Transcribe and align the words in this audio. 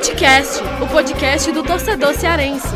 Futecast, 0.00 0.62
o 0.82 0.88
podcast 0.88 1.52
do 1.52 1.62
torcedor 1.62 2.14
cearense. 2.14 2.68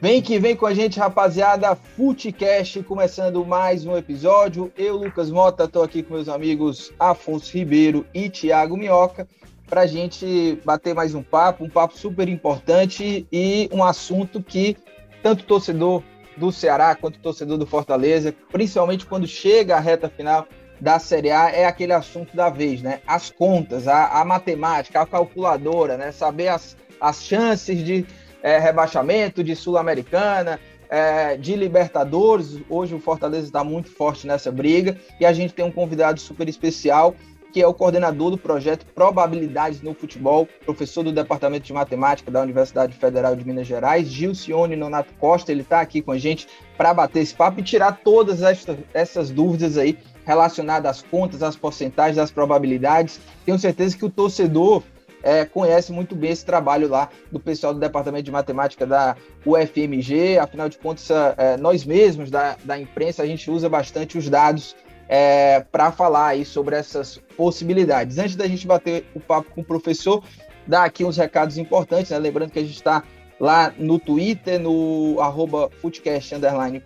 Vem 0.00 0.22
que 0.22 0.38
vem 0.38 0.56
com 0.56 0.64
a 0.64 0.72
gente, 0.72 0.98
rapaziada. 0.98 1.76
Futecast, 1.76 2.82
começando 2.84 3.44
mais 3.44 3.84
um 3.84 3.94
episódio. 3.94 4.72
Eu, 4.78 4.96
Lucas 4.96 5.30
Mota, 5.30 5.64
estou 5.64 5.82
aqui 5.82 6.02
com 6.02 6.14
meus 6.14 6.26
amigos 6.26 6.90
Afonso 6.98 7.54
Ribeiro 7.54 8.06
e 8.14 8.30
Thiago 8.30 8.74
Minhoca 8.74 9.28
para 9.66 9.82
a 9.82 9.86
gente 9.86 10.58
bater 10.64 10.94
mais 10.94 11.14
um 11.14 11.22
papo, 11.22 11.64
um 11.64 11.68
papo 11.68 11.98
super 11.98 12.30
importante 12.30 13.26
e 13.30 13.68
um 13.70 13.84
assunto 13.84 14.42
que 14.42 14.74
tanto 15.22 15.44
torcedor 15.44 16.02
do 16.34 16.50
Ceará 16.50 16.94
quanto 16.94 17.18
torcedor 17.18 17.58
do 17.58 17.66
Fortaleza, 17.66 18.34
principalmente 18.50 19.04
quando 19.04 19.26
chega 19.26 19.76
a 19.76 19.80
reta 19.80 20.08
final 20.08 20.48
da 20.80 20.98
Série 20.98 21.30
A, 21.30 21.50
é 21.50 21.66
aquele 21.66 21.92
assunto 21.92 22.36
da 22.36 22.50
vez, 22.50 22.82
né? 22.82 23.00
As 23.06 23.30
contas, 23.30 23.88
a, 23.88 24.20
a 24.20 24.24
matemática, 24.24 25.00
a 25.00 25.06
calculadora, 25.06 25.96
né? 25.96 26.12
Saber 26.12 26.48
as, 26.48 26.76
as 27.00 27.22
chances 27.22 27.84
de 27.84 28.06
é, 28.42 28.58
rebaixamento, 28.58 29.42
de 29.42 29.56
Sul-Americana, 29.56 30.60
é, 30.88 31.36
de 31.36 31.56
Libertadores. 31.56 32.60
Hoje 32.68 32.94
o 32.94 33.00
Fortaleza 33.00 33.46
está 33.46 33.64
muito 33.64 33.90
forte 33.90 34.26
nessa 34.26 34.52
briga 34.52 34.96
e 35.18 35.26
a 35.26 35.32
gente 35.32 35.54
tem 35.54 35.64
um 35.64 35.72
convidado 35.72 36.20
super 36.20 36.48
especial 36.48 37.14
que 37.54 37.62
é 37.62 37.66
o 37.68 37.72
coordenador 37.72 38.32
do 38.32 38.36
projeto 38.36 38.84
Probabilidades 38.84 39.80
no 39.80 39.94
Futebol, 39.94 40.48
professor 40.64 41.04
do 41.04 41.12
Departamento 41.12 41.64
de 41.64 41.72
Matemática 41.72 42.28
da 42.28 42.42
Universidade 42.42 42.96
Federal 42.96 43.36
de 43.36 43.46
Minas 43.46 43.64
Gerais, 43.64 44.08
Gilcione 44.08 44.74
Nonato 44.74 45.14
Costa. 45.20 45.52
Ele 45.52 45.60
está 45.60 45.80
aqui 45.80 46.02
com 46.02 46.10
a 46.10 46.18
gente 46.18 46.48
para 46.76 46.92
bater 46.92 47.22
esse 47.22 47.32
papo 47.32 47.60
e 47.60 47.62
tirar 47.62 48.00
todas 48.02 48.42
estas, 48.42 48.76
essas 48.92 49.30
dúvidas 49.30 49.78
aí 49.78 49.96
relacionadas 50.24 50.90
às 50.90 51.02
contas, 51.02 51.42
às 51.42 51.56
porcentagens, 51.56 52.18
às 52.18 52.30
probabilidades. 52.30 53.20
Tenho 53.44 53.58
certeza 53.58 53.96
que 53.96 54.04
o 54.04 54.10
torcedor 54.10 54.82
é, 55.22 55.44
conhece 55.44 55.90
muito 55.90 56.14
bem 56.14 56.30
esse 56.30 56.44
trabalho 56.44 56.88
lá 56.88 57.08
do 57.32 57.40
pessoal 57.40 57.72
do 57.72 57.80
Departamento 57.80 58.24
de 58.24 58.30
Matemática 58.30 58.86
da 58.86 59.16
UFMG. 59.44 60.38
Afinal 60.38 60.68
de 60.68 60.78
contas, 60.78 61.08
é, 61.10 61.56
nós 61.56 61.84
mesmos 61.84 62.30
da, 62.30 62.56
da 62.62 62.78
imprensa, 62.78 63.22
a 63.22 63.26
gente 63.26 63.50
usa 63.50 63.68
bastante 63.68 64.18
os 64.18 64.28
dados 64.28 64.76
é, 65.08 65.60
para 65.72 65.90
falar 65.90 66.28
aí 66.28 66.44
sobre 66.44 66.76
essas 66.76 67.18
possibilidades. 67.36 68.18
Antes 68.18 68.36
da 68.36 68.46
gente 68.46 68.66
bater 68.66 69.06
o 69.14 69.20
papo 69.20 69.50
com 69.50 69.62
o 69.62 69.64
professor, 69.64 70.22
dar 70.66 70.84
aqui 70.84 71.04
uns 71.04 71.16
recados 71.16 71.58
importantes, 71.58 72.10
né? 72.10 72.18
lembrando 72.18 72.50
que 72.50 72.58
a 72.58 72.62
gente 72.62 72.74
está 72.74 73.02
lá 73.38 73.72
no 73.78 73.98
Twitter, 73.98 74.58
no 74.60 75.16
arroba 75.20 75.70
foodcast, 75.80 76.34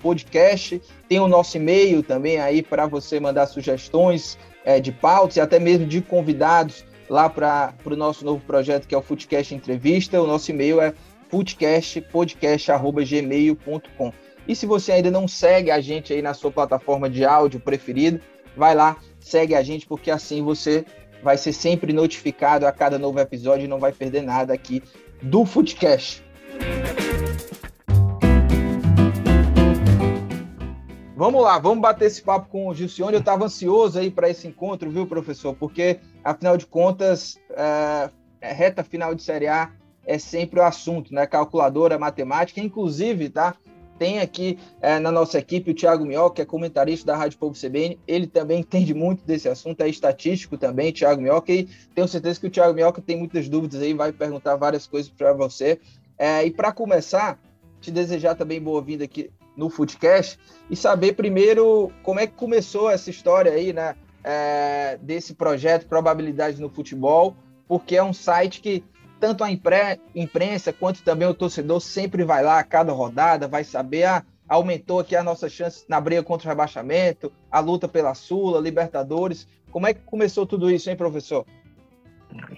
podcast, 0.01 0.81
tem 1.09 1.21
o 1.21 1.29
nosso 1.29 1.57
e-mail 1.57 2.03
também 2.03 2.39
aí 2.39 2.63
para 2.63 2.87
você 2.87 3.21
mandar 3.21 3.47
sugestões 3.47 4.37
é, 4.65 4.81
de 4.81 4.91
pautas 4.93 5.37
e 5.37 5.41
até 5.41 5.59
mesmo 5.59 5.87
de 5.87 6.01
convidados 6.01 6.85
lá 7.09 7.29
para 7.29 7.75
o 7.85 7.97
nosso 7.97 8.25
novo 8.25 8.41
projeto 8.45 8.87
que 8.87 8.95
é 8.95 8.99
o 8.99 9.03
Foodcast 9.03 9.53
Entrevista, 9.55 10.21
o 10.21 10.27
nosso 10.27 10.51
e-mail 10.51 10.81
é 10.81 10.93
foodcastpodcast.gmail.com 11.31 14.12
e 14.49 14.57
se 14.57 14.65
você 14.65 14.93
ainda 14.93 15.11
não 15.11 15.29
segue 15.29 15.71
a 15.71 15.79
gente 15.79 16.12
aí 16.12 16.23
na 16.23 16.33
sua 16.33 16.51
plataforma 16.51 17.11
de 17.11 17.23
áudio 17.23 17.61
preferida, 17.61 18.19
vai 18.57 18.75
lá, 18.75 18.97
segue 19.21 19.55
a 19.55 19.62
gente, 19.62 19.87
porque 19.87 20.11
assim 20.11 20.43
você 20.43 20.87
vai 21.23 21.37
ser 21.37 21.53
sempre 21.53 21.93
notificado 21.93 22.67
a 22.67 22.73
cada 22.73 22.99
novo 22.99 23.21
episódio 23.21 23.67
e 23.67 23.69
não 23.69 23.79
vai 23.79 23.93
perder 23.93 24.23
nada 24.23 24.55
aqui 24.55 24.83
do 25.21 25.45
Footcast. 25.45 26.25
Vamos 31.19 31.42
lá, 31.42 31.59
vamos 31.59 31.81
bater 31.81 32.06
esse 32.06 32.23
papo 32.23 32.48
com 32.48 32.69
o 32.69 32.75
Gilcione. 32.75 33.15
Eu 33.15 33.19
estava 33.19 33.44
ansioso 33.44 33.99
aí 33.99 34.09
para 34.09 34.31
esse 34.31 34.47
encontro, 34.47 34.88
viu, 34.88 35.05
professor? 35.05 35.53
Porque, 35.53 35.99
afinal 36.22 36.56
de 36.56 36.65
contas, 36.65 37.37
é, 37.50 38.09
reta 38.41 38.84
final 38.84 39.15
de 39.16 39.22
Série 39.25 39.49
A 39.49 39.72
é 40.06 40.16
sempre 40.16 40.60
o 40.60 40.62
assunto, 40.62 41.12
né? 41.12 41.27
Calculadora, 41.27 41.99
matemática, 41.99 42.60
inclusive, 42.60 43.28
tá? 43.28 43.56
Tem 43.99 44.21
aqui 44.21 44.59
é, 44.81 45.00
na 45.00 45.10
nossa 45.10 45.38
equipe 45.38 45.72
o 45.72 45.75
Thiago 45.75 46.06
Mioca, 46.06 46.37
que 46.37 46.43
é 46.43 46.44
comentarista 46.44 47.04
da 47.04 47.16
Rádio 47.16 47.38
Povo 47.38 47.59
CBN. 47.60 47.99
Ele 48.06 48.28
também 48.28 48.60
entende 48.60 48.94
muito 48.94 49.25
desse 49.25 49.49
assunto, 49.49 49.81
é 49.81 49.88
estatístico 49.88 50.56
também, 50.56 50.93
Thiago 50.93 51.21
Mioca. 51.21 51.53
E 51.53 51.69
tenho 51.97 52.06
certeza 52.06 52.38
que 52.38 52.47
o 52.47 52.50
Thiago 52.50 52.75
Mioca 52.75 53.03
tem 53.03 53.19
muitas 53.19 53.49
dúvidas 53.49 53.83
aí, 53.83 53.93
vai 53.93 54.12
perguntar 54.12 54.54
várias 54.54 54.87
coisas 54.87 55.10
para 55.10 55.33
você. 55.33 55.81
É, 56.19 56.45
e 56.45 56.51
para 56.51 56.73
começar, 56.73 57.39
te 57.81 57.91
desejar 57.91 58.34
também 58.34 58.61
boa-vinda 58.61 59.05
aqui 59.05 59.31
no 59.56 59.71
Footcast 59.71 60.39
e 60.69 60.77
saber 60.77 61.15
primeiro 61.15 61.93
como 62.03 62.21
é 62.21 62.27
que 62.27 62.34
começou 62.34 62.91
essa 62.91 63.11
história 63.11 63.53
aí, 63.53 63.73
né? 63.73 63.95
É, 64.25 64.99
desse 65.01 65.34
projeto 65.34 65.87
Probabilidade 65.87 66.61
no 66.61 66.69
Futebol, 66.69 67.37
porque 67.69 67.97
é 67.97 68.03
um 68.03 68.12
site 68.12 68.61
que 68.61 68.84
tanto 69.21 69.43
a 69.43 69.51
imprensa 69.51 70.73
quanto 70.73 71.03
também 71.03 71.27
o 71.27 71.34
torcedor 71.34 71.81
sempre 71.81 72.25
vai 72.25 72.43
lá 72.43 72.59
a 72.59 72.65
cada 72.65 72.93
rodada, 72.93 73.49
vai 73.49 73.65
saber, 73.65 74.05
ah, 74.05 74.23
aumentou 74.49 75.01
aqui 75.01 75.17
a 75.17 75.23
nossa 75.23 75.49
chance 75.49 75.84
na 75.89 76.01
briga 76.01 76.23
contra 76.23 76.47
o 76.47 76.51
rebaixamento, 76.51 77.33
a 77.51 77.61
luta 77.61 77.89
pela 77.89 78.15
Sula, 78.15 78.61
Libertadores. 78.61 79.47
Como 79.71 79.87
é 79.87 79.95
que 79.95 80.01
começou 80.01 80.47
tudo 80.47 80.71
isso, 80.71 80.89
hein, 80.89 80.97
professor? 80.97 81.45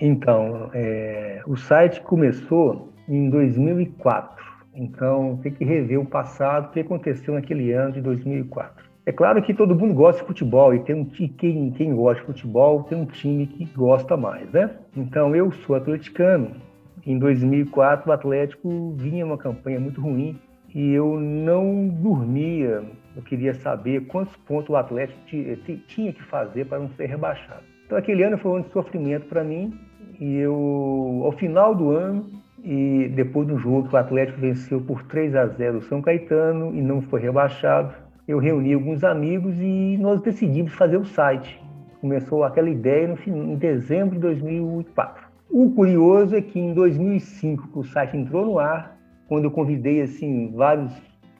Então, 0.00 0.70
é, 0.74 1.42
o 1.46 1.56
site 1.56 2.00
começou 2.02 2.92
em 3.10 3.28
2004. 3.28 4.44
Então, 4.74 5.38
tem 5.42 5.52
que 5.52 5.64
rever 5.64 6.00
o 6.00 6.06
passado, 6.06 6.68
o 6.68 6.70
que 6.70 6.80
aconteceu 6.80 7.34
naquele 7.34 7.72
ano 7.72 7.92
de 7.92 8.00
2004. 8.00 8.88
É 9.04 9.12
claro 9.12 9.42
que 9.42 9.52
todo 9.52 9.74
mundo 9.74 9.92
gosta 9.92 10.20
de 10.20 10.28
futebol 10.28 10.72
e 10.72 10.78
tem 10.80 10.94
um 10.94 11.04
quem, 11.04 11.72
quem 11.72 11.94
gosta 11.94 12.20
de 12.20 12.26
futebol 12.26 12.84
tem 12.84 12.96
um 12.96 13.06
time 13.06 13.46
que 13.46 13.64
gosta 13.64 14.16
mais, 14.16 14.48
né? 14.52 14.70
Então 14.96 15.34
eu 15.34 15.50
sou 15.50 15.74
atleticano. 15.74 16.52
Em 17.04 17.18
2004 17.18 18.08
o 18.08 18.12
Atlético 18.12 18.94
vinha 18.96 19.26
uma 19.26 19.38
campanha 19.38 19.80
muito 19.80 20.00
ruim 20.00 20.38
e 20.72 20.92
eu 20.92 21.18
não 21.18 21.88
dormia. 21.88 22.84
Eu 23.16 23.22
queria 23.22 23.54
saber 23.54 24.06
quantos 24.06 24.36
pontos 24.36 24.70
o 24.70 24.76
Atlético 24.76 25.18
tinha 25.88 26.12
que 26.12 26.22
fazer 26.24 26.66
para 26.66 26.78
não 26.78 26.90
ser 26.90 27.06
rebaixado. 27.06 27.64
Então 27.86 27.98
aquele 27.98 28.22
ano 28.22 28.38
foi 28.38 28.60
um 28.60 28.64
sofrimento 28.70 29.26
para 29.26 29.42
mim 29.42 29.76
e 30.20 30.36
eu 30.36 31.22
ao 31.24 31.32
final 31.32 31.74
do 31.74 31.90
ano 31.90 32.39
e 32.62 33.08
depois 33.14 33.46
do 33.46 33.58
jogo 33.58 33.88
que 33.88 33.94
o 33.94 33.98
Atlético 33.98 34.40
venceu 34.40 34.80
por 34.80 35.02
3 35.04 35.34
a 35.34 35.46
0 35.46 35.78
o 35.78 35.82
São 35.82 36.02
Caetano 36.02 36.74
e 36.74 36.82
não 36.82 37.00
foi 37.00 37.20
rebaixado, 37.20 37.94
eu 38.28 38.38
reuni 38.38 38.74
alguns 38.74 39.02
amigos 39.02 39.54
e 39.58 39.96
nós 39.98 40.20
decidimos 40.20 40.72
fazer 40.74 40.96
o 40.96 41.04
site. 41.04 41.60
Começou 42.00 42.44
aquela 42.44 42.70
ideia 42.70 43.08
no, 43.08 43.16
em 43.26 43.56
dezembro 43.56 44.14
de 44.14 44.20
2004. 44.20 45.28
O 45.50 45.70
curioso 45.72 46.36
é 46.36 46.40
que 46.40 46.58
em 46.58 46.72
2005 46.72 47.68
o 47.78 47.84
site 47.84 48.16
entrou 48.16 48.44
no 48.44 48.58
ar, 48.58 48.96
quando 49.26 49.44
eu 49.44 49.50
convidei 49.50 50.00
assim 50.00 50.52
vários 50.54 50.92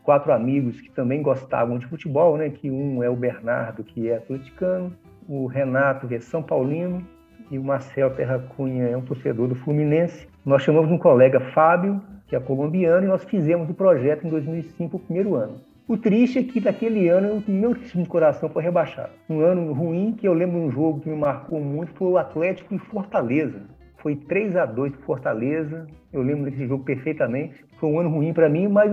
quatro 0.03 0.33
amigos 0.33 0.81
que 0.81 0.91
também 0.91 1.23
gostavam 1.23 1.79
de 1.79 1.87
futebol, 1.87 2.37
né? 2.37 2.51
Que 2.51 2.71
um 2.71 3.03
é 3.03 3.09
o 3.09 3.15
Bernardo, 3.15 3.85
que 3.85 4.09
é 4.09 4.17
atleticano, 4.17 4.93
o 5.29 5.47
Renato, 5.47 6.09
que 6.09 6.17
é 6.17 6.21
São 6.21 6.43
Paulino, 6.43 7.07
e 7.51 7.59
o 7.59 7.65
Marcel 7.65 8.11
Terra 8.11 8.39
Cunha 8.57 8.85
é 8.85 8.97
um 8.97 9.03
torcedor 9.03 9.49
do 9.49 9.55
Fluminense. 9.55 10.29
Nós 10.51 10.65
chamamos 10.65 10.91
um 10.91 10.99
colega, 10.99 11.39
Fábio, 11.55 12.03
que 12.27 12.35
é 12.35 12.41
colombiano, 12.41 13.05
e 13.05 13.09
nós 13.09 13.23
fizemos 13.23 13.71
o 13.71 13.73
projeto 13.73 14.27
em 14.27 14.31
2005, 14.31 14.97
o 14.97 14.99
primeiro 14.99 15.37
ano. 15.37 15.61
O 15.87 15.97
triste 15.97 16.41
é 16.41 16.43
que 16.43 16.59
daquele 16.59 17.09
ano 17.09 17.41
meu 17.47 17.73
time 17.73 18.03
de 18.03 18.09
coração 18.09 18.49
foi 18.49 18.61
rebaixado. 18.61 19.11
Um 19.29 19.39
ano 19.43 19.73
ruim 19.73 20.13
que 20.13 20.27
eu 20.27 20.33
lembro 20.33 20.59
um 20.59 20.69
jogo 20.69 20.99
que 20.99 21.09
me 21.09 21.15
marcou 21.15 21.61
muito 21.61 21.93
foi 21.95 22.09
o 22.09 22.19
Atlético 22.19 22.75
em 22.75 22.79
Fortaleza. 22.79 23.63
Foi 23.99 24.17
3 24.17 24.57
a 24.57 24.67
2 24.67 24.97
para 24.97 25.07
Fortaleza. 25.07 25.87
Eu 26.13 26.21
lembro 26.21 26.51
desse 26.51 26.67
jogo 26.67 26.83
perfeitamente. 26.83 27.65
Foi 27.79 27.89
um 27.89 28.01
ano 28.01 28.11
ruim 28.11 28.33
para 28.33 28.49
mim, 28.49 28.67
mas, 28.67 28.91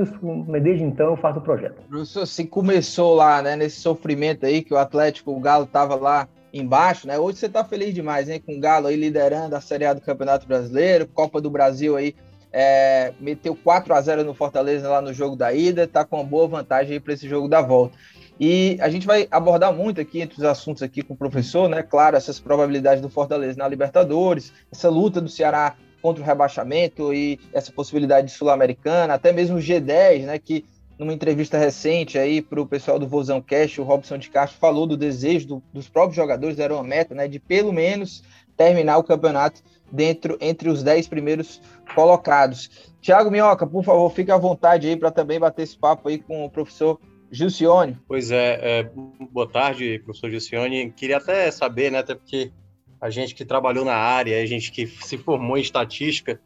desde 0.62 0.84
então 0.84 1.08
eu 1.08 1.18
faço 1.18 1.40
o 1.40 1.42
projeto. 1.42 1.82
Professor, 1.90 2.28
você 2.28 2.46
começou 2.46 3.16
lá, 3.16 3.42
né, 3.42 3.56
nesse 3.56 3.80
sofrimento 3.80 4.46
aí 4.46 4.62
que 4.62 4.76
o 4.76 4.78
Atlético, 4.78 5.32
o 5.32 5.40
Galo 5.40 5.64
estava 5.64 5.96
lá 5.96 6.28
embaixo, 6.54 7.08
né? 7.08 7.18
Hoje 7.18 7.38
você 7.38 7.46
está 7.48 7.64
feliz 7.64 7.94
demais, 7.94 8.30
hein? 8.30 8.42
Com 8.44 8.58
o 8.58 8.60
Galo 8.60 8.88
aí 8.88 8.96
liderando 8.96 9.56
a 9.56 9.62
Série 9.62 9.86
A 9.86 9.94
do 9.94 10.02
Campeonato 10.02 10.48
Brasileiro, 10.48 11.08
Copa 11.08 11.42
do 11.42 11.50
Brasil 11.50 11.96
aí 11.96 12.16
é, 12.52 13.14
meteu 13.20 13.56
4 13.56 13.94
a 13.94 14.02
0 14.02 14.24
no 14.24 14.34
Fortaleza 14.34 14.90
lá 14.90 15.02
no 15.02 15.14
jogo 15.14 15.36
da 15.36 15.54
ida, 15.54 15.84
está 15.84 16.06
com 16.06 16.18
uma 16.18 16.24
boa 16.24 16.48
vantagem 16.48 17.00
para 17.00 17.14
esse 17.14 17.28
jogo 17.28 17.48
da 17.48 17.62
volta. 17.62 17.98
E 18.40 18.78
a 18.82 18.90
gente 18.90 19.08
vai 19.08 19.28
abordar 19.32 19.74
muito 19.74 20.00
aqui 20.00 20.22
entre 20.22 20.38
os 20.38 20.44
assuntos 20.44 20.84
aqui 20.84 21.02
com 21.02 21.14
o 21.14 21.18
professor, 21.18 21.68
né? 21.68 21.82
Claro, 21.82 22.16
essas 22.16 22.40
probabilidades 22.40 23.02
do 23.02 23.10
Fortaleza 23.10 23.58
na 23.58 23.68
Libertadores, 23.68 24.54
essa 24.72 24.90
luta 24.90 25.20
do 25.20 25.30
Ceará 25.30 25.76
contra 26.02 26.22
o 26.22 26.26
rebaixamento 26.26 27.14
e 27.14 27.40
essa 27.52 27.72
possibilidade 27.72 28.28
de 28.28 28.34
Sul-Americana, 28.34 29.16
até 29.16 29.32
mesmo 29.34 29.58
o 29.58 29.62
G10, 29.62 30.26
né? 30.26 30.38
Que 30.38 30.64
numa 30.98 31.14
entrevista 31.14 31.58
recente 31.58 32.18
aí 32.18 32.42
para 32.42 32.62
o 32.62 32.66
pessoal 32.66 32.98
do 32.98 33.08
Vozão 33.08 33.42
Cash, 33.42 33.78
o 33.78 33.84
Robson 33.84 34.18
de 34.18 34.30
Castro 34.30 34.60
falou 34.60 34.88
do 34.88 34.98
desejo 34.98 35.48
do, 35.48 35.64
dos 35.72 35.88
próprios 35.88 36.16
jogadores, 36.16 36.60
era 36.60 36.74
uma 36.74 36.84
meta, 36.84 37.14
né? 37.14 37.28
De 37.28 37.40
pelo 37.40 37.72
menos 37.72 38.24
terminar 38.56 38.98
o 38.98 39.04
campeonato 39.04 39.62
dentro 39.92 40.38
entre 40.42 40.70
os 40.70 40.82
10 40.82 41.08
primeiros 41.08 41.62
colocados. 41.94 42.92
Tiago 43.00 43.30
Minhoca, 43.30 43.66
por 43.66 43.84
favor, 43.84 44.10
fique 44.10 44.32
à 44.32 44.38
vontade 44.38 44.88
aí 44.88 44.98
para 44.98 45.12
também 45.12 45.40
bater 45.40 45.64
esse 45.64 45.78
papo 45.78 46.10
aí 46.10 46.18
com 46.18 46.44
o 46.44 46.50
professor 46.50 47.00
Gilcione. 47.32 47.98
Pois 48.08 48.32
é, 48.32 48.80
é, 48.80 48.92
boa 49.32 49.48
tarde, 49.48 50.02
professor 50.04 50.30
Gilcione. 50.30 50.92
Queria 50.92 51.18
até 51.18 51.52
saber, 51.52 51.92
né, 51.92 52.00
até 52.00 52.16
porque 52.16 52.52
a 53.00 53.10
gente 53.10 53.36
que 53.36 53.46
trabalhou 53.46 53.86
na 53.86 53.96
área, 53.96 54.42
a 54.42 54.46
gente 54.46 54.72
que 54.72 54.88
se 54.88 55.18
formou 55.18 55.58
em 55.58 55.62
estatística, 55.62 56.42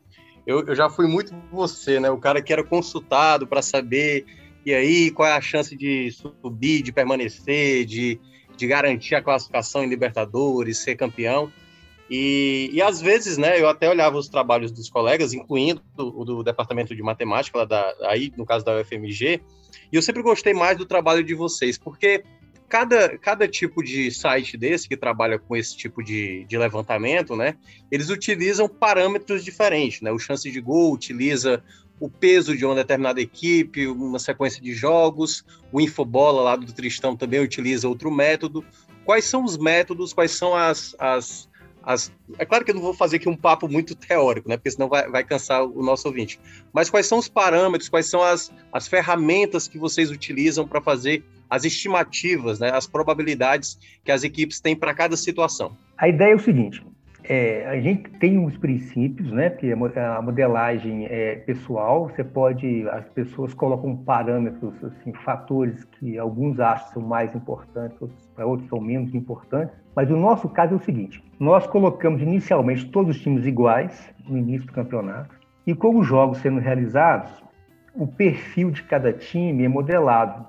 eu, 0.46 0.66
eu 0.66 0.76
já 0.76 0.90
fui 0.90 1.08
muito 1.08 1.34
você, 1.52 2.00
né, 2.00 2.10
o 2.10 2.18
cara 2.18 2.42
que 2.42 2.52
era 2.52 2.64
consultado 2.64 3.46
para 3.46 3.62
saber, 3.62 4.26
e 4.66 4.74
aí, 4.74 5.12
qual 5.12 5.28
é 5.28 5.34
a 5.34 5.42
chance 5.42 5.76
de 5.76 6.12
subir, 6.12 6.82
de 6.82 6.92
permanecer, 6.92 7.86
de, 7.86 8.20
de 8.56 8.68
garantir 8.68 9.16
a 9.16 9.22
classificação 9.22 9.84
em 9.84 9.90
Libertadores, 9.90 10.78
ser 10.78 10.96
campeão. 10.96 11.52
E, 12.10 12.70
e 12.74 12.82
às 12.82 13.02
vezes, 13.02 13.38
né, 13.38 13.60
eu 13.60 13.68
até 13.68 13.90
olhava 13.90 14.18
os 14.18 14.28
trabalhos 14.28 14.72
dos 14.72 14.90
colegas, 14.90 15.34
incluindo 15.34 15.82
o 15.98 16.26
do 16.26 16.44
departamento 16.44 16.96
de 16.96 17.02
matemática, 17.02 17.66
da, 17.66 17.94
aí 18.04 18.32
no 18.38 18.46
caso 18.46 18.66
da 18.66 18.80
UFMG, 18.80 19.42
e 19.92 19.96
eu 19.96 20.02
sempre 20.02 20.22
gostei 20.22 20.54
mais 20.54 20.78
do 20.78 20.86
trabalho 20.86 21.24
de 21.24 21.34
vocês, 21.34 21.78
porque 21.78 22.24
cada, 22.72 23.18
cada 23.18 23.50
tipo 23.50 23.84
de 23.84 24.10
site 24.10 24.56
desse 24.56 24.88
que 24.88 24.96
trabalha 24.96 25.38
com 25.38 25.58
esse 25.58 25.76
tipo 25.76 26.02
de, 26.02 26.46
de 26.46 26.58
levantamento, 26.58 27.36
né, 27.36 27.58
eles 27.92 28.10
utilizam 28.10 28.70
parâmetros 28.70 29.44
diferentes, 29.44 30.00
né? 30.00 30.10
O 30.10 30.18
chance 30.18 30.50
de 30.50 30.62
gol 30.62 30.94
utiliza 30.94 31.62
o 32.00 32.10
peso 32.10 32.56
de 32.56 32.66
uma 32.66 32.74
determinada 32.74 33.20
equipe, 33.20 33.88
uma 33.88 34.18
sequência 34.20 34.62
de 34.62 34.74
jogos, 34.74 35.44
o 35.70 35.82
Infobola 35.82 36.42
lá 36.42 36.56
do 36.56 36.72
Tristão 36.72 37.16
também 37.16 37.42
utiliza 37.42 37.90
outro 37.90 38.10
método. 38.10 38.64
Quais 39.04 39.26
são 39.26 39.44
os 39.44 39.58
métodos, 39.58 40.14
quais 40.14 40.32
são 40.32 40.56
as, 40.56 40.96
as 40.98 41.52
as... 41.84 42.12
É 42.38 42.46
claro 42.46 42.64
que 42.64 42.72
eu 42.72 42.76
não 42.76 42.82
vou 42.82 42.94
fazer 42.94 43.18
aqui 43.18 43.28
um 43.28 43.36
papo 43.36 43.68
muito 43.68 43.96
teórico, 43.96 44.48
né? 44.48 44.56
Porque 44.56 44.72
senão 44.72 44.88
vai, 44.88 45.10
vai 45.10 45.24
cansar 45.24 45.64
o 45.64 45.84
nosso 45.84 46.08
ouvinte. 46.08 46.40
Mas 46.72 46.90
quais 46.90 47.08
são 47.08 47.18
os 47.18 47.28
parâmetros, 47.28 47.90
quais 47.90 48.10
são 48.10 48.22
as, 48.22 48.52
as 48.72 48.88
ferramentas 48.88 49.68
que 49.68 49.78
vocês 49.78 50.12
utilizam 50.12 50.68
para 50.68 50.80
fazer 50.80 51.24
as 51.52 51.66
estimativas, 51.66 52.62
né? 52.62 52.72
As 52.74 52.88
probabilidades 52.88 53.78
que 54.06 54.12
as 54.12 54.24
equipes 54.24 54.62
têm 54.62 54.76
para 54.76 54.94
cada 54.94 55.18
situação? 55.18 55.74
A 55.98 56.08
ideia 56.08 56.32
é 56.32 56.36
o 56.36 56.40
seguinte: 56.40 56.82
é, 57.26 57.68
a 57.68 57.80
gente 57.80 58.10
tem 58.12 58.40
uns 58.40 58.58
princípios, 58.58 59.30
né? 59.32 59.50
Que 59.50 59.74
a 59.74 60.22
modelagem 60.22 61.06
é 61.06 61.36
pessoal. 61.36 62.10
Você 62.10 62.24
pode, 62.24 62.88
as 62.90 63.08
pessoas 63.10 63.54
colocam 63.54 63.96
parâmetros, 63.98 64.74
assim, 64.84 65.14
fatores 65.26 65.84
que 66.00 66.18
alguns 66.18 66.60
acham 66.60 66.94
são 66.94 67.02
mais 67.02 67.36
importantes, 67.36 68.10
para 68.34 68.48
outros 68.48 68.70
são 68.70 68.80
menos 68.80 69.14
importantes. 69.14 69.76
Mas 69.94 70.10
o 70.10 70.16
nosso 70.16 70.48
caso 70.48 70.76
é 70.76 70.78
o 70.78 70.82
seguinte: 70.82 71.22
nós 71.38 71.68
colocamos 71.68 72.22
inicialmente 72.22 72.90
todos 72.90 73.18
os 73.18 73.22
times 73.22 73.46
iguais 73.46 74.10
no 74.26 74.38
início 74.38 74.66
do 74.68 74.74
campeonato 74.74 75.36
e 75.68 75.76
com 75.76 76.00
os 76.00 76.08
jogos 76.08 76.40
sendo 76.40 76.60
realizados, 76.60 77.32
o 77.94 78.08
perfil 78.08 78.72
de 78.72 78.84
cada 78.84 79.12
time 79.14 79.66
é 79.66 79.68
modelado. 79.68 80.46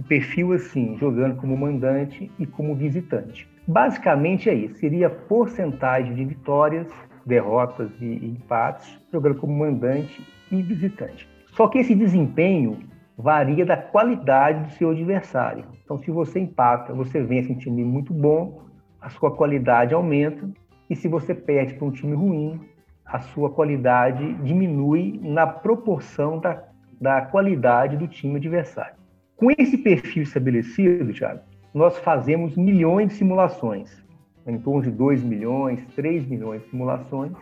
O 0.00 0.02
perfil 0.02 0.54
assim, 0.54 0.96
jogando 0.96 1.36
como 1.36 1.54
mandante 1.54 2.32
e 2.38 2.46
como 2.46 2.74
visitante. 2.74 3.46
Basicamente 3.68 4.48
é 4.48 4.54
isso, 4.54 4.76
seria 4.76 5.10
porcentagem 5.10 6.14
de 6.14 6.24
vitórias, 6.24 6.90
derrotas 7.26 7.90
e 8.00 8.14
empates, 8.24 8.98
jogando 9.12 9.34
como 9.34 9.52
mandante 9.52 10.26
e 10.50 10.62
visitante. 10.62 11.28
Só 11.48 11.68
que 11.68 11.80
esse 11.80 11.94
desempenho 11.94 12.78
varia 13.14 13.66
da 13.66 13.76
qualidade 13.76 14.64
do 14.64 14.70
seu 14.70 14.88
adversário. 14.88 15.66
Então, 15.84 15.98
se 15.98 16.10
você 16.10 16.40
empata, 16.40 16.94
você 16.94 17.22
vence 17.22 17.52
um 17.52 17.58
time 17.58 17.84
muito 17.84 18.14
bom, 18.14 18.62
a 19.02 19.10
sua 19.10 19.36
qualidade 19.36 19.92
aumenta, 19.92 20.48
e 20.88 20.96
se 20.96 21.08
você 21.08 21.34
perde 21.34 21.74
para 21.74 21.86
um 21.86 21.92
time 21.92 22.16
ruim, 22.16 22.58
a 23.04 23.20
sua 23.20 23.50
qualidade 23.50 24.32
diminui 24.36 25.20
na 25.22 25.46
proporção 25.46 26.40
da, 26.40 26.64
da 26.98 27.20
qualidade 27.20 27.98
do 27.98 28.08
time 28.08 28.36
adversário. 28.36 28.98
Com 29.40 29.50
esse 29.56 29.78
perfil 29.78 30.22
estabelecido, 30.22 31.14
Thiago, 31.14 31.40
nós 31.72 31.96
fazemos 32.00 32.54
milhões 32.58 33.08
de 33.08 33.14
simulações, 33.14 34.04
em 34.46 34.58
torno 34.58 34.82
de 34.82 34.90
2 34.90 35.22
milhões, 35.22 35.82
3 35.96 36.26
milhões 36.26 36.62
de 36.62 36.68
simulações, 36.68 37.32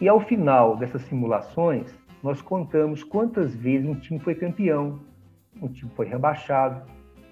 e 0.00 0.06
ao 0.08 0.20
final 0.20 0.76
dessas 0.76 1.02
simulações, 1.02 1.92
nós 2.22 2.40
contamos 2.40 3.02
quantas 3.02 3.56
vezes 3.56 3.88
um 3.88 3.96
time 3.96 4.20
foi 4.20 4.36
campeão, 4.36 5.00
um 5.60 5.66
time 5.66 5.90
foi 5.96 6.06
rebaixado, 6.06 6.80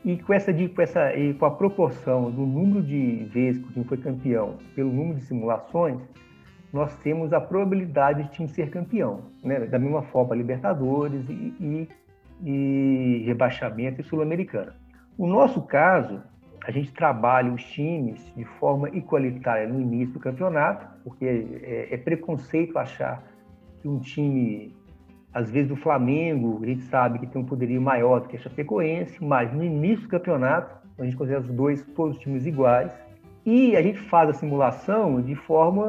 e 0.05 0.17
com 0.17 0.35
essa, 0.35 0.53
com 0.53 0.83
essa 0.83 1.13
com 1.39 1.47
a 1.47 1.51
proporção 1.53 2.29
do 2.29 2.45
número 2.45 2.83
de 2.83 3.29
vezes 3.33 3.63
que 3.63 3.69
o 3.69 3.73
time 3.75 3.85
foi 3.85 3.99
campeão 3.99 4.57
pelo 4.75 4.91
número 4.91 5.21
de 5.21 5.25
simulações, 5.25 6.01
nós 6.73 6.97
temos 6.97 7.33
a 7.33 7.41
probabilidade 7.41 8.25
de 8.25 8.31
time 8.31 8.49
ser 8.49 8.71
campeão, 8.71 9.21
né? 9.45 9.61
da 9.61 9.79
mesma 9.79 10.03
forma 10.03 10.35
Libertadores 10.35 11.29
e, 11.29 11.55
e, 11.61 11.89
e 12.45 13.23
rebaixamento 13.27 14.01
e 14.01 14.05
Sul-Americana. 14.05 14.75
O 15.17 15.27
nosso 15.27 15.63
caso, 15.63 16.23
a 16.67 16.71
gente 16.71 16.93
trabalha 16.93 17.53
os 17.53 17.63
times 17.65 18.33
de 18.37 18.45
forma 18.45 18.89
igualitária 18.91 19.69
no 19.69 19.81
início 19.81 20.15
do 20.15 20.21
campeonato, 20.21 20.87
porque 21.05 21.25
é, 21.25 21.95
é 21.95 21.97
preconceito 21.97 22.79
achar 22.79 23.23
que 23.81 23.89
um 23.89 23.99
time, 23.99 24.75
às 25.33 25.51
vezes 25.51 25.69
do 25.69 25.77
Flamengo, 25.77 26.61
a 26.63 26.67
gente 26.67 26.83
sabe 26.83 27.19
que 27.19 27.27
tem 27.27 27.41
um 27.41 27.47
poderio 27.47 27.81
maior 27.81 28.21
do 28.21 28.29
que 28.29 28.37
a 28.37 28.41
Chapecoense, 28.41 29.23
mas 29.25 29.53
no 29.53 29.65
início 29.65 30.03
do 30.03 30.09
campeonato, 30.09 30.77
a 30.99 31.05
gente 31.05 31.17
considera 31.17 31.41
os 31.41 31.51
dois, 31.51 31.85
todos 31.95 32.17
os 32.17 32.23
times 32.23 32.47
iguais, 32.47 32.93
e 33.45 33.77
a 33.77 33.83
gente 33.83 34.01
faz 34.01 34.29
a 34.29 34.33
simulação 34.33 35.23
de 35.23 35.35
forma 35.35 35.85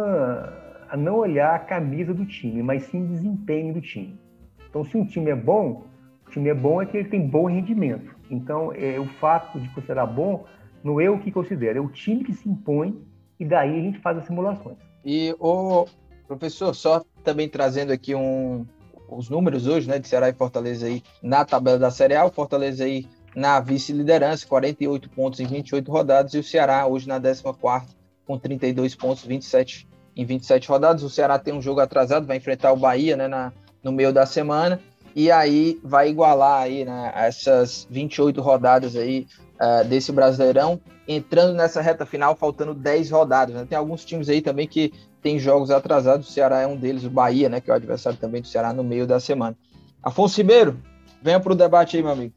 a 0.90 0.96
não 0.96 1.16
olhar 1.16 1.56
a 1.56 1.60
camisa 1.60 2.14
do 2.14 2.26
time, 2.26 2.62
mas 2.62 2.84
sim 2.84 3.04
o 3.04 3.08
desempenho 3.08 3.74
do 3.74 3.82
time. 3.82 4.18
Então, 4.70 4.84
se 4.84 4.96
um 4.96 5.06
time 5.06 5.32
é 5.32 5.36
bom, 5.36 5.86
o 6.28 6.32
time 6.32 6.50
é 6.50 6.54
bom 6.54 6.82
é 6.82 6.86
que 6.86 6.98
ele 6.98 7.10
tem 7.10 7.26
bom 7.26 7.46
rendimento. 7.46 8.16
Então, 8.30 8.74
é, 8.74 9.00
o 9.00 9.08
fato 9.20 9.60
de 9.60 9.70
considerar 9.70 10.06
bom 10.06 10.46
não 10.84 11.00
é 11.00 11.10
o 11.10 11.20
que 11.20 11.32
considera, 11.32 11.78
é 11.78 11.82
o 11.82 11.90
time 11.90 12.24
que 12.24 12.34
se 12.34 12.48
impõe 12.48 13.02
e 13.40 13.46
daí 13.46 13.78
a 13.78 13.82
gente 13.82 14.00
faz 14.00 14.18
as 14.18 14.26
simulações. 14.26 14.78
E 15.04 15.36
o 15.40 15.86
professor, 16.28 16.74
só 16.74 17.04
também 17.24 17.48
trazendo 17.48 17.92
aqui 17.92 18.14
um, 18.14 18.66
os 19.10 19.30
números 19.30 19.68
hoje, 19.68 19.88
né, 19.88 20.00
de 20.00 20.08
Ceará 20.08 20.30
e 20.30 20.34
Fortaleza 20.34 20.86
aí 20.86 21.02
na 21.22 21.46
tabela 21.46 21.80
da 21.80 21.92
Série 21.92 22.16
A, 22.16 22.26
o 22.26 22.32
Fortaleza 22.32 22.84
aí 22.84 23.08
na 23.36 23.60
vice-liderança, 23.60 24.48
48 24.48 25.10
pontos 25.10 25.40
em 25.40 25.46
28 25.46 25.92
rodadas, 25.92 26.34
e 26.34 26.40
o 26.40 26.44
Ceará 26.44 26.86
hoje 26.88 27.08
na 27.08 27.20
14 27.20 27.96
com 28.26 28.38
32 28.38 28.96
pontos, 28.96 29.24
27 29.24 29.88
em 30.16 30.26
27 30.26 30.68
rodadas. 30.68 31.04
O 31.04 31.10
Ceará 31.10 31.40
tem 31.40 31.54
um 31.54 31.62
jogo 31.62 31.80
atrasado, 31.80 32.26
vai 32.26 32.38
enfrentar 32.38 32.74
o 32.74 32.78
Bahia, 32.78 33.16
né, 33.16 33.28
na, 33.28 33.54
no 33.84 33.92
meio 33.92 34.12
da 34.12 34.26
semana, 34.26 34.80
e 35.16 35.32
aí 35.32 35.80
vai 35.84 36.10
igualar 36.10 36.64
aí, 36.64 36.86
né, 36.86 37.12
essas 37.16 37.88
28 37.90 38.42
rodadas 38.42 38.96
aí 38.96 39.28
uh, 39.56 39.88
desse 39.88 40.12
Brasileirão, 40.12 40.80
entrando 41.08 41.54
nessa 41.54 41.82
reta 41.82 42.06
final, 42.06 42.36
faltando 42.36 42.74
10 42.74 43.12
rodadas. 43.12 43.56
Né? 43.56 43.66
Tem 43.68 43.78
alguns 43.78 44.06
times 44.06 44.30
aí 44.30 44.42
também 44.42 44.68
que 44.68 44.92
tem 45.22 45.40
jogos 45.40 45.72
atrasados, 45.72 46.30
o 46.30 46.32
Ceará 46.32 46.62
é 46.62 46.68
um 46.68 46.78
deles, 46.78 47.04
o 47.04 47.10
Bahia, 47.10 47.50
né, 47.50 47.60
que 47.60 47.70
é 47.70 47.74
o 47.74 47.76
adversário 47.76 48.20
também 48.20 48.42
do 48.42 48.48
Ceará 48.48 48.72
no 48.74 48.84
meio 48.84 49.08
da 49.08 49.20
semana. 49.20 49.58
Afonso 50.02 50.38
Ribeiro, 50.38 50.80
venha 51.22 51.40
para 51.40 51.52
o 51.52 51.56
debate 51.56 51.98
aí, 51.98 52.04
meu 52.04 52.12
amigo. 52.12 52.34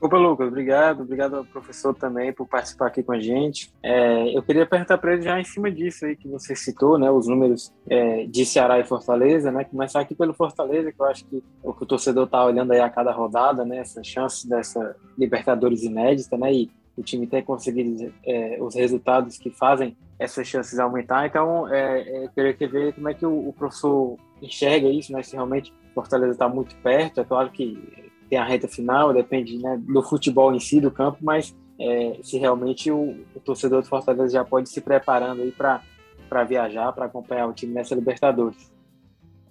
Opa, 0.00 0.16
Lucas, 0.16 0.46
obrigado. 0.46 1.02
Obrigado 1.02 1.36
ao 1.36 1.44
professor 1.44 1.92
também 1.92 2.32
por 2.32 2.46
participar 2.46 2.86
aqui 2.86 3.02
com 3.02 3.12
a 3.12 3.18
gente. 3.18 3.72
É, 3.82 4.36
eu 4.36 4.42
queria 4.42 4.64
perguntar 4.64 4.96
para 4.96 5.14
ele 5.14 5.22
já 5.22 5.40
em 5.40 5.44
cima 5.44 5.70
disso 5.72 6.06
aí 6.06 6.14
que 6.14 6.28
você 6.28 6.54
citou, 6.54 6.96
né, 6.96 7.10
os 7.10 7.26
números 7.26 7.72
é, 7.90 8.24
de 8.26 8.46
Ceará 8.46 8.78
e 8.78 8.84
Fortaleza, 8.84 9.50
né, 9.50 9.64
começar 9.64 10.00
aqui 10.00 10.14
pelo 10.14 10.32
Fortaleza, 10.32 10.92
que 10.92 11.00
eu 11.00 11.06
acho 11.06 11.24
que 11.24 11.42
o 11.64 11.74
que 11.74 11.82
o 11.82 11.86
torcedor 11.86 12.26
está 12.26 12.44
olhando 12.44 12.72
aí 12.72 12.80
a 12.80 12.88
cada 12.88 13.10
rodada, 13.10 13.64
né, 13.64 13.78
essa 13.78 14.02
chance 14.04 14.48
dessa 14.48 14.94
Libertadores 15.18 15.82
inédita, 15.82 16.36
né, 16.36 16.52
e 16.52 16.70
o 16.96 17.02
time 17.02 17.26
ter 17.26 17.42
conseguido 17.42 18.12
é, 18.24 18.58
os 18.60 18.76
resultados 18.76 19.36
que 19.36 19.50
fazem 19.50 19.96
essas 20.16 20.46
chances 20.46 20.78
aumentar. 20.78 21.26
Então, 21.26 21.66
é, 21.72 22.00
é, 22.02 22.24
eu 22.24 22.30
queria 22.30 22.68
ver 22.68 22.92
como 22.92 23.08
é 23.08 23.14
que 23.14 23.26
o, 23.26 23.48
o 23.48 23.52
professor 23.52 24.16
enxerga 24.40 24.88
isso, 24.88 25.12
né, 25.12 25.24
se 25.24 25.34
realmente 25.34 25.72
Fortaleza 25.92 26.32
está 26.32 26.48
muito 26.48 26.76
perto. 26.76 27.20
É 27.20 27.24
claro 27.24 27.50
que 27.50 28.07
tem 28.28 28.38
a 28.38 28.44
reta 28.44 28.68
final, 28.68 29.12
depende 29.12 29.58
né, 29.58 29.80
do 29.80 30.02
futebol 30.02 30.54
em 30.54 30.60
si, 30.60 30.80
do 30.80 30.90
campo, 30.90 31.18
mas 31.22 31.56
é, 31.80 32.18
se 32.22 32.38
realmente 32.38 32.90
o, 32.90 33.16
o, 33.34 33.40
torcedor 33.40 33.82
do 33.82 33.88
Fortaleza 33.88 34.32
já 34.32 34.44
pode 34.44 34.68
se 34.68 34.80
preparando 34.80 35.42
aí 35.42 35.52
para 35.52 36.44
viajar, 36.44 36.92
para 36.92 37.06
acompanhar 37.06 37.46
o 37.46 37.52
time 37.52 37.72
nessa 37.72 37.94
Libertadores. 37.94 38.72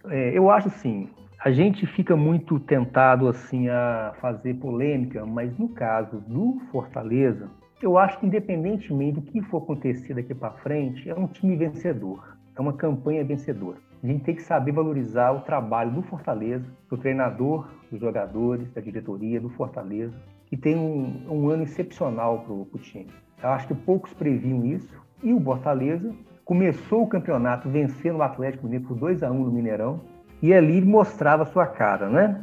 É, 0.09 0.37
eu 0.37 0.49
acho 0.49 0.69
sim. 0.69 1.09
A 1.39 1.51
gente 1.51 1.85
fica 1.85 2.15
muito 2.15 2.59
tentado 2.59 3.27
assim 3.27 3.69
a 3.69 4.13
fazer 4.19 4.55
polêmica, 4.55 5.25
mas 5.25 5.57
no 5.57 5.69
caso 5.69 6.19
do 6.27 6.59
Fortaleza, 6.71 7.49
eu 7.81 7.97
acho 7.97 8.19
que 8.19 8.25
independentemente 8.25 9.19
do 9.19 9.21
que 9.21 9.41
for 9.43 9.61
acontecer 9.61 10.13
daqui 10.13 10.33
para 10.33 10.51
frente, 10.51 11.09
é 11.09 11.15
um 11.15 11.27
time 11.27 11.55
vencedor, 11.55 12.35
é 12.55 12.59
uma 12.59 12.73
campanha 12.73 13.23
vencedora. 13.23 13.77
A 14.03 14.07
gente 14.07 14.23
tem 14.23 14.35
que 14.35 14.43
saber 14.43 14.71
valorizar 14.71 15.31
o 15.31 15.41
trabalho 15.41 15.91
do 15.91 16.01
Fortaleza, 16.03 16.65
do 16.89 16.97
treinador, 16.97 17.67
dos 17.91 17.99
jogadores, 17.99 18.71
da 18.71 18.81
diretoria, 18.81 19.41
do 19.41 19.49
Fortaleza, 19.49 20.13
que 20.45 20.55
tem 20.55 20.75
um, 20.75 21.25
um 21.29 21.49
ano 21.49 21.63
excepcional 21.63 22.39
para 22.39 22.53
o 22.53 22.79
time. 22.79 23.07
Eu 23.41 23.49
acho 23.49 23.67
que 23.67 23.73
poucos 23.73 24.13
previam 24.13 24.65
isso. 24.65 24.95
E 25.23 25.33
o 25.33 25.41
Fortaleza 25.41 26.13
começou 26.45 27.03
o 27.03 27.07
campeonato 27.07 27.69
vencendo 27.69 28.17
o 28.17 28.21
Atlético 28.21 28.65
Mineiro 28.65 28.85
por 28.85 28.97
2 28.97 29.23
a 29.23 29.31
1 29.31 29.33
no 29.33 29.51
Mineirão 29.51 29.99
e 30.41 30.53
ali 30.53 30.79
mostrava 30.81 31.45
sua 31.45 31.65
cara, 31.65 32.07
né? 32.07 32.41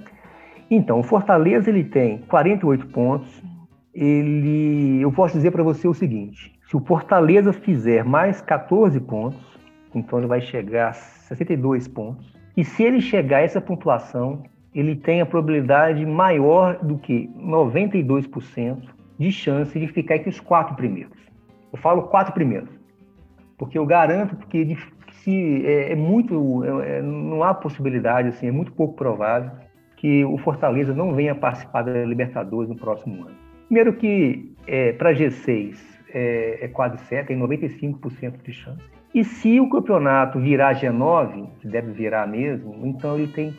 Então, 0.70 1.00
o 1.00 1.02
Fortaleza 1.02 1.70
ele 1.70 1.84
tem 1.84 2.18
48 2.18 2.86
pontos. 2.88 3.42
Ele, 3.94 5.00
eu 5.00 5.12
posso 5.12 5.34
dizer 5.34 5.52
para 5.52 5.62
você 5.62 5.86
o 5.86 5.94
seguinte: 5.94 6.58
se 6.68 6.76
o 6.76 6.80
Fortaleza 6.80 7.52
fizer 7.52 8.04
mais 8.04 8.40
14 8.40 8.98
pontos, 9.00 9.40
então 9.94 10.18
ele 10.18 10.26
vai 10.26 10.40
chegar 10.40 10.90
a 10.90 10.92
62 11.28 11.88
pontos. 11.88 12.32
E 12.56 12.64
se 12.64 12.82
ele 12.82 13.00
chegar 13.00 13.38
a 13.38 13.42
essa 13.42 13.60
pontuação, 13.60 14.42
ele 14.74 14.96
tem 14.96 15.20
a 15.20 15.26
probabilidade 15.26 16.04
maior 16.04 16.78
do 16.82 16.98
que 16.98 17.28
92% 17.36 18.82
de 19.18 19.32
chance 19.32 19.78
de 19.78 19.86
ficar 19.88 20.16
entre 20.16 20.30
os 20.30 20.40
quatro 20.40 20.74
primeiros. 20.74 21.18
Eu 21.72 21.78
falo 21.78 22.02
quatro 22.04 22.32
primeiros, 22.32 22.70
porque 23.56 23.78
eu 23.78 23.86
garanto 23.86 24.36
que 24.48 24.76
se 25.24 25.64
é, 25.66 25.92
é 25.92 25.94
muito, 25.94 26.64
é, 26.64 26.98
é, 26.98 27.02
não 27.02 27.42
há 27.42 27.54
possibilidade, 27.54 28.28
assim, 28.28 28.46
é 28.46 28.52
muito 28.52 28.72
pouco 28.72 28.94
provável 28.94 29.50
que 29.96 30.24
o 30.24 30.36
Fortaleza 30.38 30.92
não 30.92 31.14
venha 31.14 31.34
participar 31.34 31.82
da 31.82 32.04
Libertadores 32.04 32.68
no 32.68 32.76
próximo 32.76 33.22
ano. 33.22 33.36
Primeiro 33.66 33.94
que 33.94 34.52
é, 34.66 34.92
para 34.92 35.14
G6 35.14 35.76
é, 36.12 36.64
é, 36.64 36.68
quase 36.68 36.98
certo, 37.06 37.28
tem 37.28 37.38
95% 37.38 38.42
de 38.42 38.52
chance. 38.52 38.84
E 39.14 39.22
se 39.22 39.60
o 39.60 39.68
campeonato 39.68 40.40
virar 40.40 40.74
G9, 40.74 41.46
que 41.60 41.68
deve 41.68 41.92
virar 41.92 42.26
mesmo, 42.26 42.84
então 42.84 43.16
ele 43.16 43.28
tem 43.28 43.54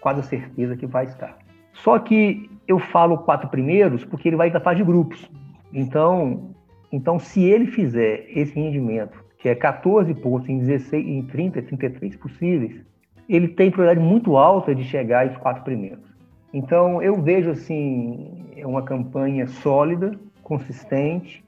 quase 0.00 0.22
certeza 0.24 0.76
que 0.76 0.86
vai 0.86 1.06
estar. 1.06 1.38
Só 1.72 1.98
que 1.98 2.50
eu 2.68 2.78
falo 2.78 3.16
quatro 3.16 3.48
primeiros 3.48 4.04
porque 4.04 4.28
ele 4.28 4.36
vai 4.36 4.50
da 4.50 4.60
fase 4.60 4.78
de 4.78 4.84
grupos. 4.84 5.26
Então, 5.72 6.50
então 6.92 7.18
se 7.18 7.42
ele 7.42 7.68
fizer 7.68 8.26
esse 8.28 8.54
rendimento, 8.54 9.24
que 9.38 9.48
é 9.48 9.54
14 9.54 10.12
pontos 10.14 10.46
em 10.46 10.58
16, 10.58 11.06
em 11.06 11.22
30, 11.22 11.62
33 11.62 12.16
possíveis, 12.16 12.84
ele 13.26 13.48
tem 13.48 13.70
probabilidade 13.70 14.06
muito 14.06 14.36
alta 14.36 14.74
de 14.74 14.84
chegar 14.84 15.26
aos 15.26 15.38
quatro 15.38 15.64
primeiros. 15.64 16.04
Então, 16.52 17.02
eu 17.02 17.22
vejo 17.22 17.50
assim 17.50 18.44
uma 18.64 18.82
campanha 18.82 19.46
sólida, 19.46 20.12
consistente. 20.42 21.42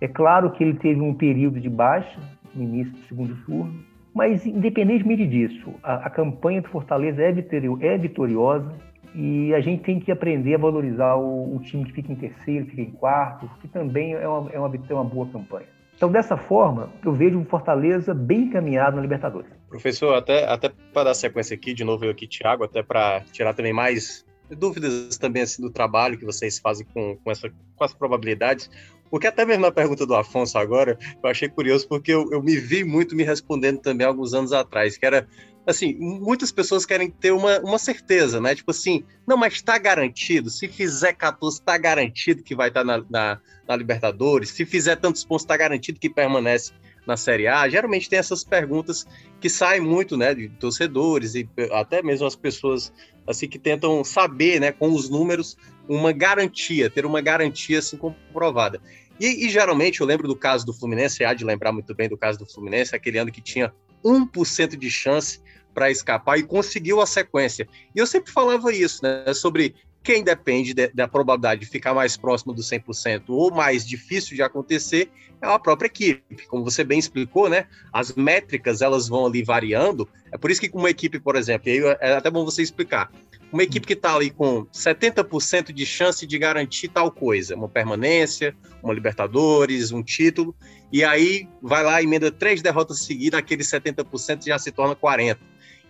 É 0.00 0.08
claro 0.08 0.50
que 0.50 0.64
ele 0.64 0.74
teve 0.74 1.00
um 1.00 1.14
período 1.14 1.60
de 1.60 1.68
baixa 1.68 2.18
no 2.54 2.62
início 2.62 2.92
do 2.92 3.06
segundo 3.08 3.36
turno, 3.44 3.84
mas, 4.14 4.44
independentemente 4.44 5.26
disso, 5.26 5.74
a, 5.82 6.06
a 6.06 6.10
campanha 6.10 6.60
do 6.60 6.68
Fortaleza 6.68 7.22
é, 7.22 7.28
é, 7.28 7.98
vitoriosa 7.98 8.74
e 9.14 9.54
a 9.54 9.60
gente 9.60 9.82
tem 9.82 9.98
que 9.98 10.12
aprender 10.12 10.54
a 10.54 10.58
valorizar 10.58 11.16
o, 11.16 11.56
o, 11.56 11.60
time 11.60 11.84
que 11.84 11.92
fica 11.92 12.12
em 12.12 12.16
terceiro, 12.16 12.66
fica 12.66 12.82
em 12.82 12.90
quarto, 12.90 13.48
que 13.60 13.68
também 13.68 14.12
é 14.12 14.28
uma, 14.28 14.50
é 14.50 14.58
uma, 14.58 14.72
é 14.88 14.94
uma 14.94 15.04
boa 15.04 15.26
campanha. 15.26 15.66
Então, 15.96 16.10
dessa 16.10 16.36
forma, 16.36 16.90
eu 17.04 17.12
vejo 17.12 17.38
o 17.38 17.44
Fortaleza 17.44 18.12
bem 18.12 18.44
encaminhado 18.44 18.96
na 18.96 19.02
Libertadores. 19.02 19.50
Professor, 19.68 20.14
até, 20.14 20.44
até 20.46 20.70
para 20.92 21.04
dar 21.04 21.14
sequência 21.14 21.54
aqui, 21.54 21.72
de 21.72 21.84
novo 21.84 22.04
eu 22.04 22.10
aqui, 22.10 22.26
Thiago, 22.26 22.64
até 22.64 22.82
para 22.82 23.20
tirar 23.32 23.54
também 23.54 23.72
mais 23.72 24.24
dúvidas 24.56 25.16
também 25.16 25.42
assim, 25.42 25.62
do 25.62 25.70
trabalho 25.70 26.18
que 26.18 26.24
vocês 26.24 26.58
fazem 26.58 26.86
com, 26.92 27.16
com, 27.16 27.30
essa, 27.30 27.50
com 27.76 27.84
as 27.84 27.94
probabilidades. 27.94 28.70
Porque 29.12 29.26
até 29.26 29.44
mesmo 29.44 29.60
na 29.60 29.70
pergunta 29.70 30.06
do 30.06 30.14
Afonso 30.14 30.56
agora, 30.56 30.98
eu 31.22 31.28
achei 31.28 31.46
curioso, 31.46 31.86
porque 31.86 32.10
eu, 32.10 32.32
eu 32.32 32.42
me 32.42 32.56
vi 32.56 32.82
muito 32.82 33.14
me 33.14 33.22
respondendo 33.22 33.78
também 33.78 34.06
alguns 34.06 34.32
anos 34.32 34.54
atrás, 34.54 34.96
que 34.96 35.04
era 35.04 35.28
assim, 35.66 35.94
muitas 36.00 36.50
pessoas 36.50 36.86
querem 36.86 37.10
ter 37.10 37.30
uma, 37.30 37.60
uma 37.60 37.78
certeza, 37.78 38.40
né? 38.40 38.54
Tipo 38.54 38.70
assim, 38.70 39.04
não, 39.28 39.36
mas 39.36 39.52
está 39.52 39.76
garantido. 39.76 40.48
Se 40.48 40.66
fizer 40.66 41.12
14, 41.12 41.58
está 41.58 41.76
garantido 41.76 42.42
que 42.42 42.54
vai 42.54 42.68
estar 42.68 42.80
tá 42.80 42.86
na, 42.86 43.04
na, 43.10 43.40
na, 43.68 43.76
Libertadores. 43.76 44.48
Se 44.48 44.64
fizer 44.64 44.96
tantos 44.96 45.22
pontos, 45.26 45.44
está 45.44 45.58
garantido 45.58 46.00
que 46.00 46.08
permanece 46.08 46.72
na 47.06 47.14
Série 47.14 47.46
A. 47.46 47.68
Geralmente 47.68 48.08
tem 48.08 48.18
essas 48.18 48.42
perguntas 48.42 49.06
que 49.42 49.50
saem 49.50 49.82
muito, 49.82 50.16
né, 50.16 50.34
de 50.34 50.48
torcedores 50.48 51.34
e 51.34 51.46
até 51.72 52.02
mesmo 52.02 52.26
as 52.26 52.34
pessoas 52.34 52.90
assim 53.26 53.46
que 53.46 53.58
tentam 53.58 54.02
saber, 54.02 54.58
né, 54.58 54.72
com 54.72 54.90
os 54.90 55.10
números, 55.10 55.56
uma 55.88 56.12
garantia, 56.12 56.88
ter 56.88 57.04
uma 57.04 57.20
garantia 57.20 57.78
assim 57.78 57.96
comprovada. 57.96 58.80
E, 59.22 59.46
e, 59.46 59.48
geralmente 59.48 60.00
eu 60.00 60.06
lembro 60.06 60.26
do 60.26 60.34
caso 60.34 60.66
do 60.66 60.74
Fluminense, 60.74 61.24
há 61.24 61.32
de 61.32 61.44
lembrar 61.44 61.70
muito 61.70 61.94
bem 61.94 62.08
do 62.08 62.16
caso 62.16 62.40
do 62.40 62.44
Fluminense, 62.44 62.96
aquele 62.96 63.18
ano 63.18 63.30
que 63.30 63.40
tinha 63.40 63.72
1% 64.04 64.76
de 64.76 64.90
chance 64.90 65.40
para 65.72 65.92
escapar 65.92 66.40
e 66.40 66.42
conseguiu 66.42 67.00
a 67.00 67.06
sequência. 67.06 67.68
E 67.94 68.00
eu 68.00 68.06
sempre 68.06 68.32
falava 68.32 68.72
isso, 68.72 69.00
né, 69.00 69.32
sobre 69.32 69.76
quem 70.02 70.24
depende 70.24 70.74
de, 70.74 70.88
da 70.88 71.06
probabilidade 71.06 71.60
de 71.60 71.68
ficar 71.68 71.94
mais 71.94 72.16
próximo 72.16 72.52
do 72.52 72.62
100% 72.62 73.22
ou 73.28 73.52
mais 73.52 73.86
difícil 73.86 74.34
de 74.34 74.42
acontecer 74.42 75.08
é 75.40 75.46
a 75.46 75.56
própria 75.56 75.86
equipe. 75.86 76.44
Como 76.48 76.64
você 76.64 76.82
bem 76.82 76.98
explicou, 76.98 77.48
né? 77.48 77.66
As 77.92 78.12
métricas 78.14 78.82
elas 78.82 79.08
vão 79.08 79.26
ali 79.26 79.44
variando. 79.44 80.08
É 80.32 80.36
por 80.36 80.50
isso 80.50 80.60
que 80.60 80.70
uma 80.74 80.90
equipe, 80.90 81.20
por 81.20 81.36
exemplo, 81.36 81.68
e 81.68 81.72
aí 81.72 81.96
é 82.00 82.14
até 82.14 82.28
bom 82.28 82.44
você 82.44 82.60
explicar. 82.60 83.12
Uma 83.52 83.62
equipe 83.62 83.86
que 83.86 83.92
está 83.92 84.14
ali 84.14 84.30
com 84.30 84.64
70% 84.66 85.72
de 85.72 85.84
chance 85.84 86.26
de 86.26 86.38
garantir 86.38 86.88
tal 86.88 87.10
coisa, 87.10 87.54
uma 87.54 87.68
permanência, 87.68 88.56
uma 88.82 88.94
Libertadores, 88.94 89.92
um 89.92 90.02
título, 90.02 90.54
e 90.90 91.04
aí 91.04 91.46
vai 91.60 91.84
lá, 91.84 92.02
emenda 92.02 92.32
três 92.32 92.62
derrotas 92.62 93.04
seguidas, 93.04 93.38
aquele 93.38 93.62
70% 93.62 94.46
já 94.46 94.58
se 94.58 94.72
torna 94.72 94.96
40%. 94.96 95.36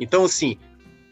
Então, 0.01 0.25
assim, 0.25 0.59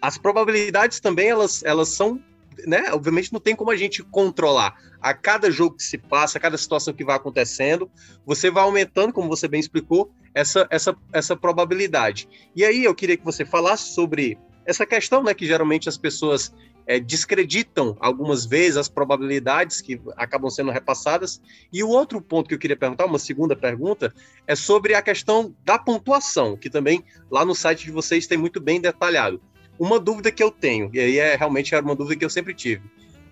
as 0.02 0.18
probabilidades 0.18 0.98
também 0.98 1.28
elas, 1.28 1.62
elas 1.62 1.90
são 1.90 2.20
né, 2.66 2.92
obviamente 2.92 3.32
não 3.32 3.40
tem 3.40 3.54
como 3.54 3.70
a 3.70 3.76
gente 3.76 4.02
controlar. 4.02 4.74
A 5.00 5.14
cada 5.14 5.50
jogo 5.50 5.76
que 5.76 5.82
se 5.82 5.96
passa, 5.96 6.36
a 6.36 6.40
cada 6.40 6.58
situação 6.58 6.92
que 6.92 7.04
vai 7.04 7.16
acontecendo, 7.16 7.90
você 8.26 8.50
vai 8.50 8.62
aumentando, 8.64 9.12
como 9.12 9.28
você 9.28 9.48
bem 9.48 9.60
explicou, 9.60 10.12
essa, 10.34 10.66
essa, 10.70 10.96
essa 11.12 11.36
probabilidade. 11.36 12.28
E 12.54 12.64
aí 12.64 12.84
eu 12.84 12.94
queria 12.94 13.16
que 13.16 13.24
você 13.24 13.44
falasse 13.44 13.94
sobre 13.94 14.38
essa 14.66 14.86
questão, 14.86 15.22
né, 15.22 15.34
que 15.34 15.46
geralmente 15.46 15.88
as 15.88 15.96
pessoas 15.96 16.52
é, 16.86 16.98
descreditam 16.98 17.96
algumas 18.00 18.44
vezes 18.44 18.76
as 18.76 18.88
probabilidades 18.88 19.80
que 19.80 20.00
acabam 20.16 20.50
sendo 20.50 20.70
repassadas. 20.70 21.40
E 21.72 21.84
o 21.84 21.88
outro 21.88 22.20
ponto 22.20 22.48
que 22.48 22.54
eu 22.54 22.58
queria 22.58 22.76
perguntar, 22.76 23.06
uma 23.06 23.18
segunda 23.18 23.54
pergunta, 23.54 24.12
é 24.46 24.56
sobre 24.56 24.94
a 24.94 25.02
questão 25.02 25.54
da 25.64 25.78
pontuação, 25.78 26.56
que 26.56 26.68
também 26.68 27.04
lá 27.30 27.44
no 27.44 27.54
site 27.54 27.84
de 27.84 27.92
vocês 27.92 28.26
tem 28.26 28.36
muito 28.36 28.60
bem 28.60 28.80
detalhado. 28.80 29.40
Uma 29.78 29.98
dúvida 29.98 30.30
que 30.30 30.42
eu 30.42 30.50
tenho, 30.50 30.90
e 30.92 31.00
aí 31.00 31.18
é 31.18 31.36
realmente 31.36 31.74
era 31.74 31.84
uma 31.84 31.94
dúvida 31.94 32.18
que 32.18 32.24
eu 32.24 32.30
sempre 32.30 32.54
tive. 32.54 32.82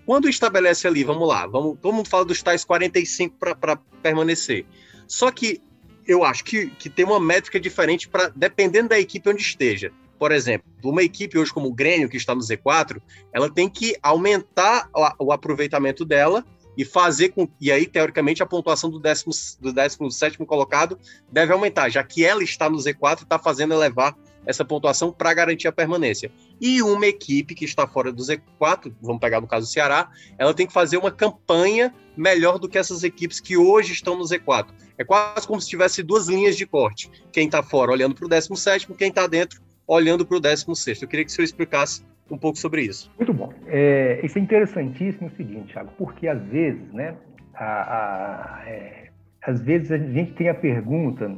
Quando 0.06 0.28
estabelece 0.28 0.86
ali, 0.86 1.04
vamos 1.04 1.28
lá, 1.28 1.46
vamos, 1.46 1.78
todo 1.82 1.94
mundo 1.94 2.08
fala 2.08 2.24
dos 2.24 2.42
tais 2.42 2.64
45 2.64 3.36
para 3.38 3.76
permanecer. 4.02 4.64
Só 5.06 5.30
que 5.30 5.60
eu 6.06 6.24
acho 6.24 6.42
que, 6.44 6.70
que 6.70 6.88
tem 6.88 7.04
uma 7.04 7.20
métrica 7.20 7.60
diferente 7.60 8.08
para 8.08 8.28
dependendo 8.34 8.88
da 8.88 8.98
equipe 8.98 9.28
onde 9.28 9.42
esteja. 9.42 9.92
Por 10.18 10.32
exemplo, 10.32 10.68
uma 10.82 11.02
equipe 11.02 11.38
hoje 11.38 11.52
como 11.52 11.68
o 11.68 11.74
Grêmio, 11.74 12.08
que 12.08 12.16
está 12.16 12.34
no 12.34 12.40
Z4, 12.40 13.00
ela 13.32 13.48
tem 13.48 13.68
que 13.68 13.96
aumentar 14.02 14.90
o 15.18 15.32
aproveitamento 15.32 16.04
dela 16.04 16.44
e 16.76 16.84
fazer 16.84 17.30
com. 17.30 17.48
E 17.60 17.72
aí, 17.72 17.86
teoricamente, 17.86 18.42
a 18.42 18.46
pontuação 18.46 18.88
do 18.88 19.00
17 19.00 19.58
do 19.60 19.72
17 19.72 20.38
colocado 20.46 20.98
deve 21.30 21.52
aumentar, 21.52 21.88
já 21.88 22.02
que 22.04 22.24
ela 22.24 22.42
está 22.42 22.70
no 22.70 22.78
Z4 22.78 23.20
e 23.20 23.22
está 23.24 23.38
fazendo 23.38 23.74
elevar 23.74 24.16
essa 24.46 24.64
pontuação 24.64 25.12
para 25.12 25.34
garantir 25.34 25.68
a 25.68 25.72
permanência. 25.72 26.30
E 26.60 26.80
uma 26.80 27.06
equipe 27.06 27.54
que 27.54 27.64
está 27.64 27.86
fora 27.86 28.10
do 28.10 28.22
Z4, 28.22 28.94
vamos 29.02 29.20
pegar 29.20 29.40
no 29.40 29.46
caso 29.46 29.66
do 29.66 29.70
Ceará, 29.70 30.10
ela 30.38 30.54
tem 30.54 30.66
que 30.66 30.72
fazer 30.72 30.96
uma 30.96 31.10
campanha 31.10 31.92
melhor 32.16 32.58
do 32.58 32.68
que 32.68 32.78
essas 32.78 33.04
equipes 33.04 33.40
que 33.40 33.56
hoje 33.56 33.92
estão 33.92 34.16
no 34.16 34.24
Z4. 34.24 34.68
É 34.96 35.04
quase 35.04 35.46
como 35.46 35.60
se 35.60 35.68
tivesse 35.68 36.02
duas 36.02 36.28
linhas 36.28 36.56
de 36.56 36.64
corte. 36.64 37.10
Quem 37.30 37.46
está 37.46 37.62
fora 37.62 37.92
olhando 37.92 38.14
para 38.14 38.24
o 38.24 38.28
17, 38.28 38.86
quem 38.94 39.10
está 39.10 39.26
dentro 39.26 39.60
olhando 39.88 40.26
para 40.26 40.36
o 40.36 40.40
16. 40.40 41.02
Eu 41.02 41.08
queria 41.08 41.24
que 41.24 41.30
o 41.30 41.34
senhor 41.34 41.46
explicasse 41.46 42.04
um 42.30 42.36
pouco 42.36 42.58
sobre 42.58 42.82
isso. 42.82 43.10
Muito 43.18 43.32
bom. 43.32 43.52
É, 43.66 44.20
isso 44.22 44.38
é 44.38 44.42
interessantíssimo 44.42 45.28
o 45.28 45.30
seguinte, 45.30 45.72
Thiago, 45.72 45.90
porque 45.96 46.28
às 46.28 46.42
vezes, 46.42 46.92
né, 46.92 47.14
a, 47.54 47.64
a, 47.64 48.68
é, 48.68 49.08
às 49.42 49.62
vezes 49.62 49.90
a 49.90 49.96
gente 49.96 50.32
tem 50.34 50.50
a 50.50 50.54
pergunta, 50.54 51.34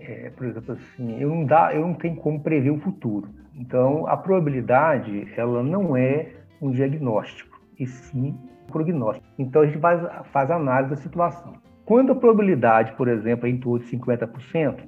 é, 0.00 0.30
por 0.30 0.46
exemplo, 0.46 0.72
assim, 0.72 1.20
eu 1.20 1.28
não, 1.28 1.44
dá, 1.44 1.74
eu 1.74 1.82
não 1.82 1.92
tenho 1.92 2.16
como 2.16 2.40
prever 2.40 2.70
o 2.70 2.80
futuro. 2.80 3.28
Então, 3.54 4.06
a 4.06 4.16
probabilidade, 4.16 5.28
ela 5.36 5.62
não 5.62 5.94
é 5.94 6.28
um 6.62 6.70
diagnóstico, 6.70 7.60
e 7.78 7.86
sim 7.86 8.34
um 8.66 8.72
prognóstico. 8.72 9.26
Então, 9.38 9.60
a 9.60 9.66
gente 9.66 9.78
faz, 9.78 10.00
faz 10.32 10.50
análise 10.50 10.90
da 10.90 10.96
situação. 10.96 11.52
Quando 11.84 12.12
a 12.12 12.14
probabilidade, 12.14 12.92
por 12.92 13.08
exemplo, 13.08 13.46
é 13.46 13.50
em 13.50 13.58
torno 13.58 13.84
de 13.84 13.90
50%, 13.94 14.84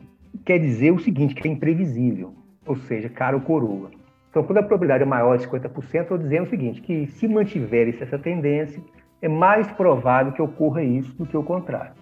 quer 0.47 0.59
dizer 0.59 0.92
o 0.92 0.99
seguinte, 0.99 1.35
que 1.35 1.47
é 1.47 1.50
imprevisível 1.50 2.41
ou 2.66 2.76
seja, 2.76 3.09
cara 3.09 3.37
ou 3.37 3.42
coroa. 3.42 3.90
Então, 4.31 4.42
quando 4.42 4.59
a 4.59 4.62
probabilidade 4.62 5.02
é 5.02 5.07
maior 5.07 5.37
de 5.37 5.47
50%, 5.47 6.02
estou 6.02 6.16
dizendo 6.16 6.45
o 6.45 6.50
seguinte, 6.50 6.81
que 6.81 7.07
se 7.07 7.28
mantiver 7.28 7.88
essa 8.00 8.19
tendência, 8.19 8.83
é 9.21 9.28
mais 9.28 9.71
provável 9.73 10.33
que 10.33 10.40
ocorra 10.40 10.83
isso 10.83 11.14
do 11.16 11.26
que 11.26 11.37
o 11.37 11.42
contrário. 11.42 11.92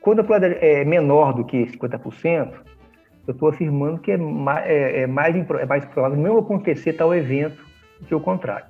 Quando 0.00 0.20
a 0.20 0.24
probabilidade 0.24 0.64
é 0.64 0.84
menor 0.84 1.32
do 1.32 1.44
que 1.44 1.66
50%, 1.66 2.52
eu 3.26 3.32
estou 3.32 3.48
afirmando 3.48 3.98
que 3.98 4.12
é 4.12 4.16
mais, 4.16 4.66
é, 4.66 5.02
é, 5.02 5.06
mais, 5.06 5.36
é 5.36 5.66
mais 5.66 5.84
provável 5.84 6.16
não 6.16 6.38
acontecer 6.38 6.94
tal 6.94 7.14
evento 7.14 7.62
do 8.00 8.06
que 8.06 8.14
o 8.14 8.20
contrário. 8.20 8.66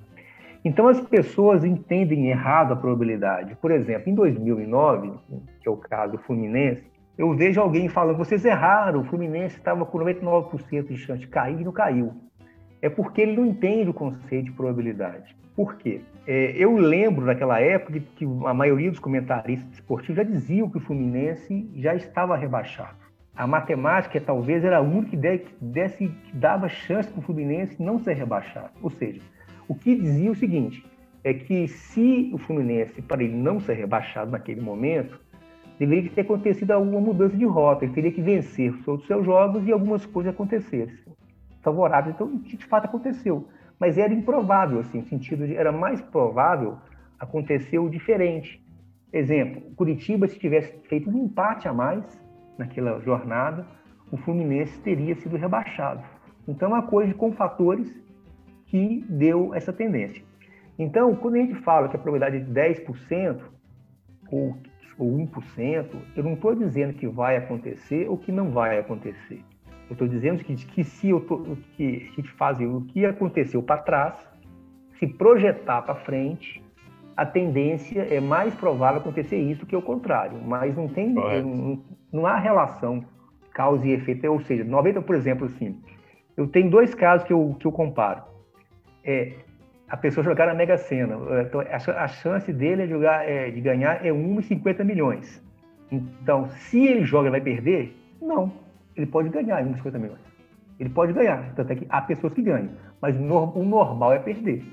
Então, 0.64 0.88
as 0.88 1.00
pessoas 1.00 1.64
entendem 1.64 2.30
errado 2.30 2.72
a 2.72 2.76
probabilidade. 2.76 3.54
Por 3.56 3.70
exemplo, 3.70 4.10
em 4.10 4.14
2009, 4.14 5.12
que 5.60 5.68
é 5.68 5.70
o 5.70 5.76
caso 5.76 6.12
do 6.12 6.18
Fluminense, 6.18 6.82
eu 7.18 7.34
vejo 7.34 7.60
alguém 7.60 7.88
falando, 7.88 8.16
vocês 8.16 8.44
erraram, 8.44 9.00
o 9.00 9.04
Fluminense 9.04 9.56
estava 9.56 9.84
com 9.84 9.98
99% 9.98 10.86
de 10.86 10.96
chance 10.96 11.20
de 11.20 11.26
cair 11.26 11.60
e 11.60 11.64
não 11.64 11.72
caiu. 11.72 12.14
é 12.80 12.88
porque 12.88 13.20
ele 13.20 13.36
não 13.36 13.44
entende 13.44 13.90
o 13.90 13.92
conceito 13.92 14.44
de 14.44 14.52
probabilidade. 14.52 15.36
Por 15.56 15.74
quê? 15.76 16.00
É, 16.24 16.52
eu 16.56 16.76
lembro 16.76 17.26
daquela 17.26 17.60
época 17.60 17.98
que 18.14 18.24
a 18.46 18.54
maioria 18.54 18.88
dos 18.88 19.00
comentaristas 19.00 19.72
esportivos 19.72 20.14
já 20.14 20.22
diziam 20.22 20.70
que 20.70 20.76
o 20.76 20.80
Fluminense 20.80 21.68
já 21.74 21.96
estava 21.96 22.36
rebaixado. 22.36 22.96
A 23.34 23.48
matemática 23.48 24.20
talvez 24.20 24.64
era 24.64 24.78
a 24.78 24.80
única 24.80 25.10
que, 25.10 25.54
desse, 25.60 26.06
que 26.06 26.36
dava 26.36 26.68
chance 26.68 27.10
para 27.10 27.18
o 27.18 27.22
Fluminense 27.22 27.82
não 27.82 27.98
ser 27.98 28.12
rebaixado. 28.12 28.70
Ou 28.80 28.90
seja, 28.90 29.20
o 29.66 29.74
que 29.74 29.96
dizia 29.96 30.30
o 30.30 30.36
seguinte, 30.36 30.84
é 31.24 31.34
que 31.34 31.66
se 31.66 32.30
o 32.32 32.38
Fluminense, 32.38 33.02
para 33.02 33.22
ele 33.24 33.34
não 33.34 33.58
ser 33.58 33.74
rebaixado 33.74 34.30
naquele 34.30 34.60
momento, 34.60 35.20
deveria 35.78 36.10
ter 36.10 36.22
acontecido 36.22 36.72
alguma 36.72 37.00
mudança 37.00 37.36
de 37.36 37.44
rota, 37.44 37.84
ele 37.84 37.94
teria 37.94 38.12
que 38.12 38.22
vencer 38.22 38.72
todos 38.84 39.02
os 39.02 39.06
seus 39.06 39.24
jogos 39.24 39.66
e 39.66 39.72
algumas 39.72 40.04
coisas 40.04 40.32
acontecessem 40.32 40.98
favoráveis. 41.62 42.14
Então, 42.14 42.36
de 42.36 42.66
fato, 42.66 42.86
aconteceu. 42.86 43.48
Mas 43.78 43.96
era 43.98 44.12
improvável, 44.12 44.80
assim, 44.80 44.98
no 44.98 45.04
sentido 45.04 45.46
de 45.46 45.54
era 45.54 45.70
mais 45.70 46.00
provável 46.00 46.78
acontecer 47.18 47.78
o 47.78 47.88
diferente. 47.88 48.62
Exemplo, 49.12 49.62
Curitiba, 49.76 50.26
se 50.26 50.38
tivesse 50.38 50.72
feito 50.88 51.08
um 51.08 51.24
empate 51.24 51.68
a 51.68 51.72
mais 51.72 52.04
naquela 52.58 53.00
jornada, 53.00 53.66
o 54.10 54.16
Fluminense 54.16 54.78
teria 54.80 55.14
sido 55.14 55.36
rebaixado. 55.36 56.02
Então, 56.46 56.70
é 56.70 56.72
uma 56.74 56.86
coisa 56.86 57.14
com 57.14 57.32
fatores 57.32 57.88
que 58.66 59.04
deu 59.08 59.54
essa 59.54 59.72
tendência. 59.72 60.22
Então, 60.78 61.14
quando 61.16 61.36
a 61.36 61.38
gente 61.38 61.54
fala 61.56 61.88
que 61.88 61.96
a 61.96 61.98
probabilidade 61.98 62.36
é 62.36 62.40
de 62.40 62.82
10% 62.84 63.40
ou, 64.30 64.56
ou 64.98 65.16
1%, 65.16 65.86
eu 66.16 66.24
não 66.24 66.34
estou 66.34 66.54
dizendo 66.54 66.92
que 66.92 67.06
vai 67.06 67.36
acontecer 67.36 68.08
ou 68.08 68.18
que 68.18 68.32
não 68.32 68.50
vai 68.50 68.78
acontecer. 68.78 69.42
Eu 69.88 69.92
estou 69.92 70.08
dizendo 70.08 70.42
que, 70.44 70.54
que 70.54 70.84
se 70.84 71.08
eu 71.08 71.20
tô, 71.20 71.56
que 71.76 72.10
a 72.12 72.16
gente 72.16 72.30
faz 72.32 72.60
o 72.60 72.82
que 72.82 73.06
aconteceu 73.06 73.62
para 73.62 73.78
trás, 73.78 74.14
se 74.98 75.06
projetar 75.06 75.82
para 75.82 75.94
frente, 75.94 76.62
a 77.16 77.24
tendência 77.24 78.02
é 78.02 78.20
mais 78.20 78.54
provável 78.54 79.00
acontecer 79.00 79.38
isso 79.38 79.66
que 79.66 79.74
o 79.74 79.82
contrário. 79.82 80.38
Mas 80.44 80.76
não 80.76 80.88
tem, 80.88 81.08
não, 81.08 81.82
não, 82.12 82.26
há 82.26 82.36
relação 82.36 83.04
causa 83.52 83.86
e 83.86 83.92
efeito. 83.92 84.26
Ou 84.30 84.40
seja, 84.40 84.62
90, 84.62 85.02
por 85.02 85.16
exemplo, 85.16 85.46
assim, 85.46 85.80
eu 86.36 86.46
tenho 86.46 86.70
dois 86.70 86.94
casos 86.94 87.26
que 87.26 87.32
eu, 87.32 87.56
que 87.58 87.66
eu 87.66 87.72
comparo. 87.72 88.22
É, 89.02 89.32
a 89.88 89.96
pessoa 89.96 90.24
jogar 90.24 90.46
na 90.46 90.54
Mega 90.54 90.76
Sena. 90.76 91.16
Então, 91.42 91.60
a, 91.60 92.08
chance 92.08 92.52
dele 92.52 92.82
é 92.82 92.86
jogar, 92.86 93.28
é, 93.28 93.50
de 93.50 93.60
ganhar 93.60 94.04
é 94.04 94.10
1,50 94.10 94.84
milhões. 94.84 95.42
Então, 95.90 96.48
se 96.48 96.86
ele 96.86 97.04
joga 97.04 97.28
e 97.28 97.30
vai 97.30 97.40
perder, 97.40 97.96
não 98.20 98.52
ele 98.98 99.06
pode 99.06 99.28
ganhar 99.28 99.64
em 99.64 99.74
50 99.74 99.98
milhões. 99.98 100.20
Ele 100.78 100.90
pode 100.90 101.12
ganhar, 101.12 101.54
tanto 101.54 101.72
é 101.72 101.76
que 101.76 101.86
há 101.88 102.02
pessoas 102.02 102.32
que 102.34 102.42
ganham, 102.42 102.70
mas 103.00 103.16
o 103.16 103.62
normal 103.64 104.12
é 104.12 104.18
perder. 104.18 104.64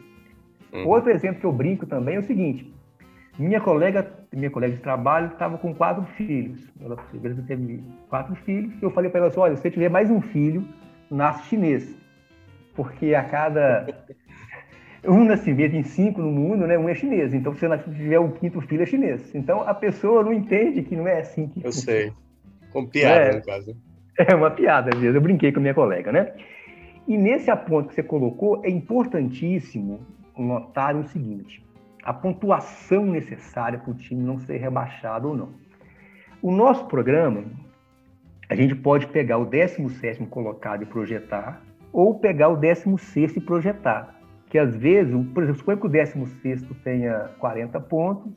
Uhum. 0.74 0.88
Outro 0.88 1.12
exemplo 1.12 1.40
que 1.40 1.46
eu 1.46 1.54
brinco 1.54 1.86
também 1.86 2.16
é 2.16 2.20
o 2.20 2.24
seguinte: 2.24 2.74
minha 3.38 3.62
colega, 3.62 4.06
minha 4.34 4.50
colega 4.50 4.76
de 4.76 4.82
trabalho 4.82 5.28
estava 5.28 5.58
com 5.58 5.74
quatro 5.74 6.04
filhos. 6.16 6.72
Ela 6.82 6.98
teve 7.48 7.84
quatro 8.10 8.36
filhos. 8.36 8.74
E 8.82 8.84
eu 8.84 8.92
falei 8.92 9.10
para 9.10 9.22
ela 9.22 9.30
assim: 9.30 9.40
olha, 9.40 9.56
se 9.56 9.62
você 9.62 9.72
tiver 9.72 9.90
mais 9.90 10.12
um 10.12 10.22
filho, 10.22 10.68
nasce 11.10 11.48
chinês. 11.50 11.96
Porque 12.76 13.16
a 13.16 13.24
cada 13.24 13.88
um 15.08 15.24
nascimento 15.24 15.76
em 15.76 15.84
cinco 15.84 16.22
no 16.22 16.32
mundo, 16.32 16.66
né, 16.68 16.78
um 16.78 16.90
é 16.90 16.96
chinês. 16.96 17.34
Então, 17.34 17.54
se 17.54 17.68
você 17.68 17.78
tiver 17.78 18.20
o 18.20 18.32
quinto 18.32 18.62
filho, 18.62 18.84
é 18.84 18.86
chinês. 18.86 19.34
Então, 19.34 19.62
a 19.62 19.74
pessoa 19.74 20.24
não 20.24 20.34
entende 20.34 20.84
que 20.84 20.96
não 20.96 21.08
é 21.08 21.20
assim 21.20 21.48
que. 21.48 21.66
Eu 21.66 21.72
sei. 21.72 22.12
Com 22.72 22.86
piada, 22.86 23.16
é, 23.16 23.36
no 23.36 23.44
caso. 23.44 23.76
É 24.18 24.34
uma 24.34 24.50
piada 24.50 24.96
mesmo, 24.96 25.18
eu 25.18 25.22
brinquei 25.22 25.52
com 25.52 25.60
minha 25.60 25.74
colega, 25.74 26.10
né? 26.12 26.32
E 27.08 27.18
nesse 27.18 27.54
ponto 27.56 27.90
que 27.90 27.96
você 27.96 28.04
colocou, 28.04 28.62
é 28.64 28.70
importantíssimo 28.70 30.00
notar 30.38 30.96
o 30.96 31.04
seguinte: 31.04 31.64
a 32.04 32.14
pontuação 32.14 33.06
necessária 33.06 33.78
para 33.78 33.92
o 33.92 33.94
time 33.94 34.24
não 34.24 34.40
ser 34.40 34.58
rebaixado 34.58 35.30
ou 35.30 35.36
não. 35.36 35.50
O 36.42 36.52
nosso 36.52 36.86
programa, 36.86 37.44
a 38.50 38.56
gente 38.56 38.76
pode 38.76 39.08
pegar 39.08 39.38
o 39.38 39.46
17 39.46 40.26
colocado 40.28 40.84
e 40.84 40.86
projetar, 40.86 41.62
ou 41.92 42.20
pegar 42.20 42.50
o 42.50 42.56
16 42.56 43.38
e 43.38 43.42
projetar. 43.42 44.15
Que 44.56 44.60
às 44.60 44.74
vezes, 44.74 45.14
por 45.34 45.44
exemplo, 45.44 45.60
suponha 45.60 45.78
que 45.78 45.86
o 45.86 45.90
16 45.90 46.66
tenha 46.82 47.30
40 47.40 47.78
pontos, 47.82 48.32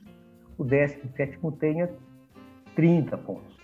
o 0.59 0.65
17 0.65 1.39
tenha 1.61 1.89
30 2.75 3.17
pontos. 3.19 3.57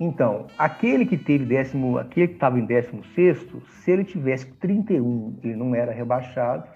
Então, 0.00 0.48
aquele 0.58 1.06
que 1.06 1.16
teve 1.16 1.44
décimo, 1.44 1.96
aquele 1.96 2.26
que 2.26 2.34
estava 2.34 2.58
em 2.58 2.64
décimo 2.64 3.04
sexto, 3.14 3.62
se 3.68 3.92
ele 3.92 4.02
tivesse 4.02 4.50
31, 4.54 5.38
ele 5.40 5.54
não 5.54 5.72
era 5.72 5.92
rebaixado. 5.92 6.66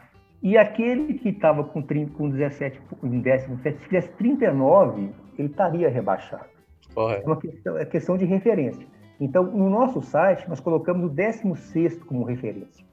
E 0.41 0.57
aquele 0.57 1.15
que 1.15 1.31
estava 1.31 1.65
com, 1.65 1.83
30, 1.83 2.13
com 2.13 2.31
17 2.31 2.81
em 3.03 3.21
décimo 3.21 3.59
sexto, 3.59 3.81
se 3.81 3.87
tivesse 3.87 4.09
39, 4.11 5.11
ele 5.37 5.49
estaria 5.49 5.89
rebaixado. 5.89 6.47
Correto. 6.95 7.25
É 7.25 7.27
uma 7.27 7.41
questão, 7.41 7.77
é 7.77 7.85
questão 7.85 8.17
de 8.17 8.25
referência. 8.25 8.87
Então, 9.19 9.43
no 9.43 9.69
nosso 9.69 10.01
site, 10.01 10.49
nós 10.49 10.61
colocamos 10.61 11.07
o 11.07 11.09
16 11.09 12.05
como 12.05 12.23
referência. 12.23 12.92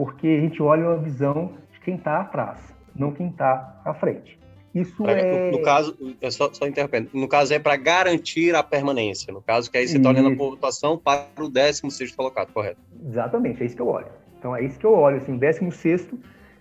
Porque 0.00 0.26
a 0.26 0.40
gente 0.40 0.62
olha 0.62 0.86
uma 0.86 0.96
visão 0.96 1.52
de 1.74 1.80
quem 1.80 1.96
está 1.96 2.22
atrás, 2.22 2.74
não 2.96 3.12
quem 3.12 3.28
está 3.28 3.82
à 3.84 3.92
frente. 3.92 4.38
Isso 4.74 5.02
pra, 5.02 5.12
é. 5.12 5.50
No, 5.50 5.58
no, 5.58 5.62
caso, 5.62 5.94
é 6.22 6.30
só, 6.30 6.50
só 6.54 6.66
interrompendo, 6.66 7.10
no 7.12 7.28
caso 7.28 7.52
é 7.52 7.58
para 7.58 7.76
garantir 7.76 8.54
a 8.54 8.62
permanência. 8.62 9.30
No 9.30 9.42
caso, 9.42 9.70
que 9.70 9.76
aí 9.76 9.86
você 9.86 9.98
está 9.98 10.08
olhando 10.08 10.30
a 10.30 10.36
pontuação 10.36 10.96
para 10.96 11.28
o 11.38 11.50
16 11.50 12.16
colocado, 12.16 12.50
correto? 12.50 12.80
Exatamente, 13.06 13.62
é 13.62 13.66
isso 13.66 13.76
que 13.76 13.82
eu 13.82 13.88
olho. 13.88 14.06
Então 14.38 14.56
é 14.56 14.64
isso 14.64 14.78
que 14.78 14.86
eu 14.86 14.94
olho. 14.94 15.18
Assim, 15.18 15.34
o 15.34 15.38
16 15.38 16.08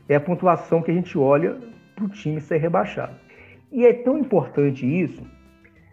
é 0.10 0.16
a 0.16 0.20
pontuação 0.20 0.82
que 0.82 0.92
a 0.92 0.94
gente 0.94 1.18
olha 1.18 1.58
para 1.96 2.04
o 2.04 2.10
time 2.10 2.42
ser 2.42 2.58
rebaixado. 2.58 3.16
E 3.72 3.86
é 3.86 3.94
tão 3.94 4.18
importante 4.18 4.86
isso 4.86 5.24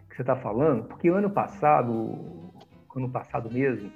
que 0.09 0.17
você 0.17 0.21
está 0.21 0.35
falando, 0.35 0.83
porque 0.83 1.07
ano 1.07 1.29
passado, 1.29 2.51
ano 2.93 3.09
passado 3.09 3.49
mesmo, 3.49 3.89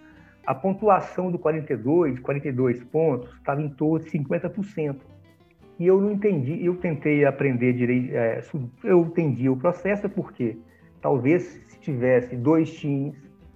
a 0.46 0.56
pontuação 0.56 1.32
do 1.32 1.38
42, 1.38 2.20
42 2.20 2.84
pontos, 2.86 3.32
estava 3.36 3.62
em 3.62 3.70
torno 3.70 4.04
de 4.04 4.12
50% 4.12 4.98
e 5.82 5.88
eu 5.88 6.00
não 6.00 6.12
entendi. 6.12 6.64
Eu 6.64 6.76
tentei 6.76 7.26
aprender 7.26 7.74
direito, 7.74 8.14
é, 8.14 8.42
eu 8.84 9.02
entendi 9.02 9.50
o 9.50 9.58
processo 9.58 10.08
porque 10.08 10.58
talvez 11.02 11.60
se 11.68 11.80
tivesse 11.80 12.36
dois 12.36 12.72
times, 12.72 13.16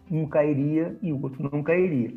um 0.09 0.27
cairia 0.27 0.97
e 1.03 1.13
o 1.13 1.21
outro 1.21 1.47
não 1.51 1.61
cairia. 1.61 2.11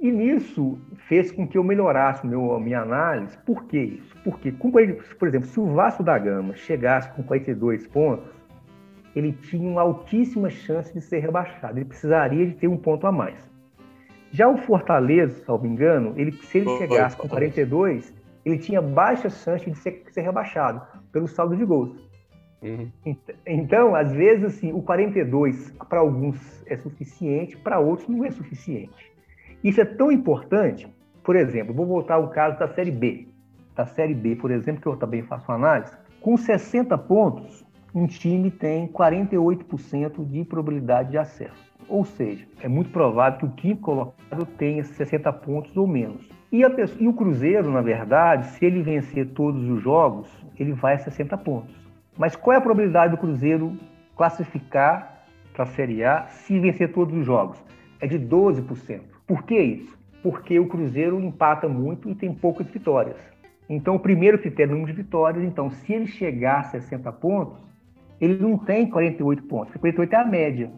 E 0.00 0.10
nisso 0.10 0.76
fez 1.06 1.30
com 1.30 1.46
que 1.46 1.56
eu 1.56 1.62
melhorasse 1.62 2.26
meu, 2.26 2.58
minha 2.58 2.80
análise. 2.80 3.36
Por 3.46 3.64
que 3.66 3.78
isso? 3.78 4.16
Porque, 4.24 4.50
por 4.50 5.28
exemplo, 5.28 5.46
se 5.46 5.60
o 5.60 5.66
Vasco 5.66 6.02
da 6.02 6.18
Gama 6.18 6.56
chegasse 6.56 7.14
com 7.14 7.22
42 7.22 7.86
pontos, 7.86 8.39
ele 9.14 9.32
tinha 9.32 9.68
uma 9.68 9.82
altíssima 9.82 10.50
chance 10.50 10.92
de 10.92 11.00
ser 11.00 11.20
rebaixado. 11.20 11.78
Ele 11.78 11.84
precisaria 11.84 12.46
de 12.46 12.54
ter 12.54 12.68
um 12.68 12.76
ponto 12.76 13.06
a 13.06 13.12
mais. 13.12 13.50
Já 14.32 14.48
o 14.48 14.56
Fortaleza, 14.56 15.44
salvo 15.44 15.66
engano, 15.66 16.14
ele, 16.16 16.32
se 16.32 16.58
ele 16.58 16.78
chegasse 16.78 17.16
com 17.16 17.28
42, 17.28 18.14
ele 18.44 18.58
tinha 18.58 18.80
baixa 18.80 19.28
chance 19.28 19.68
de 19.68 19.76
ser, 19.76 20.04
ser 20.10 20.20
rebaixado 20.20 20.80
pelo 21.12 21.26
saldo 21.26 21.56
de 21.56 21.64
gols. 21.64 22.08
Uhum. 22.62 22.90
Então, 23.46 23.94
às 23.94 24.12
vezes, 24.12 24.44
assim, 24.44 24.72
o 24.72 24.82
42 24.82 25.72
para 25.88 26.00
alguns 26.00 26.62
é 26.66 26.76
suficiente, 26.76 27.56
para 27.56 27.80
outros 27.80 28.08
não 28.08 28.24
é 28.24 28.30
suficiente. 28.30 29.10
Isso 29.64 29.80
é 29.80 29.84
tão 29.84 30.12
importante, 30.12 30.86
por 31.24 31.36
exemplo, 31.36 31.74
vou 31.74 31.86
voltar 31.86 32.14
ao 32.14 32.28
caso 32.28 32.58
da 32.58 32.68
Série 32.68 32.90
B. 32.90 33.28
Da 33.74 33.86
Série 33.86 34.14
B, 34.14 34.36
por 34.36 34.50
exemplo, 34.50 34.80
que 34.80 34.86
eu 34.86 34.96
também 34.96 35.22
faço 35.22 35.50
análise, 35.50 35.92
com 36.20 36.36
60 36.36 36.96
pontos, 36.98 37.64
um 37.94 38.06
time 38.06 38.50
tem 38.50 38.86
48% 38.88 40.24
de 40.24 40.44
probabilidade 40.44 41.10
de 41.10 41.18
acesso. 41.18 41.70
Ou 41.88 42.04
seja, 42.04 42.46
é 42.62 42.68
muito 42.68 42.90
provável 42.90 43.38
que 43.40 43.44
o 43.46 43.50
quinto 43.50 43.82
colocado 43.82 44.46
tenha 44.56 44.84
60 44.84 45.32
pontos 45.32 45.76
ou 45.76 45.86
menos. 45.86 46.28
E, 46.52 46.64
a, 46.64 46.70
e, 46.98 47.08
o 47.08 47.12
Cruzeiro, 47.12 47.70
na 47.70 47.80
verdade, 47.80 48.46
se 48.48 48.64
ele 48.64 48.82
vencer 48.82 49.26
todos 49.30 49.68
os 49.68 49.82
jogos, 49.82 50.28
ele 50.58 50.72
vai 50.72 50.94
a 50.94 50.98
60 50.98 51.36
pontos. 51.38 51.74
Mas 52.16 52.36
qual 52.36 52.54
é 52.54 52.58
a 52.58 52.60
probabilidade 52.60 53.12
do 53.12 53.18
Cruzeiro 53.18 53.76
classificar 54.16 55.24
para 55.52 55.64
a 55.64 55.66
Série 55.66 56.04
A 56.04 56.26
se 56.26 56.58
vencer 56.60 56.92
todos 56.92 57.16
os 57.16 57.26
jogos? 57.26 57.58
É 58.00 58.06
de 58.06 58.18
12%. 58.18 59.00
Por 59.26 59.42
que 59.44 59.58
isso? 59.60 59.98
Porque 60.22 60.58
o 60.60 60.68
Cruzeiro 60.68 61.20
empata 61.20 61.68
muito 61.68 62.08
e 62.08 62.14
tem 62.14 62.32
poucas 62.32 62.66
vitórias. 62.68 63.16
Então, 63.68 63.94
o 63.94 64.00
primeiro 64.00 64.38
critério 64.38 64.72
é 64.72 64.74
o 64.74 64.78
número 64.78 64.94
de 64.94 65.02
vitórias. 65.02 65.44
Então, 65.44 65.70
se 65.70 65.92
ele 65.92 66.06
chegar 66.06 66.60
a 66.60 66.64
60 66.64 67.12
pontos, 67.12 67.69
ele 68.20 68.36
não 68.36 68.58
tem 68.58 68.88
48 68.88 69.42
pontos. 69.44 69.74
48 69.76 70.12
é 70.12 70.16
a 70.16 70.24
média. 70.24 70.72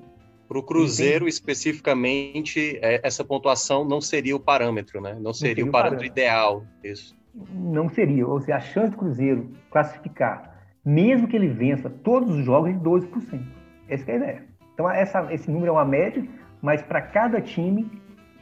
Para 0.48 0.58
o 0.58 0.62
Cruzeiro, 0.62 1.26
especificamente, 1.26 2.78
é, 2.82 3.00
essa 3.02 3.24
pontuação 3.24 3.84
não 3.84 4.00
seria 4.00 4.36
o 4.36 4.40
parâmetro, 4.40 5.00
né? 5.00 5.16
Não 5.18 5.32
seria, 5.32 5.54
não 5.54 5.54
seria 5.54 5.64
o 5.64 5.70
parâmetro, 5.70 5.98
parâmetro, 5.98 6.06
ideal. 6.06 6.64
Isso. 6.84 7.16
Não 7.54 7.88
seria. 7.88 8.26
Ou 8.26 8.40
seja, 8.40 8.56
a 8.56 8.60
chance 8.60 8.90
do 8.90 8.98
Cruzeiro 8.98 9.50
classificar, 9.70 10.60
mesmo 10.84 11.26
que 11.26 11.36
ele 11.36 11.48
vença 11.48 11.88
todos 11.88 12.36
os 12.36 12.44
jogos, 12.44 12.70
é 12.70 12.72
de 12.74 12.80
12%. 12.80 13.42
Essa 13.88 14.10
é 14.10 14.14
a 14.14 14.16
ideia. 14.16 14.44
Então, 14.74 14.90
essa, 14.90 15.32
esse 15.32 15.50
número 15.50 15.70
é 15.70 15.72
uma 15.72 15.84
média, 15.84 16.26
mas 16.60 16.82
para 16.82 17.00
cada 17.00 17.40
time 17.40 17.90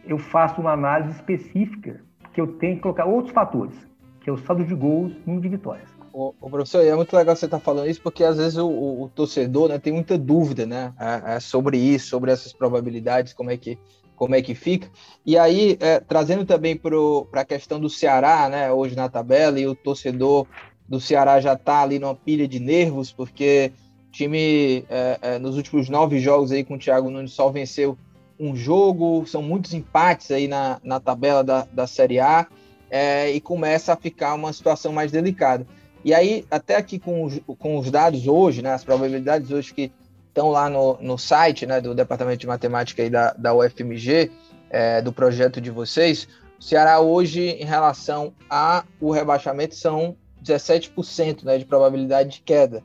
eu 0.06 0.18
faço 0.18 0.60
uma 0.60 0.72
análise 0.72 1.12
específica 1.12 2.02
que 2.32 2.40
eu 2.40 2.46
tenho 2.58 2.76
que 2.76 2.82
colocar 2.82 3.04
outros 3.04 3.32
fatores, 3.32 3.74
que 4.20 4.30
é 4.30 4.32
o 4.32 4.36
saldo 4.36 4.64
de 4.64 4.74
gols 4.74 5.16
e 5.26 5.36
de 5.38 5.48
vitórias. 5.48 5.89
O, 6.12 6.35
o 6.40 6.51
professor, 6.51 6.85
é 6.85 6.94
muito 6.94 7.14
legal 7.14 7.37
você 7.37 7.44
estar 7.44 7.59
tá 7.59 7.64
falando 7.64 7.88
isso, 7.88 8.03
porque 8.03 8.25
às 8.25 8.37
vezes 8.37 8.57
o, 8.59 8.66
o, 8.66 9.05
o 9.05 9.09
torcedor 9.09 9.68
né, 9.68 9.79
tem 9.79 9.92
muita 9.92 10.18
dúvida 10.18 10.66
né, 10.66 10.92
é, 10.99 11.37
é 11.37 11.40
sobre 11.40 11.79
isso, 11.79 12.09
sobre 12.09 12.33
essas 12.33 12.53
probabilidades, 12.53 13.33
como 13.33 13.51
é 13.51 13.57
que, 13.57 13.79
como 14.16 14.35
é 14.35 14.42
que 14.42 14.55
fica. 14.55 14.88
E 15.25 15.38
aí, 15.38 15.77
é, 15.81 16.01
trazendo 16.01 16.44
também 16.44 16.77
para 16.77 17.40
a 17.40 17.44
questão 17.44 17.79
do 17.79 17.88
Ceará, 17.88 18.49
né, 18.49 18.73
hoje 18.73 18.96
na 18.96 19.09
tabela, 19.09 19.61
e 19.61 19.66
o 19.66 19.75
torcedor 19.75 20.46
do 20.88 21.01
Ceará 21.01 21.40
já 21.40 21.53
está 21.53 21.83
ali 21.83 22.01
numa 22.01 22.16
pilha 22.16 22.49
de 22.49 22.59
nervos, 22.59 23.12
porque 23.12 23.73
o 24.09 24.11
time, 24.11 24.85
é, 24.90 25.18
é, 25.23 25.38
nos 25.38 25.57
últimos 25.57 25.88
nove 25.88 26.18
jogos 26.18 26.51
aí 26.51 26.64
com 26.64 26.75
o 26.75 26.79
Thiago 26.79 27.11
Nunes, 27.11 27.33
só 27.33 27.49
venceu 27.51 27.96
um 28.40 28.57
jogo, 28.57 29.25
são 29.27 29.42
muitos 29.42 29.75
empates 29.75 30.33
aí 30.33 30.49
na, 30.49 30.81
na 30.83 30.99
tabela 30.99 31.44
da, 31.44 31.68
da 31.73 31.87
Série 31.87 32.18
A, 32.18 32.49
é, 32.90 33.31
e 33.31 33.40
começa 33.40 33.92
a 33.92 33.96
ficar 33.96 34.35
uma 34.35 34.53
situação 34.53 34.92
mais 34.92 35.12
delicada. 35.12 35.66
E 36.04 36.14
aí, 36.14 36.46
até 36.50 36.76
aqui 36.76 36.98
com 36.98 37.24
os, 37.24 37.40
com 37.58 37.76
os 37.78 37.90
dados 37.90 38.26
hoje, 38.26 38.62
né, 38.62 38.72
as 38.72 38.84
probabilidades 38.84 39.50
hoje 39.50 39.74
que 39.74 39.92
estão 40.28 40.50
lá 40.50 40.70
no, 40.70 40.96
no 41.00 41.18
site 41.18 41.66
né, 41.66 41.80
do 41.80 41.94
Departamento 41.94 42.38
de 42.38 42.46
Matemática 42.46 43.02
aí 43.02 43.10
da, 43.10 43.32
da 43.32 43.54
UFMG, 43.54 44.30
é, 44.70 45.02
do 45.02 45.12
projeto 45.12 45.60
de 45.60 45.70
vocês, 45.70 46.26
o 46.58 46.62
Ceará 46.62 47.00
hoje, 47.00 47.40
em 47.40 47.64
relação 47.64 48.32
ao 48.48 48.84
rebaixamento, 49.10 49.74
são 49.74 50.16
17% 50.44 51.42
né, 51.44 51.58
de 51.58 51.64
probabilidade 51.64 52.36
de 52.36 52.40
queda. 52.42 52.82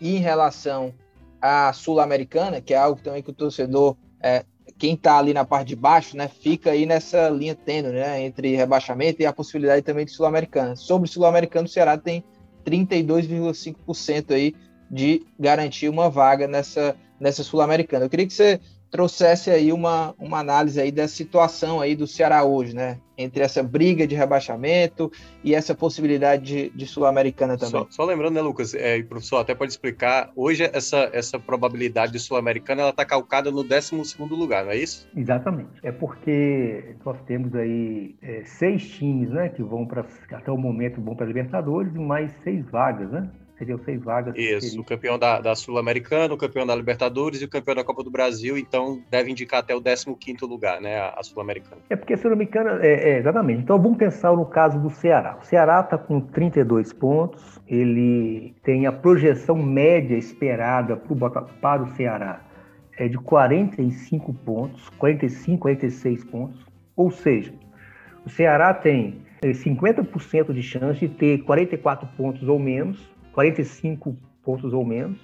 E 0.00 0.16
em 0.16 0.20
relação 0.20 0.94
à 1.40 1.72
Sul-Americana, 1.72 2.60
que 2.60 2.72
é 2.72 2.76
algo 2.76 3.00
também 3.00 3.22
que 3.22 3.30
o 3.30 3.34
torcedor, 3.34 3.96
é, 4.20 4.44
quem 4.78 4.94
está 4.94 5.18
ali 5.18 5.34
na 5.34 5.44
parte 5.44 5.68
de 5.68 5.76
baixo, 5.76 6.16
né, 6.16 6.28
fica 6.28 6.70
aí 6.70 6.86
nessa 6.86 7.28
linha 7.28 7.54
tênue 7.54 7.92
né, 7.92 8.22
entre 8.22 8.56
rebaixamento 8.56 9.20
e 9.20 9.26
a 9.26 9.32
possibilidade 9.32 9.82
também 9.82 10.04
de 10.04 10.12
Sul-Americana. 10.12 10.76
Sobre 10.76 11.08
Sul-Americano, 11.08 11.66
o 11.66 11.70
Ceará 11.70 11.98
tem 11.98 12.24
32,5% 12.66 14.32
aí 14.32 14.54
de 14.90 15.24
garantir 15.38 15.88
uma 15.88 16.10
vaga 16.10 16.46
nessa, 16.46 16.96
nessa 17.20 17.42
Sul-Americana. 17.42 18.04
Eu 18.04 18.10
queria 18.10 18.26
que 18.26 18.32
você 18.32 18.60
trouxesse 18.96 19.50
aí 19.50 19.74
uma, 19.74 20.14
uma 20.18 20.38
análise 20.38 20.80
aí 20.80 20.90
da 20.90 21.06
situação 21.06 21.82
aí 21.82 21.94
do 21.94 22.06
Ceará 22.06 22.42
hoje, 22.44 22.74
né? 22.74 22.98
Entre 23.18 23.42
essa 23.42 23.62
briga 23.62 24.06
de 24.06 24.14
rebaixamento 24.14 25.12
e 25.44 25.54
essa 25.54 25.74
possibilidade 25.74 26.42
de, 26.44 26.70
de 26.70 26.86
Sul-Americana 26.86 27.58
também. 27.58 27.82
Só, 27.82 27.86
só, 27.90 28.04
lembrando, 28.04 28.34
né, 28.34 28.40
Lucas, 28.40 28.74
é, 28.74 29.02
professor, 29.02 29.38
até 29.38 29.54
pode 29.54 29.72
explicar, 29.72 30.30
hoje 30.34 30.70
essa, 30.72 31.10
essa 31.12 31.38
probabilidade 31.38 32.12
de 32.12 32.18
Sul-Americana 32.18 32.82
ela 32.82 32.90
está 32.90 33.04
calcada 33.04 33.50
no 33.50 33.62
12 33.62 33.94
lugar, 34.30 34.64
não 34.64 34.72
é 34.72 34.76
isso? 34.76 35.06
Exatamente. 35.14 35.78
É 35.82 35.92
porque 35.92 36.96
nós 37.04 37.20
temos 37.26 37.54
aí 37.54 38.16
é, 38.22 38.44
seis 38.44 38.88
times, 38.88 39.28
né, 39.28 39.50
que 39.50 39.62
vão 39.62 39.86
para, 39.86 40.06
até 40.32 40.50
o 40.50 40.56
momento, 40.56 41.02
vão 41.02 41.14
para 41.14 41.26
Libertadores 41.26 41.94
e 41.94 41.98
mais 41.98 42.32
seis 42.42 42.64
vagas, 42.70 43.10
né? 43.10 43.30
Seriam 43.58 43.78
seis 43.78 44.02
vagas. 44.02 44.34
Isso, 44.36 44.80
o 44.80 44.84
campeão 44.84 45.18
da, 45.18 45.40
da 45.40 45.54
Sul-Americana, 45.54 46.34
o 46.34 46.36
campeão 46.36 46.66
da 46.66 46.74
Libertadores 46.74 47.40
e 47.40 47.44
o 47.44 47.48
campeão 47.48 47.74
da 47.74 47.84
Copa 47.84 48.02
do 48.02 48.10
Brasil, 48.10 48.56
então 48.56 49.02
deve 49.10 49.30
indicar 49.30 49.60
até 49.60 49.74
o 49.74 49.82
15 49.82 50.44
lugar, 50.44 50.80
né, 50.80 50.98
a, 50.98 51.14
a 51.18 51.22
Sul-Americana. 51.22 51.80
É 51.88 51.96
porque 51.96 52.14
a 52.14 52.18
Sul-Americana, 52.18 52.78
é, 52.82 53.10
é, 53.10 53.18
exatamente. 53.18 53.62
Então 53.62 53.80
vamos 53.80 53.98
pensar 53.98 54.34
no 54.36 54.46
caso 54.46 54.78
do 54.78 54.90
Ceará. 54.90 55.38
O 55.40 55.44
Ceará 55.44 55.80
está 55.80 55.96
com 55.96 56.20
32 56.20 56.92
pontos, 56.92 57.60
ele 57.66 58.54
tem 58.62 58.86
a 58.86 58.92
projeção 58.92 59.56
média 59.56 60.16
esperada 60.16 60.96
pro, 60.96 61.16
para 61.60 61.82
o 61.82 61.86
Ceará 61.94 62.42
é 62.98 63.08
de 63.08 63.18
45 63.18 64.32
pontos, 64.32 64.88
45, 64.90 65.60
46 65.60 66.24
pontos, 66.24 66.66
ou 66.96 67.10
seja, 67.10 67.52
o 68.24 68.30
Ceará 68.30 68.72
tem 68.72 69.20
50% 69.42 70.52
de 70.52 70.62
chance 70.62 71.00
de 71.00 71.08
ter 71.08 71.42
44 71.44 72.08
pontos 72.16 72.48
ou 72.48 72.58
menos 72.58 72.98
45 73.36 74.16
pontos 74.42 74.72
ou 74.72 74.82
menos, 74.82 75.20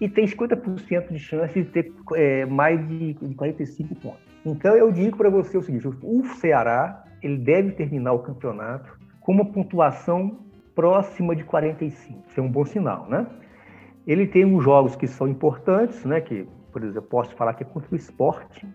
e 0.00 0.08
tem 0.08 0.26
50% 0.26 1.12
de 1.12 1.18
chance 1.20 1.62
de 1.62 1.70
ter 1.70 1.92
é, 2.14 2.44
mais 2.44 2.86
de, 2.88 3.14
de 3.14 3.34
45 3.36 3.94
pontos. 3.94 4.20
Então 4.44 4.76
eu 4.76 4.90
digo 4.90 5.16
para 5.16 5.30
você 5.30 5.56
o 5.56 5.62
seguinte: 5.62 5.86
o 5.86 6.24
Ceará 6.40 7.04
ele 7.22 7.38
deve 7.38 7.70
terminar 7.72 8.12
o 8.12 8.18
campeonato 8.18 8.98
com 9.20 9.32
uma 9.32 9.44
pontuação 9.44 10.36
próxima 10.74 11.36
de 11.36 11.44
45. 11.44 12.24
Isso 12.28 12.40
é 12.40 12.42
um 12.42 12.50
bom 12.50 12.64
sinal, 12.64 13.08
né? 13.08 13.24
Ele 14.04 14.26
tem 14.26 14.44
uns 14.44 14.62
jogos 14.64 14.96
que 14.96 15.06
são 15.06 15.28
importantes, 15.28 16.04
né? 16.04 16.20
Que, 16.20 16.46
por 16.72 16.82
exemplo, 16.82 17.08
posso 17.08 17.34
falar 17.36 17.54
que 17.54 17.62
é 17.62 17.66
contra 17.66 17.88
o 17.92 17.96
Esporte, 17.96 18.66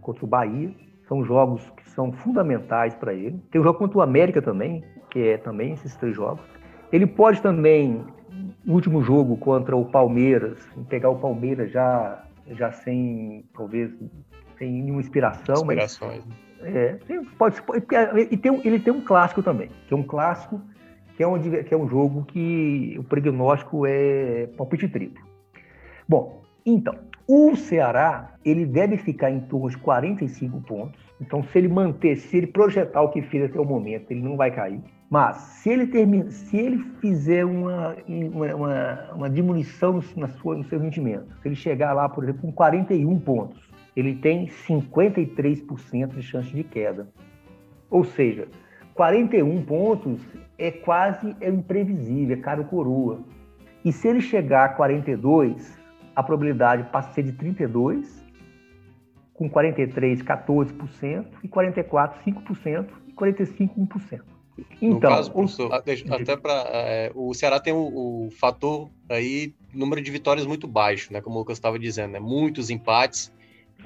contra 0.00 0.24
o 0.24 0.28
Bahia. 0.28 0.72
São 1.08 1.24
jogos 1.24 1.68
que 1.76 1.90
são 1.90 2.12
fundamentais 2.12 2.94
para 2.94 3.12
ele. 3.12 3.42
Tem 3.50 3.60
o 3.60 3.64
jogo 3.64 3.78
contra 3.80 3.98
o 3.98 4.00
América 4.00 4.40
também, 4.40 4.84
que 5.10 5.18
é 5.18 5.36
também 5.36 5.72
esses 5.72 5.96
três 5.96 6.14
jogos. 6.14 6.57
Ele 6.92 7.06
pode 7.06 7.40
também 7.42 8.04
último 8.66 9.02
jogo 9.02 9.36
contra 9.36 9.76
o 9.76 9.84
Palmeiras, 9.84 10.58
pegar 10.88 11.10
o 11.10 11.16
Palmeiras 11.16 11.70
já, 11.70 12.24
já 12.50 12.70
sem, 12.70 13.44
talvez, 13.54 13.90
sem 14.58 14.82
nenhuma 14.82 15.00
inspiração. 15.00 15.56
Inspirações. 15.56 16.24
Mas, 16.60 16.74
é, 16.74 16.98
pode, 17.38 17.62
pode, 17.62 17.84
e 18.30 18.36
tem, 18.36 18.60
ele 18.66 18.80
tem 18.80 18.92
um 18.92 19.00
clássico 19.00 19.42
também, 19.42 19.70
que 19.86 19.94
é 19.94 19.96
um 19.96 20.02
clássico 20.02 20.60
que 21.16 21.22
é 21.22 21.26
um, 21.26 21.40
que 21.40 21.74
é 21.74 21.76
um 21.76 21.88
jogo 21.88 22.24
que 22.24 22.96
o 22.98 23.04
prognóstico 23.04 23.84
é 23.86 24.46
palpite 24.56 24.88
triplo. 24.88 25.20
Bom, 26.08 26.42
então, 26.64 26.94
o 27.26 27.56
Ceará, 27.56 28.34
ele 28.44 28.64
deve 28.64 28.96
ficar 28.96 29.30
em 29.30 29.40
torno 29.40 29.68
de 29.68 29.78
45 29.78 30.60
pontos. 30.60 31.07
Então, 31.20 31.42
se 31.42 31.58
ele 31.58 31.68
manter, 31.68 32.16
se 32.16 32.36
ele 32.36 32.46
projetar 32.46 33.02
o 33.02 33.10
que 33.10 33.22
fez 33.22 33.44
até 33.44 33.58
o 33.58 33.64
momento, 33.64 34.10
ele 34.10 34.22
não 34.22 34.36
vai 34.36 34.50
cair. 34.50 34.80
Mas 35.10 35.36
se 35.36 35.70
ele, 35.70 35.86
termina, 35.86 36.30
se 36.30 36.56
ele 36.56 36.78
fizer 37.00 37.44
uma, 37.44 37.96
uma, 38.06 39.12
uma 39.14 39.30
diminuição 39.30 40.00
na 40.16 40.28
sua, 40.28 40.56
no 40.56 40.64
seu 40.64 40.78
rendimento, 40.78 41.34
se 41.40 41.48
ele 41.48 41.56
chegar 41.56 41.92
lá, 41.92 42.08
por 42.08 42.24
exemplo, 42.24 42.42
com 42.42 42.52
41 42.52 43.18
pontos, 43.20 43.68
ele 43.96 44.14
tem 44.14 44.46
53% 44.46 46.08
de 46.08 46.22
chance 46.22 46.50
de 46.50 46.62
queda. 46.62 47.08
Ou 47.90 48.04
seja, 48.04 48.46
41 48.94 49.64
pontos 49.64 50.20
é 50.58 50.70
quase 50.70 51.34
é 51.40 51.48
imprevisível, 51.48 52.36
é 52.36 52.40
caro 52.40 52.64
coroa. 52.64 53.20
E 53.84 53.90
se 53.90 54.06
ele 54.08 54.20
chegar 54.20 54.64
a 54.66 54.68
42, 54.70 55.78
a 56.14 56.22
probabilidade 56.22 56.84
passa 56.92 57.10
a 57.10 57.12
ser 57.14 57.22
de 57.22 57.32
32, 57.32 58.24
com 59.38 59.48
43, 59.48 60.20
14%, 60.22 61.26
e 61.44 61.48
44, 61.48 62.20
5%, 62.24 62.88
e 63.06 63.12
45, 63.12 63.80
1%. 63.80 64.20
Então, 64.82 64.98
caso, 64.98 65.30
professor, 65.30 65.70
o... 65.70 65.74
até 66.12 66.36
para 66.36 66.64
é, 66.72 67.12
o 67.14 67.32
Ceará 67.32 67.60
tem 67.60 67.72
o, 67.72 68.26
o, 68.26 68.30
fator 68.32 68.90
aí 69.08 69.54
número 69.72 70.02
de 70.02 70.10
vitórias 70.10 70.44
muito 70.44 70.66
baixo, 70.66 71.12
né? 71.12 71.20
Como 71.20 71.36
o 71.36 71.38
Lucas 71.38 71.56
estava 71.56 71.78
dizendo, 71.78 72.10
né? 72.10 72.18
Muitos 72.18 72.68
empates. 72.68 73.32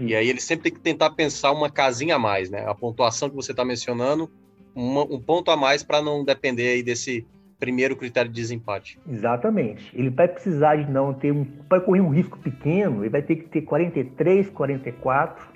E 0.00 0.16
aí 0.16 0.26
ele 0.26 0.40
sempre 0.40 0.64
tem 0.64 0.72
que 0.72 0.80
tentar 0.80 1.10
pensar 1.10 1.52
uma 1.52 1.68
casinha 1.68 2.16
a 2.16 2.18
mais, 2.18 2.48
né? 2.48 2.64
A 2.66 2.74
pontuação 2.74 3.28
que 3.28 3.36
você 3.36 3.50
está 3.50 3.62
mencionando, 3.62 4.30
uma, 4.74 5.02
um 5.02 5.20
ponto 5.20 5.50
a 5.50 5.56
mais 5.58 5.82
para 5.82 6.00
não 6.00 6.24
depender 6.24 6.68
aí 6.68 6.82
desse 6.82 7.26
primeiro 7.62 7.94
critério 7.94 8.28
de 8.28 8.34
desempate. 8.34 8.98
Exatamente. 9.08 9.96
Ele 9.96 10.10
vai 10.10 10.26
precisar 10.26 10.74
de 10.74 10.90
não 10.90 11.14
ter 11.14 11.32
um, 11.32 11.44
para 11.44 11.80
correr 11.80 12.00
um 12.00 12.08
risco 12.08 12.36
pequeno, 12.40 13.04
ele 13.04 13.10
vai 13.10 13.22
ter 13.22 13.36
que 13.36 13.48
ter 13.48 13.62
43, 13.62 14.50
44. 14.50 15.46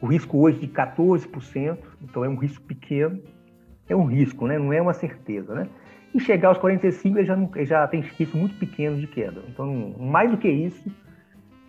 O 0.00 0.06
risco 0.06 0.38
hoje 0.38 0.58
de 0.58 0.68
14%, 0.68 1.76
então 2.02 2.24
é 2.24 2.28
um 2.28 2.36
risco 2.36 2.64
pequeno 2.64 3.20
é 3.88 3.96
um 3.96 4.04
risco, 4.04 4.46
né? 4.46 4.58
não 4.58 4.72
é 4.72 4.80
uma 4.80 4.94
certeza. 4.94 5.54
Né? 5.54 5.68
E 6.14 6.20
chegar 6.20 6.48
aos 6.48 6.58
45, 6.58 7.18
ele 7.18 7.26
já, 7.26 7.36
não, 7.36 7.50
ele 7.54 7.66
já 7.66 7.86
tem 7.86 8.00
risco 8.00 8.36
muito 8.36 8.56
pequeno 8.56 8.98
de 8.98 9.06
queda. 9.06 9.42
Então, 9.48 9.94
mais 9.98 10.30
do 10.30 10.36
que 10.36 10.48
isso, 10.48 10.90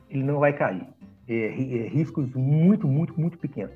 ele 0.10 0.24
não 0.24 0.40
vai 0.40 0.54
cair. 0.54 0.86
É, 1.28 1.34
é, 1.34 1.88
riscos 1.88 2.34
muito, 2.34 2.88
muito, 2.88 3.20
muito 3.20 3.38
pequenos. 3.38 3.76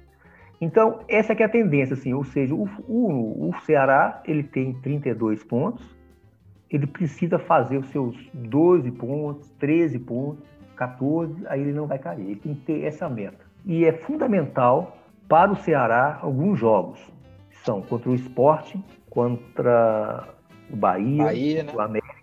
Então, 0.59 1.01
essa 1.07 1.33
é 1.33 1.43
a 1.43 1.49
tendência, 1.49 1.93
assim, 1.93 2.13
ou 2.13 2.23
seja, 2.23 2.53
o, 2.55 2.67
o, 2.87 3.49
o 3.49 3.61
Ceará 3.61 4.21
ele 4.25 4.43
tem 4.43 4.73
32 4.73 5.43
pontos, 5.43 5.95
ele 6.69 6.87
precisa 6.87 7.37
fazer 7.37 7.77
os 7.77 7.87
seus 7.89 8.15
12 8.33 8.91
pontos, 8.91 9.49
13 9.59 9.99
pontos, 9.99 10.43
14, 10.75 11.47
aí 11.47 11.61
ele 11.61 11.73
não 11.73 11.87
vai 11.87 11.99
cair. 11.99 12.21
Ele 12.21 12.35
tem 12.35 12.55
que 12.55 12.61
ter 12.61 12.83
essa 12.83 13.07
meta. 13.07 13.45
E 13.65 13.85
é 13.85 13.93
fundamental 13.93 14.97
para 15.27 15.51
o 15.51 15.55
Ceará 15.55 16.19
alguns 16.21 16.57
jogos 16.57 16.99
são 17.63 17.81
contra 17.81 18.09
o 18.09 18.15
esporte, 18.15 18.81
contra 19.09 20.27
o 20.71 20.75
Bahia, 20.75 21.25
Bahia 21.25 21.63
né? 21.63 21.73
o, 21.73 21.81
América, 21.81 22.15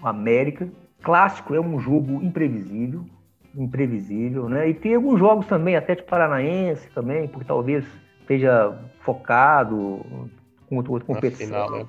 o 0.00 0.06
América. 0.06 0.68
Clássico 1.02 1.54
é 1.54 1.60
um 1.60 1.80
jogo 1.80 2.22
imprevisível, 2.22 3.04
imprevisível, 3.54 4.48
né? 4.48 4.68
E 4.68 4.74
tem 4.74 4.94
alguns 4.94 5.18
jogos 5.18 5.46
também, 5.46 5.76
até 5.76 5.94
de 5.94 6.02
Paranaense 6.02 6.88
também, 6.94 7.28
porque 7.28 7.46
talvez 7.46 7.84
esteja 8.20 8.78
focado 9.00 10.00
com 10.68 10.76
outra 10.76 11.00
competição. 11.00 11.48
Na 11.48 11.66
final, 11.66 11.78
né? 11.78 11.86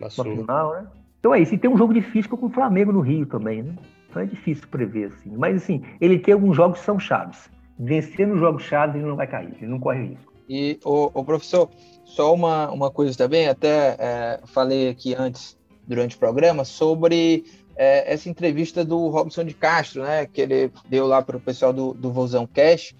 Na, 0.00 0.06
na 0.06 0.10
final, 0.10 0.72
né? 0.72 0.86
Então 1.20 1.34
é 1.34 1.40
isso. 1.40 1.54
E 1.54 1.58
tem 1.58 1.70
um 1.70 1.76
jogo 1.76 1.94
difícil 1.94 2.36
com 2.36 2.46
o 2.46 2.50
Flamengo 2.50 2.92
no 2.92 3.00
Rio 3.00 3.26
também, 3.26 3.62
né? 3.62 3.74
Então 4.10 4.22
é 4.22 4.26
difícil 4.26 4.68
prever, 4.68 5.06
assim. 5.06 5.34
Mas, 5.36 5.56
assim, 5.56 5.82
ele 6.00 6.18
tem 6.18 6.34
alguns 6.34 6.56
jogos 6.56 6.78
que 6.78 6.84
são 6.84 6.98
chaves. 6.98 7.50
Vencendo 7.78 8.34
os 8.34 8.40
jogos 8.40 8.62
chaves, 8.62 8.96
ele 8.96 9.06
não 9.06 9.16
vai 9.16 9.26
cair, 9.26 9.54
ele 9.56 9.66
não 9.66 9.80
corre 9.80 10.08
risco. 10.08 10.32
E, 10.48 10.78
o, 10.84 11.10
o 11.12 11.24
professor, 11.24 11.70
só 12.04 12.32
uma, 12.34 12.70
uma 12.70 12.90
coisa 12.90 13.16
também, 13.16 13.48
até 13.48 13.96
é, 13.98 14.40
falei 14.44 14.88
aqui 14.90 15.14
antes, 15.14 15.58
durante 15.86 16.16
o 16.16 16.18
programa, 16.18 16.64
sobre 16.64 17.44
é, 17.76 18.12
essa 18.12 18.28
entrevista 18.28 18.84
do 18.84 19.08
Robson 19.08 19.44
de 19.44 19.54
Castro, 19.54 20.02
né, 20.02 20.26
que 20.26 20.40
ele 20.40 20.70
deu 20.88 21.06
lá 21.06 21.22
para 21.22 21.36
o 21.36 21.40
pessoal 21.40 21.72
do, 21.72 21.94
do 21.94 22.12
Vozão 22.12 22.46
Cash, 22.46 22.94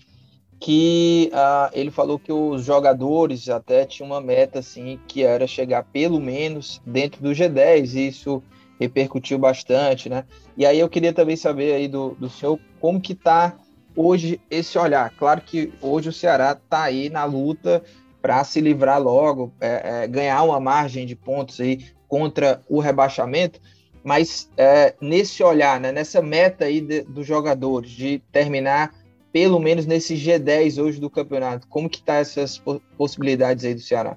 que 0.61 1.31
uh, 1.33 1.71
ele 1.73 1.91
falou 1.91 2.19
que 2.19 2.33
os 2.33 2.65
jogadores 2.65 3.49
até 3.49 3.85
tinham 3.85 4.11
uma 4.11 4.21
meta 4.21 4.61
assim 4.61 4.99
que 5.07 5.23
era 5.23 5.47
chegar 5.47 5.85
pelo 5.85 6.21
menos 6.21 6.81
dentro 6.87 7.23
do 7.23 7.31
G10 7.31 7.95
e 7.95 8.09
isso 8.09 8.43
repercutiu 8.81 9.39
bastante, 9.39 10.09
né? 10.09 10.25
E 10.57 10.65
aí 10.65 10.81
eu 10.81 10.89
queria 10.89 11.13
também 11.13 11.37
saber 11.37 11.75
aí 11.75 11.89
do, 11.89 12.17
do 12.19 12.29
senhor 12.29 12.59
como 12.81 13.01
que 13.01 13.13
está 13.13 13.57
hoje 13.95 14.41
esse 14.51 14.79
olhar. 14.79 15.11
Claro 15.17 15.41
que 15.41 15.73
hoje 15.81 16.09
o 16.09 16.13
Ceará 16.13 16.53
está 16.53 16.83
aí 16.83 17.09
na 17.09 17.25
luta 17.25 17.83
para 18.21 18.43
se 18.43 18.61
livrar 18.61 19.01
logo, 19.03 19.53
é, 19.61 20.05
é, 20.05 20.07
ganhar 20.09 20.43
uma 20.43 20.59
margem 20.59 21.05
de 21.07 21.15
pontos 21.15 21.61
aí 21.61 21.87
contra 22.09 22.63
o 22.69 22.81
rebaixamento, 22.81 23.61
mas 24.05 24.51
é, 24.57 24.95
nesse 25.01 25.43
olhar, 25.43 25.81
né, 25.81 25.91
nessa 25.91 26.21
meta 26.21 26.67
aí 26.67 26.81
de, 26.81 27.03
dos 27.03 27.27
jogadores 27.27 27.91
de 27.91 28.19
terminar 28.31 28.93
pelo 29.33 29.59
menos 29.59 29.85
nesse 29.85 30.15
G10 30.15 30.81
hoje 30.81 31.01
do 31.01 31.11
campeonato, 31.11 31.67
como 31.67 31.91
que 31.91 32.01
tá 32.01 32.15
essas 32.15 32.63
possibilidades 32.97 33.65
aí 33.65 33.75
do 33.75 33.81
Ceará? 33.81 34.17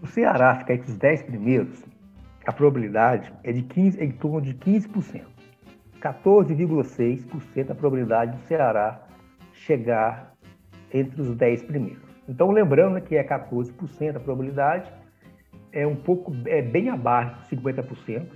O 0.00 0.06
Ceará 0.06 0.56
ficar 0.60 0.74
entre 0.74 0.90
os 0.90 0.96
10 0.96 1.22
primeiros, 1.24 1.84
a 2.46 2.52
probabilidade 2.52 3.30
é 3.42 3.52
de 3.52 3.62
15, 3.62 4.02
em 4.02 4.12
torno 4.12 4.40
de 4.40 4.54
15%. 4.54 5.22
14,6% 6.00 7.70
a 7.70 7.74
probabilidade 7.74 8.36
do 8.36 8.46
Ceará 8.46 9.06
chegar 9.52 10.34
entre 10.92 11.20
os 11.20 11.34
10 11.36 11.62
primeiros. 11.64 12.02
Então, 12.28 12.50
lembrando 12.50 13.00
que 13.02 13.16
é 13.16 13.24
14% 13.24 14.16
a 14.16 14.20
probabilidade, 14.20 14.90
é 15.72 15.86
um 15.86 15.96
pouco, 15.96 16.32
é 16.46 16.62
bem 16.62 16.88
abaixo 16.88 17.36
de 17.50 17.56
50%. 17.56 18.26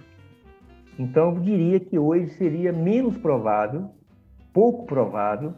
Então, 0.99 1.35
eu 1.35 1.41
diria 1.41 1.79
que 1.79 1.99
hoje 1.99 2.29
seria 2.31 2.73
menos 2.73 3.17
provável, 3.17 3.91
pouco 4.53 4.85
provável, 4.87 5.55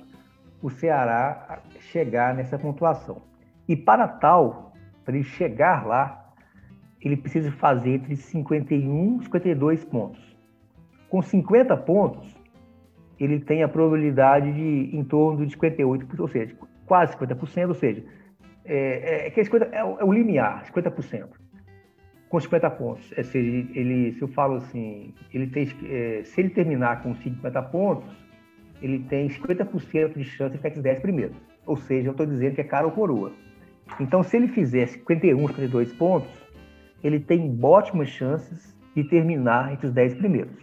o 0.62 0.68
Ceará 0.68 1.62
chegar 1.90 2.34
nessa 2.34 2.58
pontuação. 2.58 3.22
E 3.66 3.74
para 3.74 4.06
tal, 4.06 4.72
para 5.04 5.14
ele 5.14 5.24
chegar 5.24 5.86
lá, 5.86 6.32
ele 7.00 7.16
precisa 7.16 7.50
fazer 7.52 7.94
entre 7.94 8.16
51 8.16 9.20
e 9.20 9.24
52 9.24 9.84
pontos. 9.84 10.36
Com 11.08 11.22
50 11.22 11.74
pontos, 11.78 12.36
ele 13.18 13.40
tem 13.40 13.62
a 13.62 13.68
probabilidade 13.68 14.52
de 14.52 14.96
em 14.96 15.02
torno 15.02 15.46
de 15.46 15.56
58%, 15.56 16.20
ou 16.20 16.28
seja, 16.28 16.54
quase 16.86 17.16
50%, 17.16 17.68
ou 17.68 17.74
seja, 17.74 18.04
é, 18.64 19.26
é, 19.26 19.40
é, 19.40 19.44
50, 19.44 19.64
é, 19.66 19.84
o, 19.84 19.98
é 20.00 20.04
o 20.04 20.12
limiar, 20.12 20.64
50%. 20.66 21.39
Com 22.30 22.40
50 22.40 22.70
pontos. 22.70 23.12
É, 23.16 23.22
se, 23.22 23.36
ele, 23.36 24.12
se 24.12 24.22
eu 24.22 24.28
falo 24.28 24.54
assim, 24.54 25.12
ele 25.34 25.48
tem, 25.48 25.68
é, 25.84 26.22
se 26.24 26.40
ele 26.40 26.48
terminar 26.48 27.02
com 27.02 27.14
50 27.14 27.62
pontos, 27.64 28.08
ele 28.80 29.00
tem 29.00 29.28
50% 29.28 30.16
de 30.16 30.24
chance 30.24 30.52
de 30.52 30.56
ficar 30.56 30.68
entre 30.68 30.78
os 30.78 30.84
10 30.84 31.00
primeiros. 31.00 31.36
Ou 31.66 31.76
seja, 31.76 32.08
eu 32.08 32.12
estou 32.12 32.24
dizendo 32.24 32.54
que 32.54 32.60
é 32.60 32.64
cara 32.64 32.86
ou 32.86 32.92
coroa. 32.92 33.32
Então, 33.98 34.22
se 34.22 34.36
ele 34.36 34.48
fizer 34.48 34.86
51, 34.86 35.38
52 35.48 35.92
pontos, 35.92 36.30
ele 37.02 37.18
tem 37.18 37.58
ótimas 37.62 38.08
chances 38.08 38.76
de 38.94 39.04
terminar 39.04 39.72
entre 39.72 39.88
os 39.88 39.92
10 39.92 40.14
primeiros. 40.14 40.54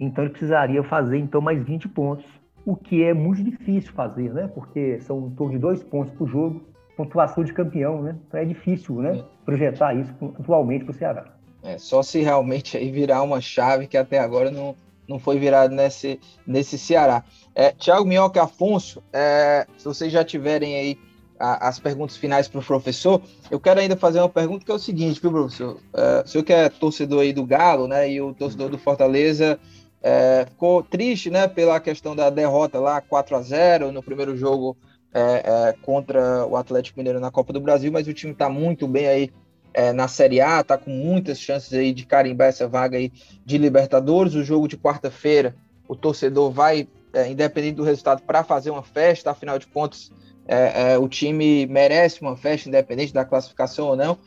Então, 0.00 0.24
ele 0.24 0.30
precisaria 0.30 0.82
fazer 0.82 1.18
então 1.18 1.40
mais 1.40 1.62
20 1.62 1.88
pontos, 1.90 2.24
o 2.64 2.74
que 2.74 3.04
é 3.04 3.12
muito 3.12 3.44
difícil 3.44 3.92
fazer, 3.92 4.32
né? 4.32 4.48
Porque 4.48 4.98
são 5.00 5.28
em 5.28 5.34
torno 5.34 5.52
de 5.52 5.58
dois 5.58 5.82
pontos 5.82 6.14
por 6.14 6.26
jogo 6.26 6.71
pontuação 6.96 7.42
de 7.44 7.52
campeão, 7.52 8.02
né? 8.02 8.16
Então 8.28 8.40
é 8.40 8.44
difícil, 8.44 8.96
né? 8.96 9.18
É. 9.18 9.24
Projetar 9.44 9.94
isso 9.94 10.12
atualmente 10.38 10.84
para 10.84 10.92
o 10.92 10.94
Ceará. 10.94 11.24
É, 11.62 11.78
só 11.78 12.02
se 12.02 12.20
realmente 12.20 12.76
aí 12.76 12.90
virar 12.90 13.22
uma 13.22 13.40
chave 13.40 13.86
que 13.86 13.96
até 13.96 14.18
agora 14.18 14.50
não, 14.50 14.74
não 15.08 15.18
foi 15.18 15.38
virado 15.38 15.74
nesse, 15.74 16.18
nesse 16.46 16.76
Ceará. 16.76 17.24
É, 17.54 17.70
Tiago 17.70 18.04
Minhoca 18.04 18.42
Afonso, 18.42 19.02
é, 19.12 19.66
se 19.76 19.84
vocês 19.84 20.12
já 20.12 20.24
tiverem 20.24 20.74
aí 20.74 20.98
a, 21.38 21.68
as 21.68 21.78
perguntas 21.78 22.16
finais 22.16 22.48
para 22.48 22.60
o 22.60 22.64
professor, 22.64 23.22
eu 23.50 23.60
quero 23.60 23.80
ainda 23.80 23.96
fazer 23.96 24.20
uma 24.20 24.28
pergunta 24.28 24.64
que 24.64 24.70
é 24.70 24.74
o 24.74 24.78
seguinte, 24.78 25.20
viu, 25.20 25.30
professor? 25.30 25.78
É, 25.94 26.22
o 26.24 26.26
senhor 26.26 26.44
que 26.44 26.52
é 26.52 26.68
torcedor 26.68 27.22
aí 27.22 27.32
do 27.32 27.44
Galo, 27.44 27.86
né, 27.86 28.10
e 28.10 28.20
o 28.20 28.34
torcedor 28.34 28.68
do 28.68 28.78
Fortaleza 28.78 29.58
é, 30.02 30.46
ficou 30.48 30.82
triste, 30.82 31.30
né, 31.30 31.46
pela 31.46 31.78
questão 31.78 32.16
da 32.16 32.28
derrota 32.28 32.80
lá 32.80 33.00
4 33.00 33.36
a 33.36 33.42
0 33.42 33.92
no 33.92 34.02
primeiro 34.02 34.36
jogo 34.36 34.76
é, 35.14 35.68
é, 35.68 35.74
contra 35.82 36.46
o 36.46 36.56
Atlético 36.56 36.98
Mineiro 36.98 37.20
na 37.20 37.30
Copa 37.30 37.52
do 37.52 37.60
Brasil, 37.60 37.92
mas 37.92 38.08
o 38.08 38.14
time 38.14 38.32
está 38.32 38.48
muito 38.48 38.88
bem 38.88 39.06
aí 39.06 39.30
é, 39.74 39.92
na 39.92 40.08
Série 40.08 40.40
A, 40.40 40.60
está 40.60 40.76
com 40.76 40.90
muitas 40.90 41.38
chances 41.38 41.72
aí 41.72 41.92
de 41.92 42.04
carimbar 42.04 42.48
essa 42.48 42.68
vaga 42.68 42.96
aí 42.96 43.12
de 43.44 43.58
Libertadores. 43.58 44.34
O 44.34 44.44
jogo 44.44 44.68
de 44.68 44.76
quarta-feira, 44.76 45.54
o 45.88 45.94
torcedor 45.94 46.50
vai, 46.50 46.88
é, 47.12 47.30
independente 47.30 47.76
do 47.76 47.84
resultado, 47.84 48.22
para 48.22 48.44
fazer 48.44 48.70
uma 48.70 48.82
festa, 48.82 49.30
afinal 49.30 49.58
de 49.58 49.66
contas, 49.66 50.10
é, 50.46 50.92
é, 50.92 50.98
o 50.98 51.08
time 51.08 51.66
merece 51.66 52.20
uma 52.20 52.36
festa, 52.36 52.68
independente 52.68 53.12
da 53.12 53.24
classificação 53.24 53.88
ou 53.88 53.96
não. 53.96 54.18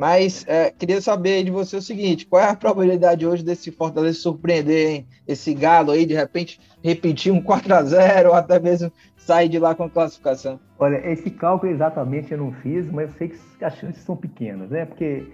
Mas 0.00 0.46
é, 0.48 0.70
queria 0.70 0.98
saber 0.98 1.44
de 1.44 1.50
você 1.50 1.76
o 1.76 1.82
seguinte: 1.82 2.24
qual 2.24 2.42
é 2.42 2.48
a 2.48 2.56
probabilidade 2.56 3.26
hoje 3.26 3.44
desse 3.44 3.70
Fortaleza 3.70 4.18
surpreender, 4.18 4.88
hein? 4.88 5.06
Esse 5.28 5.52
Galo 5.52 5.90
aí, 5.90 6.06
de 6.06 6.14
repente, 6.14 6.58
repetir 6.82 7.30
um 7.30 7.42
4 7.42 7.74
a 7.74 7.82
0 7.82 8.30
ou 8.30 8.34
até 8.34 8.58
mesmo 8.58 8.90
sair 9.18 9.50
de 9.50 9.58
lá 9.58 9.74
com 9.74 9.84
a 9.84 9.90
classificação? 9.90 10.58
Olha, 10.78 11.06
esse 11.06 11.30
cálculo 11.30 11.70
exatamente 11.70 12.32
eu 12.32 12.38
não 12.38 12.50
fiz, 12.50 12.90
mas 12.90 13.10
eu 13.10 13.16
sei 13.18 13.28
que 13.28 13.62
as 13.62 13.76
chances 13.76 14.02
são 14.02 14.16
pequenas, 14.16 14.70
né? 14.70 14.86
Porque 14.86 15.26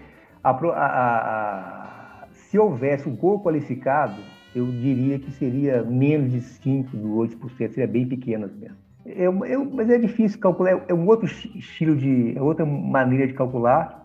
a, 0.43 0.49
a, 0.49 2.23
a, 2.23 2.27
se 2.33 2.59
houvesse 2.59 3.07
um 3.07 3.15
gol 3.15 3.41
qualificado, 3.41 4.21
eu 4.53 4.65
diria 4.65 5.17
que 5.17 5.31
seria 5.31 5.81
menos 5.81 6.29
de 6.29 6.41
5%, 6.41 6.89
8%, 6.93 7.57
seria 7.69 7.87
bem 7.87 8.05
pequenas 8.05 8.51
mesmo. 8.53 8.75
Eu, 9.05 9.45
eu, 9.45 9.63
mas 9.63 9.89
é 9.89 9.97
difícil 9.97 10.37
calcular, 10.41 10.83
é 10.89 10.93
um 10.93 11.07
outro 11.07 11.25
estilo 11.25 11.95
de, 11.95 12.37
é 12.37 12.41
outra 12.41 12.65
maneira 12.65 13.25
de 13.25 13.33
calcular, 13.33 13.96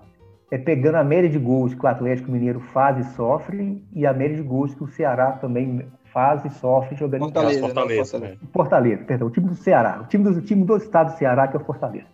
é 0.52 0.58
pegando 0.58 0.96
a 0.96 1.02
média 1.02 1.30
de 1.30 1.38
gols 1.38 1.72
que 1.72 1.82
o 1.82 1.88
Atlético 1.88 2.30
Mineiro 2.30 2.60
faz 2.60 2.98
e 2.98 3.14
sofre 3.14 3.82
e 3.90 4.06
a 4.06 4.12
média 4.12 4.36
de 4.36 4.42
gols 4.42 4.74
que 4.74 4.84
o 4.84 4.86
Ceará 4.86 5.32
também 5.32 5.86
faz 6.12 6.44
e 6.44 6.50
sofre 6.50 6.94
jogando 6.94 7.22
Fortaleza, 7.22 7.58
em 7.58 7.62
casa. 7.62 7.74
Fortaleza, 7.74 8.18
né? 8.18 8.36
Fortaleza, 8.52 9.04
perdão, 9.04 9.28
o 9.28 9.30
time 9.30 9.48
do 9.48 9.54
Ceará, 9.54 10.02
o 10.02 10.06
time 10.08 10.24
do, 10.24 10.30
o 10.38 10.42
time 10.42 10.62
do 10.62 10.76
estado 10.76 11.10
do 11.10 11.16
Ceará 11.16 11.48
que 11.48 11.56
é 11.56 11.58
o 11.58 11.64
Fortaleza. 11.64 12.04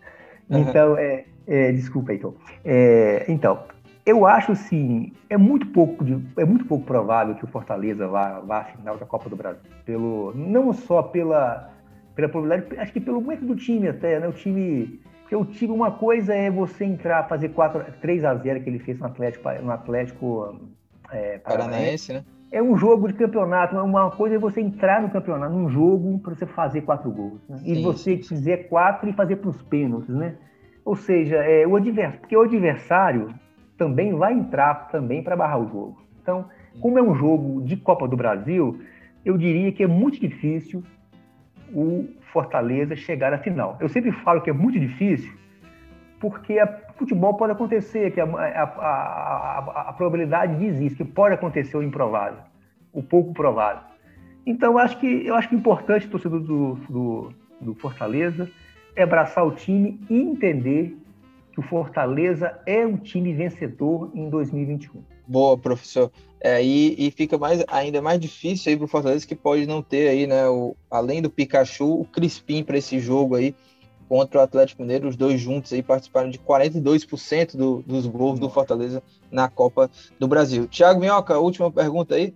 Uhum. 0.49 0.59
Então, 0.61 0.97
é, 0.97 1.25
é, 1.45 1.71
desculpa, 1.73 2.13
então. 2.13 2.33
É, 2.63 3.25
então, 3.27 3.59
eu 4.05 4.25
acho 4.25 4.53
assim, 4.53 5.11
é 5.29 5.35
muito 5.35 5.67
pouco 5.67 6.05
de, 6.05 6.17
é 6.37 6.45
muito 6.45 6.63
pouco 6.63 6.85
provável 6.85 7.35
que 7.35 7.43
o 7.43 7.47
Fortaleza 7.47 8.07
vá, 8.07 8.39
vá 8.39 8.59
à 8.59 8.63
final 8.63 8.95
da 8.95 9.05
Copa 9.05 9.29
do 9.29 9.35
Brasil. 9.35 9.59
Pelo, 9.85 10.31
não 10.33 10.71
só 10.71 11.03
pela, 11.03 11.73
pela 12.15 12.29
probabilidade, 12.29 12.79
acho 12.79 12.93
que 12.93 13.01
pelo 13.01 13.19
momento 13.19 13.43
do 13.43 13.57
time 13.57 13.89
até, 13.89 14.17
né? 14.17 14.29
O 14.29 14.31
time 14.31 15.01
porque 15.29 15.35
o 15.35 15.45
time, 15.45 15.71
uma 15.71 15.91
coisa 15.91 16.33
é 16.33 16.49
você 16.49 16.83
entrar, 16.83 17.27
fazer 17.27 17.49
4, 17.49 17.85
3 18.01 18.25
a 18.25 18.33
0 18.33 18.63
que 18.63 18.69
ele 18.69 18.79
fez 18.79 18.97
no 18.97 19.05
Atlético, 19.05 19.47
no 19.61 19.71
Atlético 19.71 20.59
é, 21.11 21.37
Paranaense, 21.37 22.13
né? 22.13 22.25
É 22.51 22.63
um 22.63 22.75
jogo 22.75 23.07
de 23.07 23.13
campeonato. 23.13 23.75
Uma 23.77 24.09
coisa 24.09 24.37
é 24.37 24.39
você 24.39 24.59
entrar 24.59 25.03
no 25.03 25.11
campeonato, 25.11 25.53
num 25.53 25.69
jogo, 25.69 26.17
para 26.17 26.33
você 26.33 26.47
fazer 26.47 26.81
quatro 26.81 27.11
gols. 27.11 27.47
Né? 27.47 27.61
E 27.63 27.83
você 27.83 28.17
fizer 28.17 28.69
quatro 28.69 29.07
e 29.07 29.13
fazer 29.13 29.35
para 29.35 29.51
os 29.51 29.61
pênaltis, 29.61 30.15
né? 30.15 30.33
Ou 30.83 30.95
seja, 30.95 31.35
é, 31.35 31.67
o 31.67 31.75
adversário, 31.75 32.19
porque 32.21 32.35
o 32.35 32.41
adversário 32.41 33.27
também 33.77 34.15
vai 34.15 34.33
entrar 34.33 34.87
também 34.87 35.21
para 35.21 35.35
barrar 35.35 35.59
o 35.59 35.69
jogo. 35.69 36.01
Então, 36.23 36.45
como 36.81 36.97
é 36.97 37.03
um 37.03 37.13
jogo 37.13 37.61
de 37.61 37.77
Copa 37.77 38.07
do 38.07 38.17
Brasil, 38.17 38.81
eu 39.23 39.37
diria 39.37 39.71
que 39.71 39.83
é 39.83 39.87
muito 39.87 40.19
difícil 40.19 40.83
o 41.71 42.07
Fortaleza 42.31 42.95
chegar 42.95 43.33
à 43.33 43.37
final. 43.37 43.77
Eu 43.79 43.89
sempre 43.89 44.11
falo 44.11 44.41
que 44.41 44.49
é 44.49 44.53
muito 44.53 44.79
difícil, 44.79 45.31
porque 46.19 46.59
a, 46.59 46.67
futebol 46.95 47.33
pode 47.35 47.53
acontecer, 47.53 48.11
que 48.11 48.19
a, 48.19 48.25
a, 48.25 49.87
a, 49.89 49.93
probabilidade 49.93 50.63
existe, 50.65 50.97
que 50.97 51.05
pode 51.05 51.35
acontecer 51.35 51.77
o 51.77 51.83
improvável, 51.83 52.39
o 52.91 53.01
pouco 53.01 53.33
provável. 53.33 53.83
Então, 54.45 54.73
eu 54.73 54.79
acho 54.79 54.99
que, 54.99 55.25
eu 55.25 55.35
acho 55.35 55.49
que 55.49 55.55
importante 55.55 56.07
o 56.07 56.09
torcedor 56.09 56.39
do, 56.39 56.75
do, 56.89 57.33
do 57.61 57.75
Fortaleza 57.75 58.49
é 58.95 59.03
abraçar 59.03 59.45
o 59.45 59.51
time 59.51 59.99
e 60.09 60.21
entender 60.21 60.97
que 61.51 61.59
o 61.59 61.63
Fortaleza 61.63 62.59
é 62.65 62.85
um 62.85 62.97
time 62.97 63.33
vencedor 63.33 64.11
em 64.13 64.29
2021. 64.29 65.01
Boa, 65.29 65.55
professor. 65.55 66.11
É, 66.41 66.63
e, 66.63 66.95
e, 66.97 67.11
fica 67.11 67.37
mais, 67.37 67.63
ainda 67.67 68.01
mais 68.01 68.19
difícil 68.19 68.71
aí 68.71 68.75
para 68.75 68.85
o 68.85 68.87
Fortaleza 68.87 69.27
que 69.27 69.35
pode 69.35 69.67
não 69.67 69.79
ter 69.79 70.07
aí, 70.07 70.25
né, 70.25 70.47
o, 70.47 70.75
além 70.89 71.21
do 71.21 71.29
Pikachu, 71.29 72.01
o 72.01 72.05
Crispim 72.05 72.63
para 72.63 72.79
esse 72.79 72.99
jogo 72.99 73.35
aí 73.35 73.53
contra 74.07 74.39
o 74.39 74.41
Atlético 74.41 74.81
Mineiro, 74.81 75.07
os 75.07 75.15
dois 75.15 75.39
juntos 75.39 75.71
aí 75.71 75.83
participaram 75.83 76.31
de 76.31 76.39
42% 76.39 77.55
do, 77.55 77.83
dos 77.85 78.07
gols 78.07 78.39
do 78.39 78.49
Fortaleza 78.49 79.03
na 79.29 79.47
Copa 79.47 79.91
do 80.17 80.27
Brasil. 80.27 80.67
Thiago 80.67 80.99
Minhoca, 80.99 81.37
última 81.37 81.71
pergunta 81.71 82.15
aí. 82.15 82.33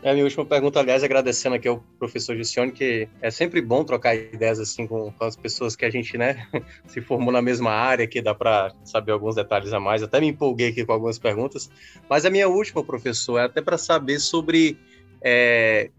É 0.00 0.10
a 0.10 0.12
minha 0.12 0.24
última 0.24 0.46
pergunta, 0.46 0.78
aliás, 0.78 1.02
agradecendo 1.02 1.56
aqui 1.56 1.66
ao 1.66 1.82
professor 1.98 2.36
Gicione, 2.36 2.70
que 2.70 3.08
é 3.20 3.30
sempre 3.32 3.60
bom 3.60 3.82
trocar 3.82 4.14
ideias 4.14 4.60
assim 4.60 4.86
com, 4.86 5.12
as 5.20 5.34
pessoas 5.34 5.74
que 5.74 5.84
a 5.84 5.90
gente, 5.90 6.16
né, 6.16 6.46
se 6.86 7.00
formou 7.00 7.32
na 7.32 7.42
mesma 7.42 7.72
área, 7.72 8.06
que 8.06 8.22
dá 8.22 8.32
para 8.32 8.72
saber 8.84 9.10
alguns 9.10 9.34
detalhes 9.34 9.72
a 9.72 9.80
mais. 9.80 10.00
Até 10.00 10.20
me 10.20 10.28
empolguei 10.28 10.68
aqui 10.68 10.84
com 10.84 10.92
algumas 10.92 11.18
perguntas. 11.18 11.68
Mas 12.08 12.24
a 12.24 12.30
minha 12.30 12.48
última, 12.48 12.84
professor, 12.84 13.38
é 13.38 13.44
até 13.44 13.60
para 13.60 13.76
saber 13.76 14.20
sobre 14.20 14.78
é, 15.20 15.90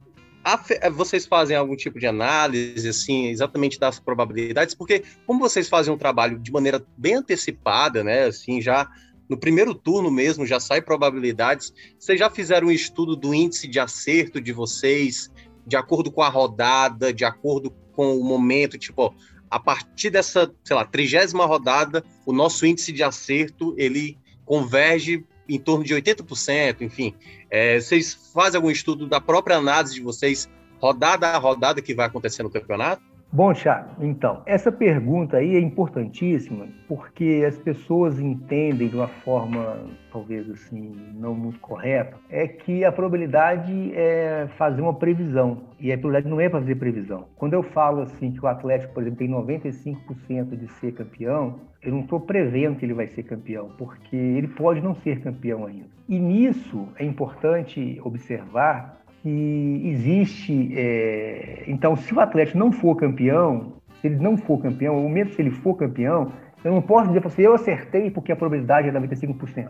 vocês 0.93 1.25
fazem 1.25 1.57
algum 1.57 1.75
tipo 1.75 1.99
de 1.99 2.07
análise, 2.07 2.87
assim, 2.87 3.27
exatamente 3.27 3.77
das 3.77 3.99
probabilidades? 3.99 4.73
Porque 4.73 5.03
como 5.25 5.39
vocês 5.39 5.67
fazem 5.67 5.93
um 5.93 5.97
trabalho 5.97 6.39
de 6.39 6.51
maneira 6.51 6.81
bem 6.97 7.15
antecipada, 7.15 8.03
né, 8.03 8.23
assim, 8.23 8.61
já 8.61 8.89
no 9.29 9.37
primeiro 9.37 9.75
turno 9.75 10.09
mesmo 10.09 10.45
já 10.45 10.59
sai 10.59 10.81
probabilidades. 10.81 11.71
Vocês 11.97 12.19
já 12.19 12.29
fizeram 12.29 12.67
um 12.67 12.71
estudo 12.71 13.15
do 13.15 13.33
índice 13.33 13.67
de 13.67 13.79
acerto 13.79 14.41
de 14.41 14.51
vocês, 14.51 15.31
de 15.67 15.77
acordo 15.77 16.11
com 16.11 16.23
a 16.23 16.29
rodada, 16.29 17.13
de 17.13 17.23
acordo 17.23 17.71
com 17.93 18.17
o 18.17 18.23
momento, 18.23 18.77
tipo, 18.77 19.13
a 19.49 19.59
partir 19.59 20.09
dessa, 20.09 20.51
sei 20.63 20.75
lá, 20.75 20.83
trigésima 20.83 21.45
rodada, 21.45 22.03
o 22.25 22.33
nosso 22.33 22.65
índice 22.65 22.91
de 22.91 23.03
acerto, 23.03 23.75
ele 23.77 24.17
converge 24.45 25.23
em 25.47 25.59
torno 25.59 25.83
de 25.83 25.93
80%, 25.93 26.81
enfim. 26.81 27.13
É, 27.49 27.79
vocês 27.79 28.31
fazem 28.33 28.57
algum 28.57 28.71
estudo 28.71 29.07
da 29.07 29.19
própria 29.19 29.57
análise 29.57 29.95
de 29.95 30.01
vocês, 30.01 30.49
rodada 30.79 31.27
a 31.27 31.37
rodada 31.37 31.81
que 31.81 31.93
vai 31.93 32.05
acontecer 32.05 32.43
no 32.43 32.49
campeonato? 32.49 33.08
Bom, 33.31 33.53
Thiago, 33.53 34.03
então, 34.03 34.41
essa 34.43 34.71
pergunta 34.71 35.37
aí 35.37 35.55
é 35.55 35.59
importantíssima 35.59 36.65
porque 36.87 37.45
as 37.47 37.55
pessoas 37.59 38.19
entendem 38.19 38.87
de 38.87 38.95
uma 38.95 39.07
forma, 39.07 39.77
talvez 40.11 40.49
assim, 40.49 40.95
não 41.13 41.35
muito 41.35 41.59
correta, 41.59 42.17
é 42.27 42.47
que 42.47 42.83
a 42.83 42.91
probabilidade 42.91 43.91
é 43.93 44.47
fazer 44.57 44.81
uma 44.81 44.95
previsão, 44.95 45.61
e 45.79 45.93
a 45.93 45.97
probabilidade 45.97 46.27
não 46.27 46.41
é 46.41 46.49
fazer 46.49 46.73
previsão. 46.73 47.27
Quando 47.35 47.53
eu 47.53 47.61
falo 47.61 48.01
assim 48.01 48.31
que 48.31 48.43
o 48.43 48.47
Atlético, 48.47 48.95
por 48.95 49.03
exemplo, 49.03 49.19
tem 49.19 49.29
95% 49.29 50.57
de 50.57 50.67
ser 50.79 50.93
campeão, 50.93 51.59
eu 51.83 51.91
não 51.91 52.01
estou 52.01 52.19
prevendo 52.19 52.77
que 52.77 52.85
ele 52.85 52.95
vai 52.95 53.07
ser 53.09 53.21
campeão, 53.21 53.69
porque 53.77 54.15
ele 54.15 54.47
pode 54.47 54.81
não 54.81 54.95
ser 54.95 55.21
campeão 55.21 55.67
ainda. 55.67 55.87
E 56.09 56.17
nisso 56.17 56.87
é 56.97 57.05
importante 57.05 58.01
observar 58.03 58.98
que 59.29 59.81
existe. 59.85 60.71
É... 60.75 61.63
Então, 61.67 61.95
se 61.95 62.13
o 62.13 62.19
Atlético 62.19 62.57
não 62.57 62.71
for 62.71 62.95
campeão, 62.95 63.73
se 64.01 64.07
ele 64.07 64.17
não 64.17 64.37
for 64.37 64.59
campeão, 64.59 64.95
ou 64.95 65.09
mesmo 65.09 65.33
se 65.33 65.41
ele 65.41 65.51
for 65.51 65.75
campeão, 65.75 66.31
eu 66.63 66.71
não 66.71 66.81
posso 66.81 67.07
dizer 67.07 67.21
para 67.21 67.29
você, 67.29 67.45
eu 67.45 67.53
acertei 67.53 68.09
porque 68.09 68.31
a 68.31 68.35
probabilidade 68.35 68.89
é 68.89 68.91
95%. 68.91 69.69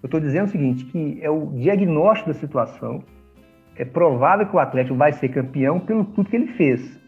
Eu 0.00 0.06
estou 0.06 0.20
dizendo 0.20 0.46
o 0.46 0.50
seguinte, 0.50 0.84
que 0.86 1.18
é 1.20 1.30
o 1.30 1.46
diagnóstico 1.46 2.28
da 2.30 2.34
situação, 2.34 3.02
é 3.76 3.84
provável 3.84 4.46
que 4.46 4.56
o 4.56 4.58
Atlético 4.58 4.96
vai 4.96 5.12
ser 5.12 5.28
campeão 5.28 5.78
pelo 5.78 6.04
tudo 6.04 6.30
que 6.30 6.36
ele 6.36 6.48
fez, 6.48 7.00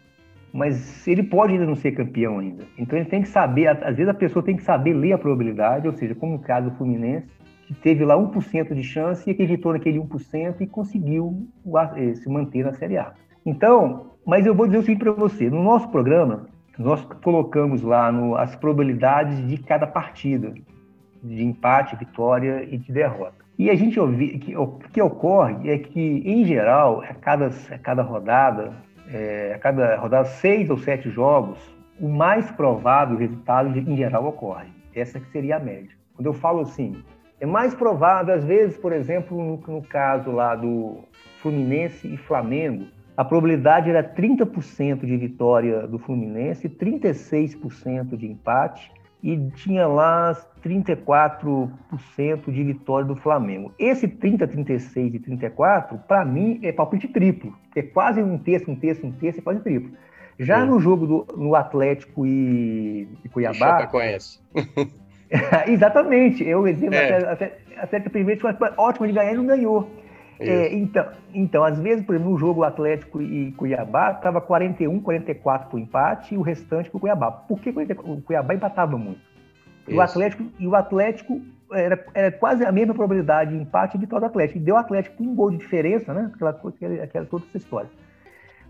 mas 0.53 1.07
ele 1.07 1.23
pode 1.23 1.53
ainda 1.53 1.65
não 1.65 1.75
ser 1.75 1.93
campeão 1.93 2.39
ainda. 2.39 2.63
Então 2.77 2.97
ele 2.97 3.07
tem 3.07 3.21
que 3.21 3.29
saber, 3.29 3.67
às 3.67 3.95
vezes 3.95 4.09
a 4.09 4.13
pessoa 4.13 4.43
tem 4.43 4.55
que 4.55 4.63
saber 4.63 4.93
ler 4.93 5.13
a 5.13 5.17
probabilidade, 5.17 5.87
ou 5.87 5.93
seja, 5.93 6.13
como 6.15 6.33
no 6.33 6.39
caso 6.39 6.69
do 6.69 6.75
Fluminense, 6.75 7.27
que 7.71 7.81
teve 7.81 8.03
lá 8.03 8.17
1% 8.17 8.73
de 8.73 8.83
chance 8.83 9.29
e 9.29 9.31
acreditou 9.31 9.71
naquele 9.71 9.97
1% 9.97 10.57
e 10.59 10.67
conseguiu 10.67 11.47
eh, 11.95 12.13
se 12.15 12.29
manter 12.29 12.65
na 12.65 12.73
Série 12.73 12.97
A. 12.97 13.13
Então, 13.45 14.11
mas 14.25 14.45
eu 14.45 14.53
vou 14.53 14.65
dizer 14.65 14.79
o 14.79 14.83
seguinte 14.83 14.99
para 14.99 15.13
você: 15.13 15.49
no 15.49 15.63
nosso 15.63 15.87
programa, 15.89 16.47
nós 16.77 17.01
colocamos 17.23 17.81
lá 17.81 18.11
no, 18.11 18.35
as 18.35 18.55
probabilidades 18.55 19.47
de 19.47 19.57
cada 19.57 19.87
partida, 19.87 20.53
de 21.23 21.43
empate, 21.43 21.95
vitória 21.95 22.67
e 22.69 22.77
de 22.77 22.91
derrota. 22.91 23.41
E 23.57 23.69
a 23.69 23.75
gente 23.75 23.99
ouvi, 23.99 24.39
que, 24.39 24.57
o 24.57 24.67
que 24.91 25.01
ocorre 25.01 25.69
é 25.69 25.77
que, 25.77 26.23
em 26.25 26.43
geral, 26.43 27.01
a 27.01 27.13
cada, 27.13 27.47
a 27.47 27.77
cada 27.77 28.01
rodada, 28.01 28.73
é, 29.07 29.53
a 29.55 29.59
cada 29.59 29.95
rodada, 29.97 30.25
seis 30.25 30.69
ou 30.69 30.77
sete 30.77 31.09
jogos, 31.09 31.57
o 31.99 32.09
mais 32.09 32.49
provável 32.51 33.17
resultado, 33.17 33.77
em 33.77 33.95
geral, 33.95 34.25
ocorre. 34.27 34.67
Essa 34.93 35.19
que 35.19 35.31
seria 35.31 35.57
a 35.57 35.59
média. 35.59 35.91
Quando 36.15 36.25
eu 36.25 36.33
falo 36.33 36.61
assim, 36.61 37.01
é 37.41 37.45
mais 37.45 37.73
provável, 37.73 38.35
às 38.35 38.45
vezes, 38.45 38.77
por 38.77 38.93
exemplo, 38.93 39.35
no, 39.35 39.57
no 39.57 39.81
caso 39.81 40.29
lá 40.29 40.55
do 40.55 40.99
Fluminense 41.41 42.07
e 42.07 42.15
Flamengo, 42.15 42.85
a 43.17 43.25
probabilidade 43.25 43.89
era 43.89 44.03
30% 44.03 45.03
de 45.03 45.17
vitória 45.17 45.87
do 45.87 45.97
Fluminense, 45.97 46.69
36% 46.69 48.15
de 48.15 48.27
empate 48.27 48.91
e 49.23 49.35
tinha 49.55 49.87
lá 49.87 50.37
34% 50.63 52.51
de 52.51 52.63
vitória 52.63 53.07
do 53.07 53.15
Flamengo. 53.15 53.73
Esse 53.79 54.07
30, 54.07 54.47
36 54.47 55.15
e 55.15 55.19
34, 55.19 55.97
para 56.07 56.23
mim, 56.23 56.59
é 56.61 56.71
palpite 56.71 57.07
triplo. 57.07 57.57
É 57.75 57.81
quase 57.81 58.21
um 58.21 58.37
terço, 58.37 58.69
um 58.69 58.75
terço, 58.75 59.03
um 59.03 59.11
terço, 59.11 59.39
é 59.39 59.41
quase 59.41 59.61
triplo. 59.61 59.91
Já 60.37 60.63
no 60.63 60.79
jogo 60.79 61.07
do 61.07 61.27
no 61.35 61.55
Atlético 61.55 62.25
e, 62.25 63.07
e 63.25 63.29
Cuiabá. 63.29 63.87
conhece. 63.87 64.39
Exatamente. 65.67 66.43
Eu 66.47 66.67
exemplo 66.67 66.95
é. 66.95 67.15
até, 67.15 67.29
até, 67.29 67.57
até 67.77 67.99
que 67.99 68.09
primeiro 68.09 68.41
foi 68.41 68.69
ótimo 68.77 69.07
de 69.07 69.13
ganhar 69.13 69.33
e 69.33 69.37
não 69.37 69.45
ganhou. 69.45 69.89
É, 70.39 70.73
então, 70.73 71.05
então, 71.33 71.63
às 71.63 71.79
vezes, 71.79 72.03
por 72.03 72.15
exemplo, 72.15 72.31
no 72.31 72.37
jogo 72.37 72.63
Atlético 72.63 73.21
e 73.21 73.51
Cuiabá, 73.51 74.11
estava 74.11 74.41
41, 74.41 74.99
44 74.99 75.69
para 75.69 75.75
o 75.75 75.79
empate 75.79 76.33
e 76.33 76.37
o 76.37 76.41
restante 76.41 76.89
para 76.89 76.97
o 76.97 76.99
Cuiabá. 76.99 77.31
Por 77.31 77.59
que 77.59 77.69
o 77.69 78.21
Cuiabá 78.21 78.55
empatava 78.55 78.97
muito? 78.97 79.21
E 79.87 79.93
o 79.93 80.01
Atlético, 80.01 80.43
e 80.57 80.67
o 80.67 80.75
Atlético 80.75 81.41
era, 81.71 82.03
era, 82.13 82.31
quase 82.31 82.65
a 82.65 82.71
mesma 82.71 82.93
probabilidade 82.93 83.51
de 83.51 83.61
empate 83.61 83.97
e 83.97 83.99
vitória 83.99 84.27
do 84.27 84.31
Atlético. 84.31 84.57
E 84.57 84.61
deu 84.61 84.75
o 84.75 84.77
Atlético 84.77 85.23
um 85.23 85.35
gol 85.35 85.51
de 85.51 85.57
diferença, 85.57 86.11
né? 86.11 86.31
Aquela, 86.33 86.51
aquela, 86.51 87.03
aquela 87.03 87.25
toda 87.25 87.45
essa 87.45 87.57
história. 87.57 87.89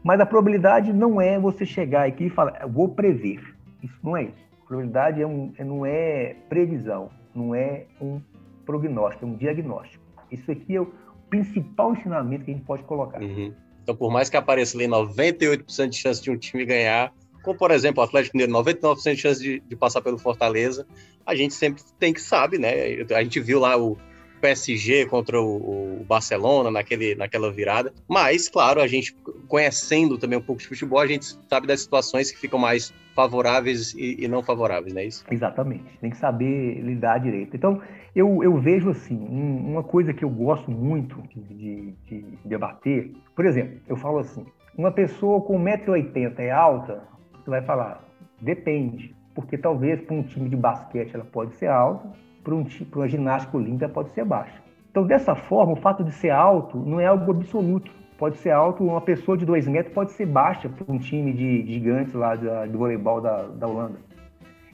Mas 0.03 0.19
a 0.19 0.25
probabilidade 0.25 0.91
não 0.91 1.21
é 1.21 1.39
você 1.39 1.65
chegar 1.65 2.05
aqui 2.05 2.25
e 2.25 2.29
falar, 2.29 2.65
vou 2.67 2.89
prever. 2.89 3.41
Isso 3.81 3.97
não 4.03 4.17
é 4.17 4.23
isso. 4.23 4.50
Probabilidade 4.71 5.21
é 5.21 5.27
um, 5.27 5.51
é, 5.57 5.65
não 5.65 5.85
é 5.85 6.33
previsão, 6.47 7.09
não 7.35 7.53
é 7.53 7.87
um 7.99 8.21
prognóstico, 8.65 9.25
é 9.25 9.27
um 9.27 9.35
diagnóstico. 9.35 10.01
Isso 10.31 10.49
aqui 10.49 10.77
é 10.77 10.79
o 10.79 10.89
principal 11.29 11.91
ensinamento 11.93 12.45
que 12.45 12.51
a 12.51 12.53
gente 12.53 12.63
pode 12.63 12.83
colocar. 12.83 13.21
Uhum. 13.21 13.53
Então, 13.83 13.93
por 13.93 14.09
mais 14.09 14.29
que 14.29 14.37
apareça 14.37 14.77
ali 14.77 14.87
98% 14.87 15.89
de 15.89 15.97
chance 15.97 16.23
de 16.23 16.31
um 16.31 16.37
time 16.37 16.63
ganhar, 16.63 17.11
como 17.43 17.57
por 17.57 17.69
exemplo 17.69 18.01
o 18.01 18.05
Atlético 18.05 18.37
Mineiro, 18.37 18.53
99% 18.63 19.13
de 19.13 19.17
chance 19.17 19.41
de, 19.41 19.59
de, 19.59 19.75
passar 19.75 20.01
pelo 20.01 20.17
Fortaleza, 20.17 20.87
a 21.25 21.35
gente 21.35 21.53
sempre 21.53 21.83
tem 21.99 22.13
que 22.13 22.21
sabe, 22.21 22.57
né? 22.57 22.71
A 23.13 23.23
gente 23.23 23.41
viu 23.41 23.59
lá 23.59 23.75
o, 23.75 23.97
PSG 24.41 25.05
contra 25.05 25.39
o, 25.39 25.99
o, 26.01 26.03
Barcelona 26.05 26.71
naquele, 26.71 27.13
naquela 27.13 27.51
virada. 27.51 27.93
Mas, 28.07 28.49
claro, 28.49 28.81
a 28.81 28.87
gente 28.87 29.15
conhecendo 29.47 30.17
também 30.17 30.39
um 30.39 30.41
pouco 30.41 30.61
de 30.61 30.67
futebol, 30.67 30.99
a 30.99 31.07
gente 31.07 31.37
sabe 31.47 31.67
das 31.67 31.81
situações 31.81 32.31
que 32.31 32.39
ficam 32.39 32.57
mais 32.57 32.91
favoráveis 33.15 33.93
e, 33.93 34.23
e 34.23 34.27
não 34.27 34.41
favoráveis, 34.41 34.93
não 34.93 35.01
é 35.01 35.05
isso? 35.05 35.25
Exatamente. 35.29 35.83
Tem 35.99 36.09
que 36.09 36.17
saber 36.17 36.81
lidar 36.81 37.19
direito. 37.19 37.55
Então, 37.55 37.81
eu, 38.15 38.43
eu 38.43 38.57
vejo 38.57 38.89
assim, 38.89 39.17
um, 39.17 39.71
uma 39.71 39.83
coisa 39.83 40.13
que 40.13 40.23
eu 40.23 40.29
gosto 40.29 40.69
muito 40.69 41.21
de, 41.35 41.93
de, 42.05 42.25
debater. 42.43 43.11
Por 43.35 43.45
exemplo, 43.45 43.79
eu 43.87 43.95
falo 43.95 44.19
assim: 44.19 44.45
uma 44.77 44.91
pessoa 44.91 45.41
com 45.41 45.57
1,80m 45.59 46.39
é 46.39 46.51
alta? 46.51 47.03
Você 47.33 47.49
vai 47.49 47.61
falar, 47.61 48.03
depende. 48.39 49.15
Porque 49.33 49.57
talvez 49.57 50.01
para 50.01 50.15
um 50.15 50.23
time 50.23 50.49
de 50.49 50.55
basquete 50.55 51.13
ela 51.13 51.23
pode 51.23 51.55
ser 51.55 51.67
alta, 51.67 52.09
para 52.43 52.53
um, 52.53 52.65
uma 52.95 53.07
ginástica 53.07 53.57
olímpica 53.57 53.87
pode 53.87 54.09
ser 54.11 54.25
baixa. 54.25 54.61
Então, 54.89 55.05
dessa 55.05 55.35
forma, 55.35 55.71
o 55.71 55.77
fato 55.77 56.03
de 56.03 56.11
ser 56.11 56.31
alto 56.31 56.77
não 56.77 56.99
é 56.99 57.05
algo 57.05 57.31
absoluto. 57.31 57.89
Pode 58.21 58.37
ser 58.37 58.51
alto, 58.51 58.83
uma 58.83 59.01
pessoa 59.01 59.35
de 59.35 59.47
dois 59.47 59.67
metros 59.67 59.95
pode 59.95 60.11
ser 60.11 60.27
baixa 60.27 60.69
para 60.69 60.85
um 60.93 60.99
time 60.99 61.33
de, 61.33 61.63
de 61.63 61.73
gigantes 61.73 62.13
lá 62.13 62.35
do 62.35 62.77
voleibol 62.77 63.19
da, 63.19 63.47
da 63.47 63.67
Holanda. 63.67 63.97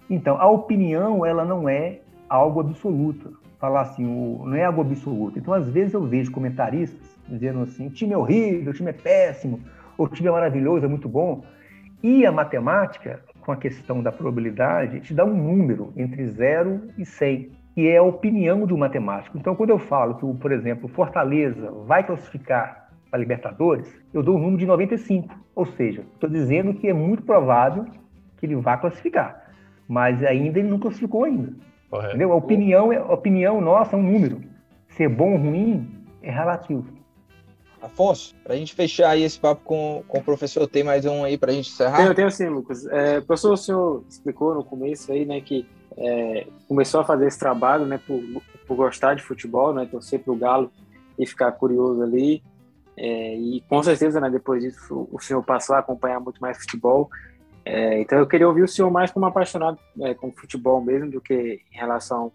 Então, 0.10 0.36
a 0.38 0.50
opinião, 0.50 1.26
ela 1.26 1.46
não 1.46 1.70
é 1.70 2.02
algo 2.28 2.60
absoluto. 2.60 3.40
Falar 3.58 3.84
assim, 3.84 4.06
o, 4.06 4.46
não 4.46 4.54
é 4.54 4.66
algo 4.66 4.82
absoluto. 4.82 5.40
Então, 5.40 5.54
às 5.54 5.70
vezes 5.70 5.94
eu 5.94 6.04
vejo 6.04 6.30
comentaristas 6.30 7.00
dizendo 7.26 7.62
assim, 7.62 7.88
time 7.88 8.12
é 8.12 8.18
horrível, 8.18 8.74
time 8.74 8.90
é 8.90 8.94
péssimo, 8.94 9.62
o 9.98 10.10
time 10.10 10.28
é 10.28 10.32
maravilhoso, 10.32 10.84
é 10.84 10.90
muito 10.90 11.08
bom. 11.08 11.42
E 12.04 12.26
a 12.26 12.34
matemática, 12.34 13.22
com 13.40 13.54
a 13.54 13.56
questão 13.56 14.04
da 14.04 14.12
probabilidade, 14.12 15.00
te 15.00 15.14
dá 15.14 15.24
um 15.24 15.34
número 15.34 15.94
entre 15.96 16.28
0 16.28 16.90
e 16.98 17.06
100 17.06 17.50
que 17.74 17.88
é 17.88 17.96
a 17.96 18.04
opinião 18.04 18.66
do 18.66 18.78
matemático. 18.78 19.38
Então, 19.38 19.56
quando 19.56 19.70
eu 19.70 19.80
falo 19.80 20.16
que, 20.16 20.42
por 20.42 20.52
exemplo, 20.52 20.90
Fortaleza 20.90 21.72
vai 21.86 22.04
classificar 22.04 22.87
para 23.10 23.20
Libertadores, 23.20 23.88
eu 24.14 24.22
dou 24.22 24.36
um 24.36 24.40
número 24.40 24.58
de 24.58 24.66
95. 24.66 25.34
Ou 25.56 25.66
seja, 25.66 26.06
estou 26.14 26.30
dizendo 26.30 26.74
que 26.74 26.88
é 26.88 26.94
muito 26.94 27.24
provável 27.24 27.86
que 28.38 28.46
ele 28.46 28.56
vá 28.56 28.78
classificar. 28.78 29.52
Mas 29.88 30.24
ainda 30.24 30.60
ele 30.60 30.68
não 30.68 30.80
classificou 30.80 31.24
ainda. 31.24 31.54
Correto. 31.90 32.10
Entendeu? 32.10 32.32
A 32.32 32.36
opinião, 32.36 32.92
a 32.92 33.14
opinião 33.14 33.62
nossa 33.62 33.96
é 33.96 34.00
um 34.00 34.04
número. 34.04 34.42
Ser 34.90 35.10
bom 35.10 35.34
ou 35.34 35.38
ruim 35.38 35.90
é 36.22 36.32
relativo. 36.32 36.86
Afonso, 37.82 38.36
para 38.44 38.54
a 38.54 38.58
gente 38.58 38.74
fechar 38.74 39.12
aí 39.12 39.24
esse 39.24 39.40
papo 39.40 39.62
com, 39.64 40.04
com 40.08 40.18
o 40.18 40.24
professor, 40.24 40.68
tem 40.68 40.84
mais 40.84 41.06
um 41.06 41.24
aí 41.24 41.38
para 41.38 41.52
a 41.52 41.54
gente 41.54 41.70
encerrar? 41.70 41.98
Tenho, 41.98 42.16
tenho 42.16 42.32
sim, 42.32 42.50
Lucas. 42.50 42.86
É, 42.88 43.22
professor, 43.22 43.54
o 43.54 43.58
senhor 43.58 44.04
explicou 44.10 44.56
no 44.56 44.64
começo 44.64 45.12
aí, 45.12 45.26
né, 45.26 45.40
que 45.42 45.66
é, 45.96 46.48
começou 46.68 47.02
a 47.02 47.04
fazer 47.06 47.28
esse 47.28 47.38
trabalho, 47.38 47.86
né, 47.86 48.00
por, 48.06 48.22
por 48.68 48.76
gostar 48.76 49.14
de 49.14 49.22
futebol, 49.22 49.74
né, 49.74 49.88
torcer 49.90 50.20
para 50.20 50.34
o 50.34 50.36
Galo 50.36 50.72
e 51.20 51.26
ficar 51.26 51.52
curioso 51.54 52.02
ali. 52.02 52.44
É, 52.98 53.36
e 53.36 53.62
com 53.70 53.82
certeza, 53.84 54.20
né, 54.20 54.30
depois 54.30 54.64
disso, 54.64 55.08
o 55.12 55.20
senhor 55.20 55.44
passou 55.44 55.76
a 55.76 55.80
acompanhar 55.80 56.20
muito 56.20 56.42
mais 56.42 56.58
futebol. 56.58 57.10
É, 57.64 58.02
então 58.02 58.18
eu 58.18 58.26
queria 58.26 58.48
ouvir 58.48 58.64
o 58.64 58.68
senhor 58.68 58.90
mais 58.90 59.12
como 59.12 59.26
apaixonado 59.26 59.78
é, 60.02 60.14
com 60.14 60.32
futebol 60.32 60.82
mesmo 60.82 61.12
do 61.12 61.22
que 61.22 61.62
em 61.72 61.78
relação 61.78 62.32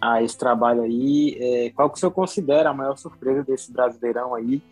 a 0.00 0.22
esse 0.22 0.38
trabalho 0.38 0.82
aí. 0.82 1.36
É, 1.40 1.70
qual 1.70 1.90
que 1.90 1.96
o 1.96 2.00
senhor 2.00 2.12
considera 2.12 2.70
a 2.70 2.74
maior 2.74 2.96
surpresa 2.96 3.42
desse 3.42 3.72
Brasileirão 3.72 4.34
aí? 4.34 4.62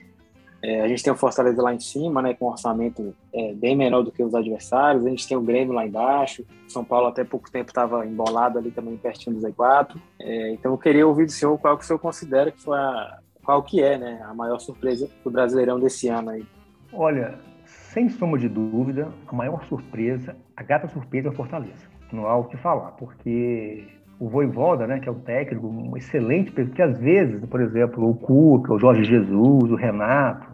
É, 0.63 0.81
a 0.81 0.87
gente 0.87 1.03
tem 1.03 1.13
o 1.13 1.17
Fortaleza 1.17 1.61
lá 1.61 1.75
em 1.75 1.81
cima, 1.81 2.23
né, 2.23 2.35
com 2.35 2.47
um 2.47 2.51
orçamento 2.51 3.13
é, 3.35 3.53
bem 3.53 3.75
menor 3.75 4.03
do 4.03 4.13
que 4.13 4.23
os 4.23 4.33
adversários. 4.33 5.05
A 5.05 5.09
gente 5.09 5.27
tem 5.27 5.37
o 5.37 5.41
Grêmio 5.41 5.75
lá 5.75 5.85
embaixo. 5.85 6.47
São 6.69 6.85
Paulo 6.85 7.09
até 7.09 7.25
pouco 7.25 7.51
tempo 7.51 7.71
estava 7.71 8.07
embolado 8.07 8.59
ali 8.59 8.71
também 8.71 8.97
pertinho 8.97 9.35
do 9.35 9.43
Z4. 9.45 9.97
É, 10.21 10.53
então 10.53 10.71
eu 10.71 10.79
queria 10.79 11.05
ouvir 11.05 11.27
do 11.27 11.33
senhor 11.33 11.59
qual 11.59 11.77
que 11.77 11.83
o 11.83 11.87
senhor 11.87 11.99
considera 11.99 12.53
que 12.53 12.63
foi 12.63 12.79
a, 12.79 13.19
qual 13.45 13.63
que 13.63 13.83
é, 13.83 13.99
né, 13.99 14.21
a 14.25 14.35
maior 14.35 14.59
surpresa 14.59 15.09
do 15.25 15.31
Brasileirão 15.31 15.79
desse 15.79 16.09
ano 16.09 16.31
aí. 16.31 16.45
Olha, 16.93 17.39
sem 17.65 18.09
sombra 18.09 18.39
de 18.39 18.49
dúvida, 18.49 19.09
a 19.27 19.35
maior 19.35 19.65
surpresa, 19.65 20.37
a 20.57 20.63
gata 20.63 20.89
surpresa 20.89 21.29
é 21.29 21.31
o 21.31 21.35
Fortaleza. 21.35 21.91
Não 22.13 22.27
há 22.27 22.37
o 22.37 22.45
que 22.45 22.57
falar, 22.59 22.93
porque 22.93 23.87
o 24.21 24.29
Voivoda, 24.29 24.87
né, 24.87 25.01
que 25.01 25.09
é 25.09 25.13
o 25.13 25.17
técnico, 25.17 25.67
um 25.67 25.97
excelente, 25.97 26.53
porque 26.53 26.83
às 26.83 26.99
vezes, 26.99 27.45
por 27.47 27.61
exemplo, 27.61 28.09
o 28.09 28.15
Cuca, 28.15 28.75
o 28.75 28.79
Jorge 28.79 29.05
Jesus, 29.05 29.71
o 29.71 29.75
Renato, 29.75 30.47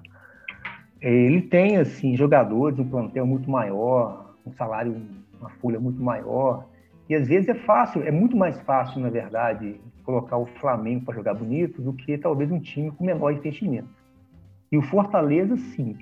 ele 1.00 1.42
tem 1.42 1.76
assim 1.76 2.16
jogadores, 2.16 2.78
um 2.78 2.88
plantel 2.88 3.26
muito 3.26 3.50
maior, 3.50 4.34
um 4.46 4.52
salário, 4.52 4.96
uma 5.38 5.50
folha 5.60 5.78
muito 5.78 6.02
maior, 6.02 6.66
e 7.08 7.14
às 7.14 7.28
vezes 7.28 7.48
é 7.48 7.54
fácil, 7.54 8.02
é 8.02 8.10
muito 8.10 8.36
mais 8.36 8.60
fácil, 8.62 9.00
na 9.00 9.10
verdade, 9.10 9.80
colocar 10.08 10.38
o 10.38 10.46
Flamengo 10.46 11.04
para 11.04 11.16
jogar 11.16 11.34
bonito 11.34 11.82
do 11.82 11.92
que 11.92 12.16
talvez 12.16 12.50
um 12.50 12.58
time 12.58 12.90
com 12.90 13.04
menor 13.04 13.30
investimento. 13.30 13.90
E 14.72 14.78
o 14.78 14.80
Fortaleza, 14.80 15.54
sim, 15.58 15.98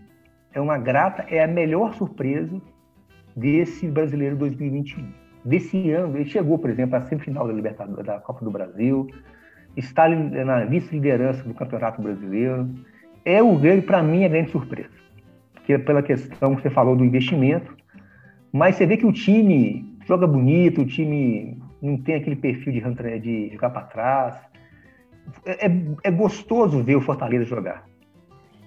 é 0.52 0.60
uma 0.60 0.78
grata, 0.78 1.26
é 1.28 1.42
a 1.42 1.48
melhor 1.48 1.92
surpresa 1.92 2.62
desse 3.34 3.88
brasileiro 3.88 4.36
2021. 4.36 5.08
Desse 5.44 5.90
ano, 5.90 6.16
ele 6.16 6.24
chegou, 6.24 6.56
por 6.56 6.70
exemplo, 6.70 6.94
à 6.94 7.00
semifinal 7.00 7.48
da 7.48 7.52
Libertadores, 7.52 8.06
da 8.06 8.20
Copa 8.20 8.44
do 8.44 8.50
Brasil, 8.50 9.08
está 9.76 10.08
na 10.08 10.64
vice-liderança 10.64 11.42
do 11.42 11.52
Campeonato 11.52 12.00
Brasileiro. 12.00 12.70
É 13.24 13.42
o 13.42 13.58
grande, 13.58 13.82
para 13.82 14.04
mim, 14.04 14.24
a 14.24 14.28
grande 14.28 14.52
surpresa. 14.52 14.94
Porque 15.52 15.72
é 15.72 15.78
pela 15.78 16.00
questão 16.00 16.54
que 16.54 16.62
você 16.62 16.70
falou 16.70 16.94
do 16.94 17.04
investimento, 17.04 17.76
mas 18.52 18.76
você 18.76 18.86
vê 18.86 18.96
que 18.96 19.06
o 19.06 19.12
time 19.12 19.98
joga 20.06 20.28
bonito, 20.28 20.82
o 20.82 20.86
time 20.86 21.58
não 21.80 21.96
tem 21.98 22.16
aquele 22.16 22.36
perfil 22.36 22.72
de, 22.72 23.20
de 23.20 23.50
jogar 23.52 23.70
para 23.70 23.82
trás. 23.82 24.34
É, 25.44 25.66
é, 25.66 25.70
é, 26.04 26.10
gostoso 26.10 26.82
ver 26.82 26.96
o 26.96 27.00
Fortaleza 27.00 27.44
jogar. 27.44 27.84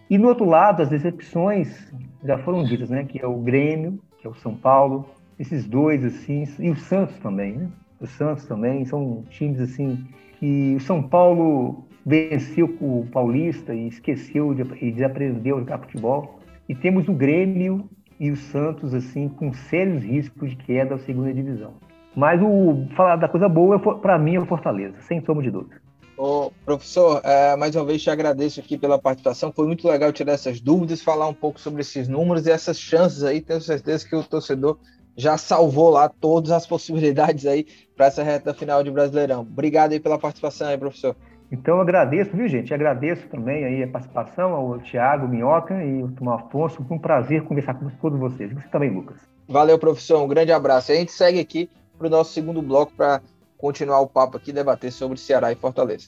E 0.10 0.18
no 0.18 0.28
outro 0.28 0.46
lado, 0.46 0.82
as 0.82 0.90
decepções 0.90 1.94
já 2.24 2.38
foram 2.40 2.64
ditas, 2.64 2.90
né? 2.90 3.04
Que 3.04 3.22
é 3.22 3.28
o 3.28 3.38
Grêmio, 3.38 4.00
que 4.18 4.28
é 4.28 4.30
o 4.30 4.36
São 4.36 4.56
Paulo, 4.56 5.06
esses 5.38 5.66
dois 5.66 6.04
assim, 6.04 6.44
e 6.60 6.70
o 6.70 6.76
Santos 6.76 7.18
também, 7.20 7.54
né? 7.54 7.70
O 8.00 8.08
Santos 8.08 8.46
também 8.46 8.86
são 8.86 9.24
times 9.30 9.60
assim 9.60 10.06
que 10.40 10.76
o 10.78 10.80
São 10.80 11.04
Paulo 11.04 11.86
venceu 12.06 12.66
o 12.80 13.06
Paulista 13.12 13.74
e 13.74 13.88
esqueceu 13.88 14.54
de, 14.54 14.64
e 14.82 14.92
desaprendeu 14.92 15.58
a 15.58 15.60
jogar 15.60 15.80
futebol. 15.80 16.40
E 16.68 16.74
temos 16.74 17.08
o 17.08 17.14
Grêmio 17.14 17.90
e 18.20 18.32
o 18.32 18.36
Santos 18.36 18.94
assim 18.94 19.28
com 19.28 19.54
sérios 19.54 20.04
riscos 20.04 20.52
de 20.52 20.56
queda 20.58 20.96
à 20.96 20.98
segunda 20.98 21.34
divisão. 21.34 21.74
Mas 22.20 22.42
o 22.42 22.86
falar 22.98 23.16
da 23.16 23.30
coisa 23.30 23.48
boa, 23.48 23.80
para 23.80 24.20
mim, 24.20 24.36
é 24.36 24.40
o 24.42 24.46
Fortaleza, 24.46 24.94
sem 25.00 25.24
sombra 25.24 25.42
de 25.42 25.52
dúvida. 25.52 25.82
Ô, 26.18 26.52
professor, 26.66 27.22
é, 27.24 27.56
mais 27.56 27.74
uma 27.78 27.86
vez 27.86 28.04
te 28.04 28.10
agradeço 28.10 28.60
aqui 28.60 28.78
pela 28.78 29.00
participação. 29.00 29.54
Foi 29.56 29.66
muito 29.66 29.88
legal 29.88 30.12
tirar 30.12 30.34
essas 30.34 30.60
dúvidas, 30.60 31.02
falar 31.02 31.30
um 31.30 31.34
pouco 31.34 31.62
sobre 31.62 31.80
esses 31.80 32.10
números 32.10 32.46
e 32.46 32.52
essas 32.52 32.78
chances 32.78 33.24
aí. 33.24 33.40
Tenho 33.40 33.62
certeza 33.62 34.06
que 34.06 34.14
o 34.14 34.22
torcedor 34.22 34.78
já 35.16 35.38
salvou 35.38 35.92
lá 35.92 36.10
todas 36.10 36.52
as 36.52 36.68
possibilidades 36.68 37.46
aí 37.46 37.66
para 37.96 38.08
essa 38.08 38.22
reta 38.22 38.54
final 38.54 38.84
de 38.84 38.92
Brasileirão. 38.92 39.40
Obrigado 39.40 39.94
aí 39.94 40.00
pela 40.02 40.20
participação 40.20 40.68
aí, 40.68 40.78
professor. 40.78 41.16
Então 41.50 41.76
eu 41.76 41.82
agradeço, 41.82 42.36
viu, 42.36 42.50
gente? 42.50 42.74
Agradeço 42.74 43.30
também 43.30 43.64
aí 43.64 43.84
a 43.84 43.88
participação 43.88 44.54
ao 44.54 44.78
Tiago 44.80 45.26
Minhoca 45.26 45.82
e 45.82 46.02
ao 46.02 46.10
Tomás 46.10 46.42
Afonso. 46.42 46.84
Foi 46.86 46.98
um 46.98 47.00
prazer 47.00 47.46
conversar 47.46 47.76
com 47.76 47.88
todos 48.02 48.20
vocês. 48.20 48.52
Você 48.52 48.68
também, 48.68 48.90
Lucas. 48.90 49.16
Valeu, 49.48 49.80
professor. 49.80 50.22
Um 50.22 50.28
grande 50.28 50.52
abraço. 50.52 50.92
A 50.92 50.96
gente 50.96 51.14
segue 51.14 51.40
aqui 51.40 51.70
para 52.00 52.08
o 52.08 52.10
nosso 52.10 52.32
segundo 52.32 52.62
bloco 52.62 52.94
para 52.96 53.22
continuar 53.58 54.00
o 54.00 54.08
papo 54.08 54.38
aqui, 54.38 54.54
debater 54.54 54.90
sobre 54.90 55.20
Ceará 55.20 55.52
e 55.52 55.56
Fortaleza. 55.56 56.08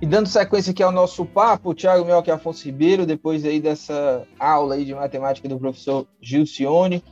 E 0.00 0.06
dando 0.06 0.28
sequência 0.28 0.70
aqui 0.70 0.84
ao 0.84 0.92
nosso 0.92 1.26
papo, 1.26 1.74
Thiago 1.74 2.04
Mioca 2.04 2.30
e 2.30 2.32
Afonso 2.32 2.64
Ribeiro, 2.64 3.04
depois 3.04 3.44
aí 3.44 3.60
dessa 3.60 4.24
aula 4.38 4.76
aí 4.76 4.84
de 4.84 4.94
matemática 4.94 5.48
do 5.48 5.58
professor 5.58 6.06
Gilcione, 6.22 7.02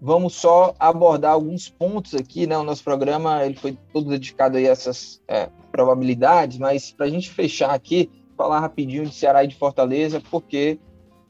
vamos 0.00 0.34
só 0.34 0.74
abordar 0.80 1.32
alguns 1.32 1.68
pontos 1.68 2.14
aqui, 2.14 2.46
né? 2.46 2.56
O 2.56 2.64
nosso 2.64 2.82
programa 2.82 3.44
ele 3.44 3.54
foi 3.54 3.76
todo 3.92 4.08
dedicado 4.08 4.56
aí 4.56 4.66
a 4.66 4.70
essas 4.70 5.20
é, 5.28 5.50
probabilidades, 5.70 6.56
mas 6.56 6.90
para 6.90 7.04
a 7.04 7.10
gente 7.10 7.28
fechar 7.28 7.74
aqui, 7.74 8.10
falar 8.34 8.60
rapidinho 8.60 9.04
de 9.04 9.14
Ceará 9.14 9.44
e 9.44 9.48
de 9.48 9.56
Fortaleza, 9.56 10.22
porque 10.30 10.78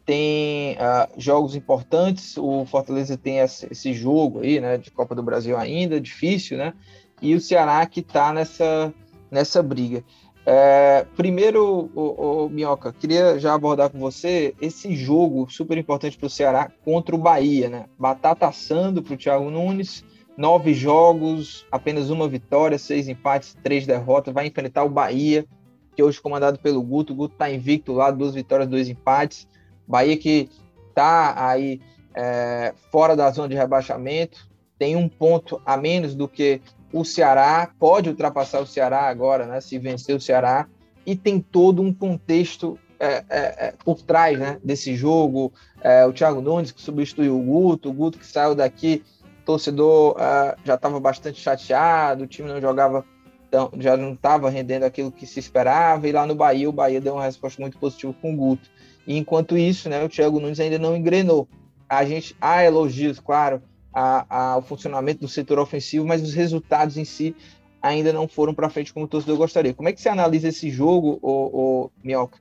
tem 0.09 0.72
uh, 0.76 1.20
jogos 1.20 1.54
importantes. 1.54 2.38
O 2.38 2.64
Fortaleza 2.64 3.14
tem 3.14 3.40
esse 3.40 3.92
jogo 3.92 4.40
aí, 4.40 4.59
né, 4.59 4.78
de 4.78 4.90
Copa 4.90 5.14
do 5.14 5.22
Brasil 5.22 5.54
ainda, 5.54 6.00
difícil, 6.00 6.56
né? 6.56 6.72
E 7.20 7.34
o 7.34 7.40
Ceará 7.40 7.84
que 7.84 8.00
está 8.00 8.32
nessa, 8.32 8.94
nessa 9.30 9.62
briga. 9.62 10.02
É, 10.46 11.04
primeiro, 11.14 11.90
o, 11.94 12.44
o, 12.44 12.48
Minhoca, 12.48 12.90
queria 12.90 13.38
já 13.38 13.52
abordar 13.52 13.90
com 13.90 13.98
você 13.98 14.54
esse 14.62 14.96
jogo 14.96 15.46
super 15.50 15.76
importante 15.76 16.16
para 16.16 16.26
o 16.26 16.30
Ceará 16.30 16.72
contra 16.82 17.14
o 17.14 17.18
Bahia, 17.18 17.68
né? 17.68 17.84
Batata 17.98 18.46
assando 18.46 19.02
para 19.02 19.12
o 19.12 19.16
Thiago 19.18 19.50
Nunes, 19.50 20.02
nove 20.38 20.72
jogos, 20.72 21.66
apenas 21.70 22.09
uma 22.09 22.26
vitória, 22.26 22.78
seis 22.78 23.09
empates, 23.09 23.59
três 23.62 23.86
derrotas, 23.86 24.32
vai 24.32 24.46
enfrentar 24.46 24.84
o 24.84 24.88
Bahia, 24.88 25.44
que 25.94 26.02
hoje 26.02 26.18
é 26.18 26.22
comandado 26.22 26.59
pelo 26.61 26.80
Guto. 26.80 27.12
O 27.12 27.16
Guto 27.16 27.34
está 27.34 27.50
invicto 27.50 27.92
lá, 27.92 28.11
duas 28.11 28.34
vitórias, 28.34 28.70
dois 28.70 28.88
empates. 28.88 29.46
Bahia 29.89 30.16
que 30.16 30.51
está 30.91 31.49
aí 31.49 31.80
é, 32.14 32.74
fora 32.91 33.16
da 33.16 33.30
zona 33.30 33.49
de 33.49 33.55
rebaixamento, 33.55 34.47
tem 34.78 34.97
um 34.97 35.09
ponto 35.09 35.61
a 35.64 35.76
menos 35.76 36.14
do 36.14 36.28
que 36.28 36.61
o 36.93 37.05
Ceará 37.05 37.70
pode 37.78 38.09
ultrapassar 38.09 38.61
o 38.61 38.66
Ceará 38.66 39.09
agora, 39.09 39.47
né? 39.47 39.61
Se 39.61 39.78
vencer 39.78 40.16
o 40.16 40.20
Ceará 40.20 40.66
e 41.05 41.16
tem 41.16 41.41
todo 41.41 41.82
um 41.82 41.93
contexto 41.93 42.78
é, 43.01 43.24
é, 43.28 43.66
é 43.68 43.74
por 43.84 44.03
trás, 44.03 44.39
né? 44.39 44.59
Desse 44.62 44.95
jogo, 44.95 45.53
é, 45.80 46.05
o 46.05 46.12
Thiago 46.12 46.41
Nunes 46.41 46.72
que 46.72 46.80
substituiu 46.80 47.39
o 47.39 47.43
Guto, 47.43 47.91
o 47.91 47.93
Guto 47.93 48.18
que 48.18 48.26
saiu 48.26 48.55
daqui, 48.55 49.03
torcedor 49.45 50.16
é, 50.18 50.57
já 50.64 50.74
estava 50.74 50.99
bastante 50.99 51.41
chateado, 51.41 52.24
o 52.24 52.26
time 52.26 52.49
não 52.49 52.61
jogava, 52.61 53.05
então, 53.49 53.70
já 53.78 53.97
não 53.97 54.12
estava 54.12 54.51
rendendo 54.51 54.84
aquilo 54.84 55.12
que 55.12 55.26
se 55.26 55.39
esperava 55.39 56.09
e 56.09 56.12
lá 56.12 56.26
no 56.26 56.34
Bahia 56.34 56.68
o 56.68 56.72
Bahia 56.72 57.01
deu 57.01 57.14
uma 57.14 57.24
resposta 57.24 57.61
muito 57.61 57.78
positiva 57.78 58.14
com 58.20 58.32
o 58.32 58.36
Guto. 58.36 58.68
E 59.09 59.16
enquanto 59.16 59.56
isso, 59.56 59.88
né? 59.88 60.04
O 60.04 60.09
Thiago 60.09 60.38
Nunes 60.38 60.61
ainda 60.61 60.78
não 60.78 60.94
engrenou. 60.94 61.48
A 61.88 62.04
gente 62.04 62.36
há 62.38 62.62
elogios, 62.62 63.18
claro, 63.18 63.62
ao 63.90 64.61
funcionamento 64.61 65.20
do 65.20 65.28
setor 65.28 65.59
ofensivo, 65.59 66.06
mas 66.06 66.22
os 66.22 66.34
resultados 66.34 66.98
em 66.98 67.06
si 67.06 67.34
ainda 67.80 68.12
não 68.12 68.28
foram 68.28 68.52
para 68.52 68.68
frente 68.68 68.92
como 68.92 69.06
o 69.06 69.09
torcedor 69.09 69.38
gostaria. 69.38 69.72
Como 69.72 69.88
é 69.88 69.94
que 69.94 70.00
você 70.02 70.11
analisa 70.11 70.48
esse 70.48 70.68
jogo, 70.68 71.18
o, 71.22 71.30
o 71.30 71.90
Minhoca, 72.04 72.38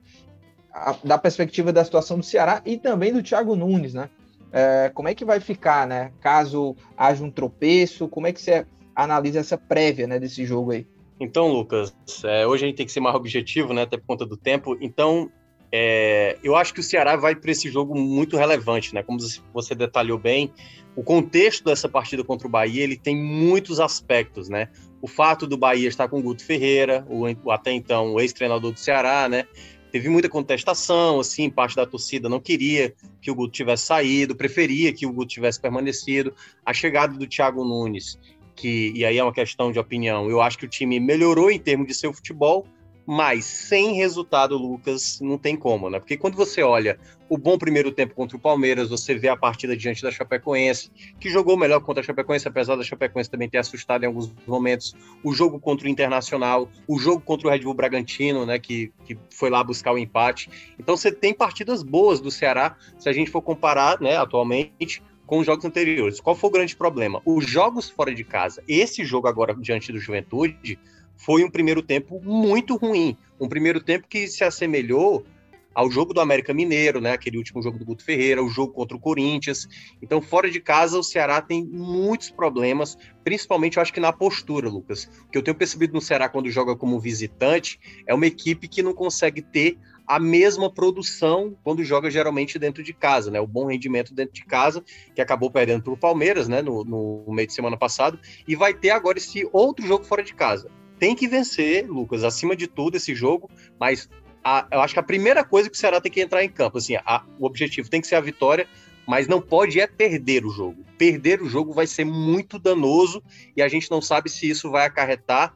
da 1.02 1.16
perspectiva 1.16 1.72
da 1.72 1.82
situação 1.82 2.18
do 2.18 2.22
Ceará 2.22 2.60
e 2.66 2.76
também 2.76 3.14
do 3.14 3.22
Thiago 3.22 3.56
Nunes, 3.56 3.94
né? 3.94 4.10
É, 4.52 4.90
como 4.92 5.08
é 5.08 5.14
que 5.14 5.24
vai 5.24 5.40
ficar, 5.40 5.86
né? 5.86 6.12
Caso 6.20 6.76
haja 6.96 7.24
um 7.24 7.30
tropeço, 7.30 8.08
como 8.08 8.26
é 8.26 8.32
que 8.32 8.42
você 8.42 8.66
analisa 8.94 9.38
essa 9.38 9.56
prévia, 9.56 10.06
né, 10.06 10.18
desse 10.18 10.44
jogo 10.44 10.72
aí? 10.72 10.86
Então, 11.20 11.48
Lucas, 11.48 11.94
é, 12.24 12.46
hoje 12.46 12.64
a 12.64 12.68
gente 12.68 12.76
tem 12.76 12.86
que 12.86 12.92
ser 12.92 13.00
mais 13.00 13.16
objetivo, 13.16 13.72
né, 13.72 13.82
até 13.82 13.96
por 13.96 14.06
conta 14.06 14.26
do 14.26 14.36
tempo. 14.36 14.76
Então, 14.80 15.30
é, 15.70 16.38
eu 16.42 16.56
acho 16.56 16.72
que 16.72 16.80
o 16.80 16.82
Ceará 16.82 17.16
vai 17.16 17.34
para 17.34 17.50
esse 17.50 17.70
jogo 17.70 17.98
muito 17.98 18.36
relevante, 18.36 18.94
né? 18.94 19.02
Como 19.02 19.18
você 19.52 19.74
detalhou 19.74 20.18
bem, 20.18 20.52
o 20.96 21.02
contexto 21.02 21.64
dessa 21.64 21.88
partida 21.88 22.24
contra 22.24 22.46
o 22.46 22.50
Bahia 22.50 22.82
ele 22.82 22.96
tem 22.96 23.16
muitos 23.16 23.78
aspectos, 23.78 24.48
né? 24.48 24.68
O 25.00 25.06
fato 25.06 25.46
do 25.46 25.56
Bahia 25.56 25.88
estar 25.88 26.08
com 26.08 26.18
o 26.18 26.22
Guto 26.22 26.44
Ferreira, 26.44 27.06
o, 27.08 27.50
até 27.50 27.72
então 27.72 28.14
o 28.14 28.20
ex-treinador 28.20 28.72
do 28.72 28.78
Ceará, 28.78 29.28
né? 29.28 29.46
Teve 29.92 30.08
muita 30.08 30.28
contestação, 30.28 31.20
assim, 31.20 31.48
parte 31.48 31.76
da 31.76 31.86
torcida 31.86 32.28
não 32.28 32.40
queria 32.40 32.94
que 33.22 33.30
o 33.30 33.34
Guto 33.34 33.52
tivesse 33.52 33.86
saído, 33.86 34.34
preferia 34.36 34.92
que 34.92 35.06
o 35.06 35.12
Guto 35.12 35.28
tivesse 35.28 35.60
permanecido. 35.60 36.34
A 36.64 36.74
chegada 36.74 37.16
do 37.16 37.26
Thiago 37.26 37.64
Nunes, 37.64 38.18
que, 38.54 38.92
e 38.94 39.04
aí 39.04 39.18
é 39.18 39.22
uma 39.22 39.32
questão 39.32 39.70
de 39.70 39.78
opinião, 39.78 40.28
eu 40.28 40.40
acho 40.40 40.58
que 40.58 40.64
o 40.64 40.68
time 40.68 40.98
melhorou 40.98 41.50
em 41.50 41.58
termos 41.58 41.86
de 41.86 41.94
seu 41.94 42.12
futebol, 42.12 42.66
mas 43.10 43.46
sem 43.46 43.94
resultado, 43.94 44.58
Lucas, 44.58 45.18
não 45.22 45.38
tem 45.38 45.56
como, 45.56 45.88
né? 45.88 45.98
Porque 45.98 46.14
quando 46.14 46.36
você 46.36 46.62
olha 46.62 46.98
o 47.26 47.38
bom 47.38 47.56
primeiro 47.56 47.90
tempo 47.90 48.14
contra 48.14 48.36
o 48.36 48.40
Palmeiras, 48.40 48.90
você 48.90 49.14
vê 49.14 49.30
a 49.30 49.36
partida 49.36 49.74
diante 49.74 50.02
da 50.02 50.10
Chapecoense, 50.10 50.90
que 51.18 51.30
jogou 51.30 51.56
melhor 51.56 51.80
contra 51.80 52.02
a 52.02 52.04
Chapecoense, 52.04 52.46
apesar 52.46 52.76
da 52.76 52.82
Chapecoense 52.82 53.30
também 53.30 53.48
ter 53.48 53.56
assustado 53.56 54.04
em 54.04 54.08
alguns 54.08 54.30
momentos, 54.46 54.94
o 55.24 55.32
jogo 55.32 55.58
contra 55.58 55.86
o 55.86 55.90
Internacional, 55.90 56.68
o 56.86 56.98
jogo 56.98 57.22
contra 57.22 57.48
o 57.48 57.50
Red 57.50 57.60
Bull 57.60 57.72
Bragantino, 57.72 58.44
né, 58.44 58.58
que, 58.58 58.92
que 59.06 59.16
foi 59.30 59.48
lá 59.48 59.64
buscar 59.64 59.92
o 59.92 59.98
empate. 59.98 60.50
Então 60.78 60.94
você 60.94 61.10
tem 61.10 61.32
partidas 61.32 61.82
boas 61.82 62.20
do 62.20 62.30
Ceará, 62.30 62.76
se 62.98 63.08
a 63.08 63.12
gente 63.14 63.30
for 63.30 63.40
comparar, 63.40 63.98
né, 64.02 64.18
atualmente, 64.18 65.02
com 65.26 65.38
os 65.38 65.46
jogos 65.46 65.64
anteriores. 65.64 66.20
Qual 66.20 66.36
foi 66.36 66.50
o 66.50 66.52
grande 66.52 66.76
problema? 66.76 67.22
Os 67.24 67.46
jogos 67.46 67.88
fora 67.88 68.14
de 68.14 68.22
casa, 68.22 68.62
esse 68.68 69.02
jogo 69.02 69.28
agora 69.28 69.54
diante 69.54 69.92
do 69.92 69.98
Juventude, 69.98 70.78
foi 71.18 71.44
um 71.44 71.50
primeiro 71.50 71.82
tempo 71.82 72.20
muito 72.22 72.76
ruim. 72.76 73.16
Um 73.38 73.48
primeiro 73.48 73.82
tempo 73.82 74.06
que 74.08 74.26
se 74.28 74.44
assemelhou 74.44 75.26
ao 75.74 75.90
jogo 75.90 76.12
do 76.12 76.20
América 76.20 76.52
Mineiro, 76.52 77.00
né? 77.00 77.12
Aquele 77.12 77.38
último 77.38 77.62
jogo 77.62 77.78
do 77.78 77.84
Guto 77.84 78.04
Ferreira, 78.04 78.42
o 78.42 78.48
jogo 78.48 78.72
contra 78.72 78.96
o 78.96 79.00
Corinthians. 79.00 79.68
Então, 80.02 80.20
fora 80.20 80.50
de 80.50 80.58
casa, 80.60 80.98
o 80.98 81.04
Ceará 81.04 81.40
tem 81.40 81.64
muitos 81.64 82.30
problemas, 82.30 82.98
principalmente 83.22 83.76
eu 83.76 83.82
acho 83.82 83.92
que 83.92 84.00
na 84.00 84.12
postura, 84.12 84.68
Lucas. 84.68 85.08
O 85.26 85.30
que 85.30 85.38
eu 85.38 85.42
tenho 85.42 85.56
percebido 85.56 85.92
no 85.92 86.00
Ceará 86.00 86.28
quando 86.28 86.50
joga 86.50 86.74
como 86.74 86.98
visitante 86.98 87.78
é 88.06 88.14
uma 88.14 88.26
equipe 88.26 88.66
que 88.66 88.82
não 88.82 88.92
consegue 88.92 89.40
ter 89.40 89.78
a 90.04 90.18
mesma 90.18 90.72
produção 90.72 91.56
quando 91.62 91.84
joga 91.84 92.10
geralmente 92.10 92.58
dentro 92.58 92.82
de 92.82 92.92
casa, 92.92 93.30
né? 93.30 93.40
O 93.40 93.46
bom 93.46 93.66
rendimento 93.66 94.12
dentro 94.12 94.34
de 94.34 94.44
casa, 94.44 94.82
que 95.14 95.20
acabou 95.20 95.48
perdendo 95.48 95.84
para 95.84 95.92
o 95.92 95.96
Palmeiras, 95.96 96.48
né? 96.48 96.60
No, 96.60 96.82
no 96.82 97.24
meio 97.28 97.46
de 97.46 97.52
semana 97.52 97.76
passado, 97.76 98.18
e 98.48 98.56
vai 98.56 98.74
ter 98.74 98.90
agora 98.90 99.18
esse 99.18 99.48
outro 99.52 99.86
jogo 99.86 100.04
fora 100.04 100.24
de 100.24 100.34
casa 100.34 100.68
tem 100.98 101.14
que 101.14 101.28
vencer, 101.28 101.88
Lucas, 101.88 102.24
acima 102.24 102.56
de 102.56 102.66
tudo 102.66 102.96
esse 102.96 103.14
jogo, 103.14 103.50
mas 103.78 104.08
a, 104.42 104.66
eu 104.72 104.80
acho 104.80 104.94
que 104.94 105.00
a 105.00 105.02
primeira 105.02 105.44
coisa 105.44 105.68
que 105.68 105.76
o 105.76 105.78
Ceará 105.78 106.00
tem 106.00 106.10
que 106.10 106.20
entrar 106.20 106.44
em 106.44 106.48
campo, 106.48 106.78
assim, 106.78 106.96
a, 106.96 107.24
o 107.38 107.46
objetivo 107.46 107.90
tem 107.90 108.00
que 108.00 108.06
ser 108.06 108.16
a 108.16 108.20
vitória, 108.20 108.66
mas 109.06 109.26
não 109.26 109.40
pode 109.40 109.80
é 109.80 109.86
perder 109.86 110.44
o 110.44 110.50
jogo. 110.50 110.84
Perder 110.98 111.40
o 111.40 111.48
jogo 111.48 111.72
vai 111.72 111.86
ser 111.86 112.04
muito 112.04 112.58
danoso 112.58 113.22
e 113.56 113.62
a 113.62 113.68
gente 113.68 113.90
não 113.90 114.02
sabe 114.02 114.28
se 114.28 114.48
isso 114.48 114.70
vai 114.70 114.84
acarretar 114.84 115.54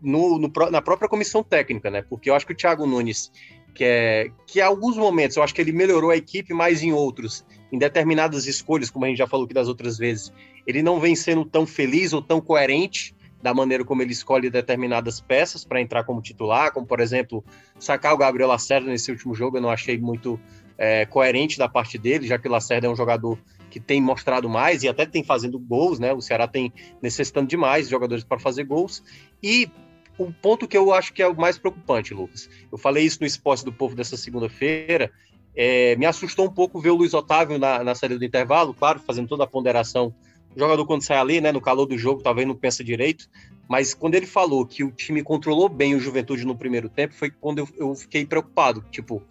no, 0.00 0.38
no, 0.38 0.50
na 0.70 0.80
própria 0.80 1.08
comissão 1.08 1.42
técnica, 1.42 1.90
né? 1.90 2.02
Porque 2.02 2.30
eu 2.30 2.34
acho 2.34 2.46
que 2.46 2.52
o 2.52 2.56
Thiago 2.56 2.86
Nunes, 2.86 3.30
que 3.74 3.84
é 3.84 4.30
que 4.46 4.58
em 4.58 4.62
alguns 4.62 4.96
momentos 4.96 5.36
eu 5.36 5.42
acho 5.42 5.54
que 5.54 5.60
ele 5.60 5.72
melhorou 5.72 6.10
a 6.10 6.16
equipe, 6.16 6.54
mas 6.54 6.82
em 6.82 6.92
outros, 6.92 7.44
em 7.70 7.78
determinadas 7.78 8.46
escolhas, 8.46 8.90
como 8.90 9.04
a 9.04 9.08
gente 9.08 9.18
já 9.18 9.26
falou 9.26 9.44
aqui 9.44 9.54
das 9.54 9.68
outras 9.68 9.98
vezes, 9.98 10.32
ele 10.66 10.82
não 10.82 10.98
vem 10.98 11.14
sendo 11.14 11.44
tão 11.44 11.66
feliz 11.66 12.12
ou 12.12 12.22
tão 12.22 12.40
coerente 12.40 13.14
da 13.44 13.52
maneira 13.52 13.84
como 13.84 14.00
ele 14.00 14.12
escolhe 14.12 14.48
determinadas 14.48 15.20
peças 15.20 15.66
para 15.66 15.78
entrar 15.78 16.02
como 16.04 16.22
titular, 16.22 16.72
como 16.72 16.86
por 16.86 16.98
exemplo 16.98 17.44
sacar 17.78 18.14
o 18.14 18.16
Gabriel 18.16 18.48
Lacerda 18.48 18.88
nesse 18.88 19.10
último 19.10 19.34
jogo, 19.34 19.58
eu 19.58 19.60
não 19.60 19.68
achei 19.68 19.98
muito 19.98 20.40
é, 20.78 21.04
coerente 21.04 21.58
da 21.58 21.68
parte 21.68 21.98
dele, 21.98 22.26
já 22.26 22.38
que 22.38 22.48
o 22.48 22.50
Lacerda 22.50 22.86
é 22.86 22.90
um 22.90 22.96
jogador 22.96 23.38
que 23.68 23.78
tem 23.78 24.00
mostrado 24.00 24.48
mais 24.48 24.82
e 24.82 24.88
até 24.88 25.04
tem 25.04 25.22
fazendo 25.22 25.58
gols, 25.58 25.98
né? 25.98 26.10
O 26.14 26.22
Ceará 26.22 26.48
tem 26.48 26.72
necessitando 27.02 27.46
de 27.46 27.54
mais 27.54 27.86
jogadores 27.86 28.24
para 28.24 28.38
fazer 28.38 28.64
gols. 28.64 29.04
E 29.42 29.70
o 30.16 30.32
ponto 30.32 30.66
que 30.66 30.78
eu 30.78 30.94
acho 30.94 31.12
que 31.12 31.22
é 31.22 31.28
o 31.28 31.36
mais 31.36 31.58
preocupante, 31.58 32.14
Lucas, 32.14 32.48
eu 32.72 32.78
falei 32.78 33.04
isso 33.04 33.18
no 33.20 33.26
Esporte 33.26 33.62
do 33.62 33.74
Povo 33.74 33.94
dessa 33.94 34.16
segunda-feira, 34.16 35.12
é, 35.54 35.94
me 35.96 36.06
assustou 36.06 36.46
um 36.46 36.50
pouco 36.50 36.80
ver 36.80 36.90
o 36.90 36.94
Luiz 36.94 37.12
Otávio 37.12 37.58
na, 37.58 37.84
na 37.84 37.94
saída 37.94 38.18
do 38.18 38.24
intervalo, 38.24 38.72
claro, 38.72 39.00
fazendo 39.00 39.28
toda 39.28 39.44
a 39.44 39.46
ponderação 39.46 40.14
o 40.54 40.58
jogador, 40.58 40.86
quando 40.86 41.02
sai 41.02 41.18
ali, 41.18 41.40
né, 41.40 41.52
no 41.52 41.60
calor 41.60 41.86
do 41.86 41.98
jogo, 41.98 42.22
talvez 42.22 42.46
não 42.46 42.54
pensa 42.54 42.84
direito, 42.84 43.28
mas 43.68 43.94
quando 43.94 44.14
ele 44.14 44.26
falou 44.26 44.66
que 44.66 44.84
o 44.84 44.90
time 44.90 45.22
controlou 45.22 45.68
bem 45.68 45.94
o 45.94 46.00
Juventude 46.00 46.44
no 46.44 46.56
primeiro 46.56 46.88
tempo, 46.88 47.14
foi 47.14 47.30
quando 47.30 47.58
eu, 47.58 47.68
eu 47.76 47.94
fiquei 47.94 48.26
preocupado. 48.26 48.84
Tipo, 48.90 49.22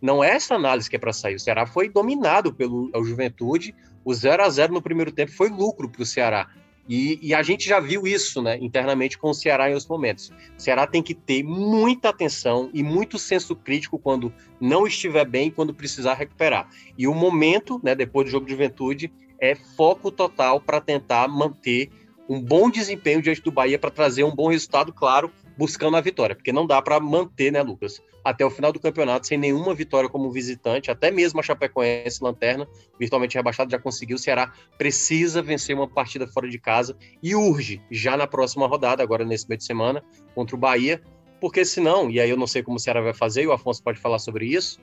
não 0.00 0.24
é 0.24 0.30
essa 0.30 0.54
análise 0.54 0.90
que 0.90 0.96
é 0.96 0.98
para 0.98 1.12
sair. 1.12 1.36
O 1.36 1.40
Ceará 1.40 1.66
foi 1.66 1.88
dominado 1.88 2.52
pelo 2.52 2.90
Juventude, 3.04 3.74
o 4.04 4.12
0 4.12 4.42
a 4.42 4.50
0 4.50 4.72
no 4.72 4.82
primeiro 4.82 5.12
tempo 5.12 5.30
foi 5.32 5.48
lucro 5.48 5.88
para 5.88 6.02
o 6.02 6.06
Ceará. 6.06 6.48
E, 6.88 7.18
e, 7.22 7.32
a 7.32 7.42
gente 7.44 7.68
já 7.68 7.78
viu 7.78 8.08
isso 8.08 8.42
né, 8.42 8.58
internamente 8.60 9.16
com 9.16 9.30
o 9.30 9.34
Ceará 9.34 9.68
em 9.70 9.72
outros 9.72 9.88
momentos. 9.88 10.32
O 10.58 10.60
Ceará 10.60 10.84
tem 10.84 11.00
que 11.00 11.14
ter 11.14 11.44
muita 11.44 12.08
atenção 12.08 12.68
e 12.74 12.82
muito 12.82 13.20
senso 13.20 13.54
crítico 13.54 14.00
quando 14.00 14.32
não 14.60 14.84
estiver 14.84 15.24
bem 15.24 15.48
quando 15.48 15.72
precisar 15.72 16.14
recuperar. 16.14 16.68
E 16.98 17.06
o 17.06 17.14
momento, 17.14 17.80
né, 17.84 17.94
depois 17.94 18.26
do 18.26 18.32
jogo 18.32 18.46
de 18.46 18.52
juventude, 18.52 19.12
é 19.42 19.56
foco 19.56 20.12
total 20.12 20.60
para 20.60 20.80
tentar 20.80 21.26
manter 21.26 21.90
um 22.28 22.40
bom 22.40 22.70
desempenho 22.70 23.20
diante 23.20 23.42
do 23.42 23.50
Bahia 23.50 23.76
para 23.76 23.90
trazer 23.90 24.22
um 24.22 24.34
bom 24.34 24.48
resultado, 24.48 24.92
claro, 24.92 25.32
buscando 25.58 25.96
a 25.96 26.00
vitória, 26.00 26.36
porque 26.36 26.52
não 26.52 26.64
dá 26.64 26.80
para 26.80 27.00
manter, 27.00 27.50
né, 27.50 27.60
Lucas, 27.60 28.00
até 28.24 28.46
o 28.46 28.50
final 28.50 28.72
do 28.72 28.78
campeonato 28.78 29.26
sem 29.26 29.36
nenhuma 29.36 29.74
vitória 29.74 30.08
como 30.08 30.30
visitante, 30.30 30.92
até 30.92 31.10
mesmo 31.10 31.40
a 31.40 31.42
Chapecoense 31.42 32.22
lanterna, 32.22 32.68
virtualmente 32.98 33.36
rebaixado, 33.36 33.70
já 33.72 33.80
conseguiu. 33.80 34.14
O 34.14 34.18
Ceará 34.18 34.52
precisa 34.78 35.42
vencer 35.42 35.74
uma 35.74 35.88
partida 35.88 36.24
fora 36.28 36.48
de 36.48 36.58
casa 36.58 36.96
e 37.20 37.34
urge 37.34 37.82
já 37.90 38.16
na 38.16 38.28
próxima 38.28 38.68
rodada, 38.68 39.02
agora 39.02 39.24
nesse 39.24 39.48
meio 39.48 39.58
de 39.58 39.64
semana, 39.64 40.04
contra 40.36 40.54
o 40.54 40.58
Bahia, 40.58 41.02
porque 41.40 41.64
senão, 41.64 42.08
e 42.08 42.20
aí 42.20 42.30
eu 42.30 42.36
não 42.36 42.46
sei 42.46 42.62
como 42.62 42.76
o 42.76 42.80
Ceará 42.80 43.00
vai 43.00 43.12
fazer, 43.12 43.42
e 43.42 43.46
o 43.48 43.52
Afonso 43.52 43.82
pode 43.82 43.98
falar 43.98 44.20
sobre 44.20 44.46
isso, 44.46 44.78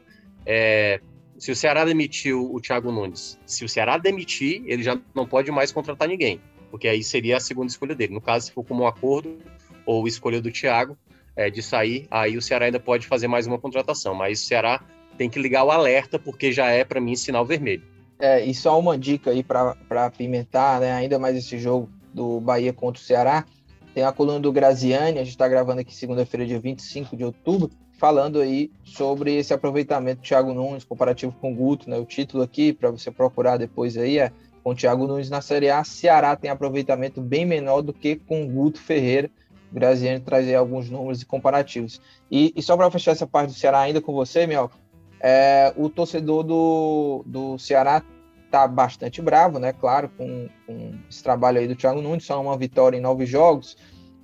é, 0.45 0.99
se 1.39 1.51
o 1.51 1.55
Ceará 1.55 1.85
demitiu 1.85 2.53
o 2.53 2.59
Thiago 2.59 2.91
Nunes, 2.91 3.39
se 3.45 3.63
o 3.63 3.69
Ceará 3.69 3.97
demitir, 3.97 4.61
ele 4.65 4.83
já 4.83 4.99
não 5.15 5.25
pode 5.25 5.49
mais 5.49 5.71
contratar 5.71 6.07
ninguém, 6.07 6.41
porque 6.69 6.87
aí 6.87 7.01
seria 7.01 7.37
a 7.37 7.39
segunda 7.39 7.67
escolha 7.67 7.95
dele. 7.95 8.13
No 8.13 8.19
caso, 8.19 8.47
se 8.47 8.51
for 8.51 8.63
como 8.63 8.83
um 8.83 8.87
acordo 8.87 9.37
ou 9.85 10.05
escolha 10.05 10.41
do 10.41 10.51
Thiago 10.51 10.97
é, 11.37 11.49
de 11.49 11.63
sair, 11.63 12.07
aí 12.11 12.37
o 12.37 12.41
Ceará 12.41 12.65
ainda 12.65 12.79
pode 12.79 13.07
fazer 13.07 13.29
mais 13.29 13.47
uma 13.47 13.57
contratação, 13.57 14.13
mas 14.13 14.41
o 14.41 14.45
Ceará 14.45 14.83
tem 15.17 15.29
que 15.29 15.39
ligar 15.39 15.63
o 15.63 15.71
alerta, 15.71 16.19
porque 16.19 16.51
já 16.51 16.69
é, 16.69 16.83
para 16.83 16.99
mim, 16.99 17.15
sinal 17.15 17.45
vermelho. 17.45 17.83
É, 18.19 18.43
e 18.43 18.53
só 18.53 18.77
uma 18.77 18.97
dica 18.97 19.31
aí 19.31 19.41
para 19.41 20.05
apimentar, 20.05 20.81
né, 20.81 20.91
ainda 20.91 21.17
mais 21.17 21.37
esse 21.37 21.57
jogo 21.57 21.89
do 22.13 22.41
Bahia 22.41 22.73
contra 22.73 23.01
o 23.01 23.05
Ceará. 23.05 23.45
Tem 23.93 24.03
a 24.03 24.11
coluna 24.11 24.41
do 24.41 24.51
Graziani, 24.51 25.17
a 25.17 25.23
gente 25.23 25.31
está 25.31 25.47
gravando 25.47 25.79
aqui 25.79 25.95
segunda-feira, 25.95 26.45
dia 26.45 26.59
25 26.59 27.15
de 27.15 27.23
outubro 27.23 27.71
falando 27.99 28.39
aí 28.39 28.71
sobre 28.83 29.35
esse 29.35 29.53
aproveitamento 29.53 30.21
do 30.21 30.23
Thiago 30.23 30.53
Nunes 30.53 30.85
comparativo 30.85 31.35
com 31.39 31.51
o 31.51 31.55
Guto, 31.55 31.89
né? 31.89 31.97
O 31.97 32.05
título 32.05 32.41
aqui 32.41 32.71
para 32.71 32.89
você 32.89 33.11
procurar 33.11 33.57
depois 33.57 33.97
aí 33.97 34.17
é 34.17 34.31
com 34.63 34.71
o 34.71 34.75
Thiago 34.75 35.05
Nunes 35.05 35.29
na 35.29 35.41
Série 35.41 35.69
A, 35.69 35.83
Ceará 35.83 36.35
tem 36.35 36.49
aproveitamento 36.49 37.21
bem 37.21 37.45
menor 37.45 37.81
do 37.81 37.93
que 37.93 38.15
com 38.15 38.43
o 38.43 38.47
Guto 38.47 38.81
Ferreira. 38.81 39.29
O 39.69 39.75
Graziani 39.75 40.19
trazer 40.19 40.55
alguns 40.55 40.89
números 40.89 41.21
e 41.21 41.25
comparativos. 41.25 42.01
E, 42.31 42.51
e 42.55 42.61
só 42.61 42.75
para 42.75 42.89
fechar 42.89 43.11
essa 43.11 43.27
parte 43.27 43.49
do 43.49 43.53
Ceará 43.53 43.81
ainda 43.81 44.01
com 44.01 44.13
você, 44.13 44.47
Mel, 44.47 44.71
é, 45.19 45.71
o 45.77 45.89
torcedor 45.89 46.43
do, 46.43 47.23
do 47.25 47.59
Ceará 47.59 48.01
tá 48.49 48.67
bastante 48.67 49.21
bravo, 49.21 49.59
né? 49.59 49.73
Claro, 49.73 50.09
com, 50.17 50.47
com 50.65 50.93
esse 51.09 51.21
trabalho 51.21 51.59
aí 51.59 51.67
do 51.67 51.75
Thiago 51.75 52.01
Nunes, 52.01 52.25
só 52.25 52.41
uma 52.41 52.57
vitória 52.57 52.97
em 52.97 53.01
nove 53.01 53.25
jogos 53.25 53.77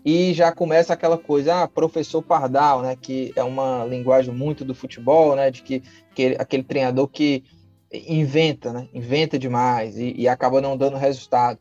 e 0.05 0.33
já 0.33 0.51
começa 0.51 0.93
aquela 0.93 1.17
coisa, 1.17 1.63
ah, 1.63 1.67
professor 1.67 2.21
Pardal, 2.21 2.83
né, 2.83 2.95
que 2.95 3.33
é 3.35 3.43
uma 3.43 3.83
linguagem 3.85 4.31
muito 4.31 4.63
do 4.63 4.75
futebol, 4.75 5.35
né, 5.35 5.49
de 5.49 5.63
que, 5.63 5.81
que 6.13 6.35
aquele 6.37 6.61
treinador 6.61 7.07
que 7.07 7.43
inventa, 7.91 8.71
né, 8.71 8.87
inventa 8.93 9.39
demais 9.39 9.97
e, 9.97 10.13
e, 10.15 10.27
acaba 10.27 10.61
não 10.61 10.77
dando 10.77 10.95
resultado. 10.95 11.57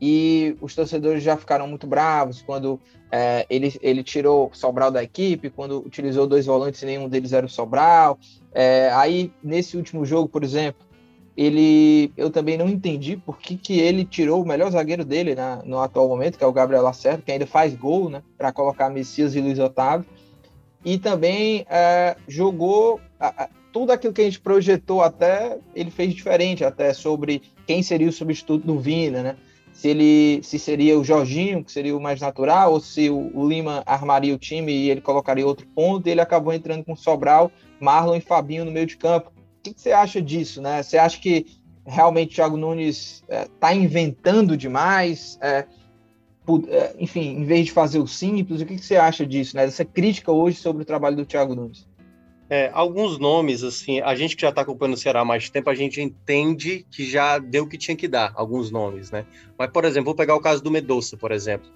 E 0.00 0.54
os 0.60 0.74
torcedores 0.74 1.22
já 1.22 1.36
ficaram 1.36 1.66
muito 1.66 1.86
bravos 1.86 2.42
quando 2.42 2.78
é, 3.10 3.46
ele, 3.48 3.74
ele 3.80 4.04
tirou 4.04 4.50
Sobral 4.52 4.90
da 4.90 5.02
equipe, 5.02 5.50
quando 5.50 5.78
utilizou 5.78 6.26
dois 6.26 6.44
volantes 6.44 6.82
e 6.82 6.86
nenhum 6.86 7.08
deles 7.08 7.32
era 7.32 7.46
o 7.46 7.48
Sobral. 7.48 8.18
É, 8.52 8.90
aí, 8.92 9.32
nesse 9.42 9.76
último 9.76 10.04
jogo, 10.04 10.28
por 10.28 10.44
exemplo, 10.44 10.86
ele 11.38 12.12
eu 12.16 12.30
também 12.30 12.58
não 12.58 12.68
entendi 12.68 13.16
por 13.16 13.38
que, 13.38 13.56
que 13.56 13.78
ele 13.78 14.04
tirou 14.04 14.42
o 14.42 14.46
melhor 14.46 14.72
zagueiro 14.72 15.04
dele 15.04 15.36
na, 15.36 15.62
no 15.64 15.78
atual 15.78 16.08
momento, 16.08 16.36
que 16.36 16.42
é 16.42 16.46
o 16.46 16.52
Gabriel 16.52 16.82
Lacerda, 16.82 17.22
que 17.24 17.30
ainda 17.30 17.46
faz 17.46 17.76
gol, 17.76 18.10
né, 18.10 18.24
para 18.36 18.50
colocar 18.50 18.90
Messias 18.90 19.36
e 19.36 19.40
Luiz 19.40 19.60
Otávio. 19.60 20.04
E 20.84 20.98
também 20.98 21.64
é, 21.70 22.16
jogou 22.26 23.00
a, 23.20 23.48
tudo 23.72 23.92
aquilo 23.92 24.12
que 24.12 24.20
a 24.20 24.24
gente 24.24 24.40
projetou 24.40 25.00
até, 25.00 25.58
ele 25.76 25.92
fez 25.92 26.12
diferente 26.12 26.64
até 26.64 26.92
sobre 26.92 27.40
quem 27.64 27.84
seria 27.84 28.08
o 28.08 28.12
substituto 28.12 28.66
do 28.66 28.80
Vina, 28.80 29.22
né? 29.22 29.36
Se 29.72 29.86
ele 29.86 30.42
se 30.42 30.58
seria 30.58 30.98
o 30.98 31.04
Jorginho, 31.04 31.62
que 31.62 31.70
seria 31.70 31.96
o 31.96 32.00
mais 32.00 32.20
natural, 32.20 32.72
ou 32.72 32.80
se 32.80 33.08
o, 33.10 33.30
o 33.32 33.48
Lima 33.48 33.84
armaria 33.86 34.34
o 34.34 34.38
time 34.38 34.72
e 34.72 34.90
ele 34.90 35.00
colocaria 35.00 35.46
outro 35.46 35.68
ponto, 35.72 36.08
e 36.08 36.10
ele 36.10 36.20
acabou 36.20 36.52
entrando 36.52 36.84
com 36.84 36.96
Sobral, 36.96 37.52
Marlon 37.78 38.16
e 38.16 38.20
Fabinho 38.20 38.64
no 38.64 38.72
meio 38.72 38.86
de 38.86 38.96
campo 38.96 39.37
que, 39.68 39.74
que 39.74 39.80
você 39.80 39.92
acha 39.92 40.20
disso, 40.20 40.60
né? 40.60 40.82
Você 40.82 40.98
acha 40.98 41.20
que 41.20 41.46
realmente 41.86 42.32
o 42.32 42.34
Thiago 42.34 42.56
Nunes 42.56 43.24
está 43.28 43.72
é, 43.72 43.76
inventando 43.76 44.56
demais? 44.56 45.38
É, 45.40 45.66
é, 46.68 46.94
enfim, 46.98 47.36
em 47.36 47.44
vez 47.44 47.66
de 47.66 47.72
fazer 47.72 47.98
o 47.98 48.06
simples, 48.06 48.60
o 48.60 48.66
que, 48.66 48.76
que 48.76 48.84
você 48.84 48.96
acha 48.96 49.26
disso, 49.26 49.56
né? 49.56 49.64
Essa 49.64 49.84
crítica 49.84 50.32
hoje 50.32 50.56
sobre 50.58 50.82
o 50.82 50.86
trabalho 50.86 51.16
do 51.16 51.26
Thiago 51.26 51.54
Nunes? 51.54 51.86
É, 52.50 52.70
alguns 52.72 53.18
nomes, 53.18 53.62
assim, 53.62 54.00
a 54.00 54.14
gente 54.14 54.34
que 54.34 54.40
já 54.40 54.48
está 54.48 54.62
acompanhando 54.62 54.94
o 54.94 54.98
Ceará 54.98 55.20
há 55.20 55.24
mais 55.24 55.50
tempo, 55.50 55.68
a 55.68 55.74
gente 55.74 56.00
entende 56.00 56.86
que 56.90 57.04
já 57.04 57.38
deu 57.38 57.64
o 57.64 57.68
que 57.68 57.76
tinha 57.76 57.94
que 57.94 58.08
dar, 58.08 58.32
alguns 58.34 58.70
nomes, 58.70 59.10
né? 59.10 59.26
Mas, 59.58 59.70
por 59.70 59.84
exemplo, 59.84 60.06
vou 60.06 60.14
pegar 60.14 60.34
o 60.34 60.40
caso 60.40 60.62
do 60.62 60.70
Medoça, 60.70 61.16
por 61.16 61.30
exemplo. 61.30 61.70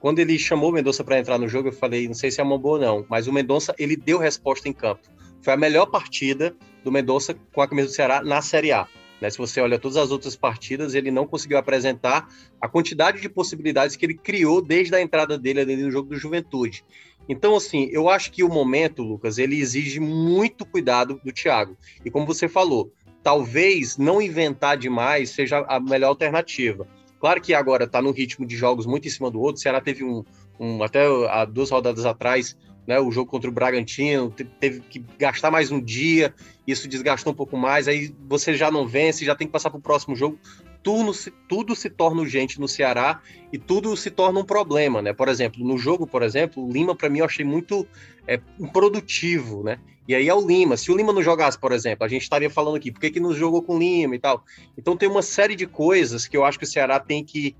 quando 0.00 0.18
ele 0.18 0.38
chamou 0.38 0.70
o 0.70 0.72
Mendonça 0.72 1.02
para 1.02 1.18
entrar 1.18 1.38
no 1.38 1.48
jogo, 1.48 1.68
eu 1.68 1.72
falei, 1.72 2.06
não 2.06 2.14
sei 2.14 2.30
se 2.30 2.40
é 2.40 2.44
uma 2.44 2.58
boa 2.58 2.74
ou 2.76 2.80
não, 2.80 3.06
mas 3.08 3.26
o 3.26 3.32
Mendonça, 3.32 3.74
ele 3.78 3.96
deu 3.96 4.18
resposta 4.18 4.68
em 4.68 4.72
campo. 4.72 5.08
Foi 5.40 5.52
a 5.52 5.56
melhor 5.56 5.86
partida 5.86 6.54
do 6.86 6.92
Mendonça 6.92 7.34
com 7.52 7.60
a 7.60 7.66
camisa 7.66 7.88
do 7.88 7.92
Ceará 7.92 8.22
na 8.22 8.40
Série 8.40 8.70
A. 8.70 8.86
Né? 9.20 9.28
Se 9.28 9.36
você 9.36 9.60
olha 9.60 9.76
todas 9.76 9.96
as 9.96 10.12
outras 10.12 10.36
partidas, 10.36 10.94
ele 10.94 11.10
não 11.10 11.26
conseguiu 11.26 11.58
apresentar 11.58 12.28
a 12.60 12.68
quantidade 12.68 13.20
de 13.20 13.28
possibilidades 13.28 13.96
que 13.96 14.06
ele 14.06 14.14
criou 14.14 14.62
desde 14.62 14.94
a 14.94 15.02
entrada 15.02 15.36
dele 15.36 15.60
ali 15.60 15.76
no 15.76 15.90
jogo 15.90 16.10
do 16.10 16.16
Juventude. 16.16 16.84
Então, 17.28 17.56
assim, 17.56 17.88
eu 17.90 18.08
acho 18.08 18.30
que 18.30 18.44
o 18.44 18.48
momento, 18.48 19.02
Lucas, 19.02 19.36
ele 19.36 19.58
exige 19.58 19.98
muito 19.98 20.64
cuidado 20.64 21.20
do 21.24 21.32
Thiago. 21.32 21.76
E 22.04 22.10
como 22.10 22.24
você 22.24 22.46
falou, 22.46 22.92
talvez 23.20 23.98
não 23.98 24.22
inventar 24.22 24.76
demais 24.76 25.30
seja 25.30 25.66
a 25.68 25.80
melhor 25.80 26.10
alternativa. 26.10 26.86
Claro 27.18 27.40
que 27.40 27.52
agora 27.52 27.82
está 27.82 28.00
no 28.00 28.12
ritmo 28.12 28.46
de 28.46 28.56
jogos 28.56 28.86
muito 28.86 29.08
em 29.08 29.10
cima 29.10 29.28
do 29.28 29.40
outro. 29.40 29.58
O 29.58 29.60
Ceará 29.60 29.80
teve 29.80 30.04
um, 30.04 30.22
um 30.60 30.84
até 30.84 31.04
duas 31.46 31.70
rodadas 31.70 32.06
atrás, 32.06 32.56
né, 32.86 33.00
o 33.00 33.10
jogo 33.10 33.30
contra 33.30 33.50
o 33.50 33.52
Bragantino, 33.52 34.30
teve 34.60 34.80
que 34.80 35.04
gastar 35.18 35.50
mais 35.50 35.70
um 35.70 35.80
dia, 35.80 36.34
isso 36.66 36.88
desgastou 36.88 37.32
um 37.32 37.36
pouco 37.36 37.56
mais, 37.56 37.88
aí 37.88 38.14
você 38.28 38.54
já 38.54 38.70
não 38.70 38.86
vence, 38.86 39.24
já 39.24 39.34
tem 39.34 39.46
que 39.46 39.52
passar 39.52 39.70
para 39.70 39.78
o 39.78 39.82
próximo 39.82 40.14
jogo 40.14 40.38
tudo, 40.86 41.12
tudo 41.48 41.74
se 41.74 41.90
torna 41.90 42.20
urgente 42.20 42.60
no 42.60 42.68
Ceará 42.68 43.20
e 43.52 43.58
tudo 43.58 43.96
se 43.96 44.08
torna 44.08 44.38
um 44.38 44.44
problema, 44.44 45.02
né? 45.02 45.12
Por 45.12 45.28
exemplo, 45.28 45.66
no 45.66 45.76
jogo, 45.76 46.06
por 46.06 46.22
exemplo, 46.22 46.64
o 46.64 46.70
Lima, 46.70 46.94
para 46.94 47.10
mim, 47.10 47.18
eu 47.18 47.24
achei 47.24 47.44
muito 47.44 47.84
é, 48.24 48.40
improdutivo, 48.60 49.64
né? 49.64 49.80
E 50.06 50.14
aí 50.14 50.28
é 50.28 50.34
o 50.34 50.46
Lima. 50.46 50.76
Se 50.76 50.92
o 50.92 50.96
Lima 50.96 51.12
não 51.12 51.24
jogasse, 51.24 51.58
por 51.58 51.72
exemplo, 51.72 52.06
a 52.06 52.08
gente 52.08 52.22
estaria 52.22 52.48
falando 52.48 52.76
aqui, 52.76 52.92
por 52.92 53.00
que, 53.00 53.10
que 53.10 53.18
não 53.18 53.34
jogou 53.34 53.64
com 53.64 53.74
o 53.74 53.78
Lima 53.80 54.14
e 54.14 54.20
tal? 54.20 54.44
Então 54.78 54.96
tem 54.96 55.08
uma 55.08 55.22
série 55.22 55.56
de 55.56 55.66
coisas 55.66 56.28
que 56.28 56.36
eu 56.36 56.44
acho 56.44 56.56
que 56.56 56.64
o 56.64 56.68
Ceará 56.68 57.00
tem 57.00 57.24
que 57.24 57.56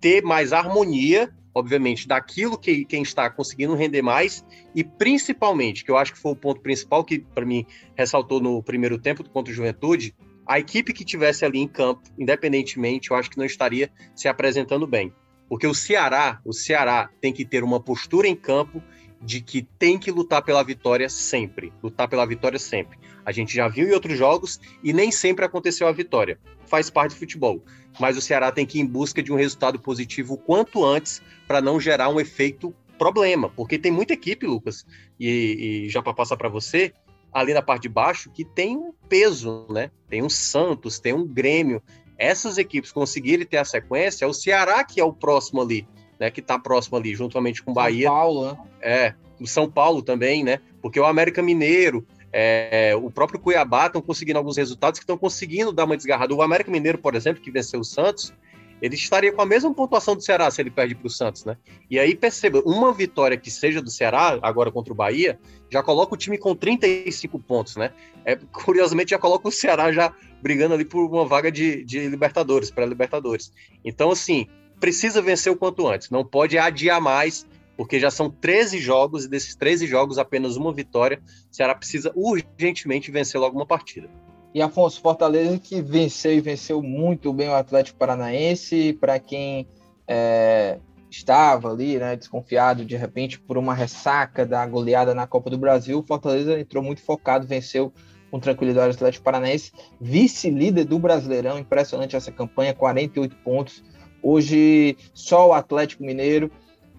ter 0.00 0.22
mais 0.22 0.52
harmonia, 0.52 1.34
obviamente, 1.58 2.06
daquilo 2.06 2.58
que 2.58 2.84
quem 2.84 3.02
está 3.02 3.28
conseguindo 3.28 3.74
render 3.74 4.02
mais, 4.02 4.44
e 4.74 4.84
principalmente, 4.84 5.84
que 5.84 5.90
eu 5.90 5.96
acho 5.96 6.12
que 6.12 6.18
foi 6.18 6.32
o 6.32 6.36
ponto 6.36 6.60
principal 6.60 7.04
que, 7.04 7.18
para 7.18 7.44
mim, 7.44 7.66
ressaltou 7.96 8.40
no 8.40 8.62
primeiro 8.62 8.98
tempo 8.98 9.28
contra 9.28 9.52
o 9.52 9.54
Juventude, 9.54 10.14
a 10.46 10.58
equipe 10.58 10.92
que 10.92 11.04
tivesse 11.04 11.44
ali 11.44 11.58
em 11.58 11.68
campo, 11.68 12.02
independentemente, 12.18 13.10
eu 13.10 13.16
acho 13.16 13.28
que 13.28 13.36
não 13.36 13.44
estaria 13.44 13.90
se 14.14 14.28
apresentando 14.28 14.86
bem. 14.86 15.12
Porque 15.48 15.66
o 15.66 15.74
Ceará, 15.74 16.40
o 16.44 16.52
Ceará 16.52 17.10
tem 17.20 17.32
que 17.32 17.44
ter 17.44 17.64
uma 17.64 17.80
postura 17.80 18.28
em 18.28 18.36
campo 18.36 18.82
de 19.20 19.40
que 19.40 19.62
tem 19.78 19.98
que 19.98 20.10
lutar 20.10 20.42
pela 20.42 20.62
vitória 20.62 21.08
sempre, 21.08 21.72
lutar 21.82 22.08
pela 22.08 22.26
vitória 22.26 22.58
sempre. 22.58 22.98
A 23.24 23.32
gente 23.32 23.54
já 23.54 23.68
viu 23.68 23.88
em 23.88 23.92
outros 23.92 24.16
jogos 24.16 24.60
e 24.82 24.92
nem 24.92 25.10
sempre 25.10 25.44
aconteceu 25.44 25.86
a 25.86 25.92
vitória. 25.92 26.38
Faz 26.66 26.88
parte 26.88 27.12
do 27.14 27.18
futebol. 27.18 27.62
Mas 27.98 28.16
o 28.16 28.20
Ceará 28.20 28.52
tem 28.52 28.64
que 28.64 28.78
ir 28.78 28.82
em 28.82 28.86
busca 28.86 29.22
de 29.22 29.32
um 29.32 29.36
resultado 29.36 29.78
positivo 29.78 30.34
o 30.34 30.38
quanto 30.38 30.84
antes 30.84 31.20
para 31.46 31.60
não 31.60 31.80
gerar 31.80 32.08
um 32.08 32.20
efeito 32.20 32.74
problema, 32.98 33.48
porque 33.48 33.78
tem 33.78 33.92
muita 33.92 34.12
equipe, 34.12 34.46
Lucas, 34.46 34.84
e, 35.18 35.84
e 35.86 35.88
já 35.88 36.02
para 36.02 36.12
passar 36.12 36.36
para 36.36 36.48
você, 36.48 36.92
ali 37.32 37.54
na 37.54 37.62
parte 37.62 37.82
de 37.82 37.88
baixo 37.88 38.30
que 38.30 38.44
tem 38.44 38.76
um 38.76 38.92
peso, 39.08 39.66
né? 39.70 39.90
Tem 40.08 40.22
um 40.22 40.28
Santos, 40.28 40.98
tem 40.98 41.12
um 41.12 41.26
Grêmio. 41.26 41.82
Essas 42.16 42.58
equipes 42.58 42.90
conseguirem 42.90 43.46
ter 43.46 43.58
a 43.58 43.64
sequência, 43.64 44.24
é 44.24 44.28
o 44.28 44.34
Ceará 44.34 44.82
que 44.84 45.00
é 45.00 45.04
o 45.04 45.12
próximo 45.12 45.60
ali, 45.60 45.86
né? 46.18 46.30
Que 46.30 46.40
está 46.40 46.58
próximo 46.58 46.96
ali, 46.96 47.14
juntamente 47.14 47.62
com 47.62 47.70
o 47.70 47.74
Bahia. 47.74 48.08
São 48.08 48.16
Paulo, 48.16 48.46
né? 48.46 48.58
É, 48.80 49.14
o 49.40 49.46
São 49.46 49.70
Paulo 49.70 50.02
também, 50.02 50.44
né? 50.44 50.60
Porque 50.82 50.98
o 50.98 51.04
América 51.04 51.42
Mineiro, 51.42 52.06
é, 52.32 52.94
o 52.96 53.10
próprio 53.10 53.40
Cuiabá 53.40 53.86
estão 53.86 54.02
conseguindo 54.02 54.38
alguns 54.38 54.56
resultados 54.56 54.98
que 54.98 55.04
estão 55.04 55.16
conseguindo 55.16 55.72
dar 55.72 55.84
uma 55.84 55.96
desgarrada. 55.96 56.34
O 56.34 56.42
América 56.42 56.70
Mineiro, 56.70 56.98
por 56.98 57.14
exemplo, 57.14 57.42
que 57.42 57.50
venceu 57.50 57.80
o 57.80 57.84
Santos, 57.84 58.32
ele 58.80 58.94
estaria 58.94 59.32
com 59.32 59.42
a 59.42 59.46
mesma 59.46 59.72
pontuação 59.74 60.14
do 60.14 60.22
Ceará 60.22 60.50
se 60.50 60.62
ele 60.62 60.70
perde 60.70 60.94
para 60.94 61.06
o 61.06 61.10
Santos, 61.10 61.44
né? 61.44 61.56
E 61.90 61.98
aí 61.98 62.14
perceba, 62.14 62.62
uma 62.64 62.92
vitória 62.92 63.36
que 63.36 63.50
seja 63.50 63.82
do 63.82 63.90
Ceará, 63.90 64.38
agora 64.40 64.70
contra 64.70 64.92
o 64.92 64.96
Bahia, 64.96 65.38
já 65.70 65.82
coloca 65.82 66.14
o 66.14 66.16
time 66.16 66.38
com 66.38 66.54
35 66.54 67.38
pontos, 67.40 67.76
né? 67.76 67.92
É, 68.24 68.36
curiosamente, 68.36 69.10
já 69.10 69.18
coloca 69.18 69.48
o 69.48 69.52
Ceará 69.52 69.90
já 69.92 70.12
brigando 70.40 70.74
ali 70.74 70.84
por 70.84 71.04
uma 71.04 71.26
vaga 71.26 71.50
de, 71.50 71.84
de 71.84 72.08
Libertadores, 72.08 72.70
para 72.70 72.86
Libertadores. 72.86 73.52
Então, 73.84 74.10
assim, 74.10 74.46
precisa 74.80 75.20
vencer 75.20 75.52
o 75.52 75.56
quanto 75.56 75.86
antes, 75.86 76.10
não 76.10 76.24
pode 76.24 76.58
adiar 76.58 77.00
mais, 77.00 77.46
porque 77.76 78.00
já 78.00 78.10
são 78.10 78.28
13 78.28 78.78
jogos 78.78 79.24
e 79.24 79.28
desses 79.28 79.54
13 79.54 79.86
jogos, 79.86 80.18
apenas 80.18 80.56
uma 80.56 80.72
vitória. 80.72 81.20
O 81.50 81.54
Ceará 81.54 81.74
precisa 81.74 82.12
urgentemente 82.14 83.10
vencer 83.10 83.40
logo 83.40 83.56
uma 83.56 83.66
partida. 83.66 84.08
E 84.52 84.60
Afonso 84.60 85.00
Fortaleza 85.00 85.58
que 85.58 85.80
venceu 85.80 86.32
e 86.32 86.40
venceu 86.40 86.82
muito 86.82 87.32
bem 87.32 87.48
o 87.48 87.54
Atlético 87.54 87.98
Paranaense. 87.98 88.94
Para 88.94 89.20
quem 89.20 89.68
é, 90.08 90.78
estava 91.10 91.70
ali, 91.70 91.98
né, 91.98 92.16
desconfiado 92.16 92.84
de 92.84 92.96
repente 92.96 93.38
por 93.38 93.56
uma 93.56 93.74
ressaca 93.74 94.44
da 94.44 94.66
goleada 94.66 95.14
na 95.14 95.26
Copa 95.26 95.50
do 95.50 95.58
Brasil, 95.58 96.04
Fortaleza 96.06 96.58
entrou 96.58 96.82
muito 96.82 97.00
focado, 97.02 97.46
venceu 97.46 97.92
com 98.30 98.40
tranquilidade 98.40 98.88
o 98.88 98.94
Atlético 98.94 99.24
Paranaense, 99.24 99.72
vice-líder 100.00 100.84
do 100.84 100.98
Brasileirão, 100.98 101.58
impressionante 101.58 102.16
essa 102.16 102.30
campanha, 102.30 102.74
48 102.74 103.36
pontos. 103.36 103.82
Hoje 104.22 104.96
só 105.14 105.48
o 105.48 105.52
Atlético 105.52 106.02
Mineiro 106.02 106.50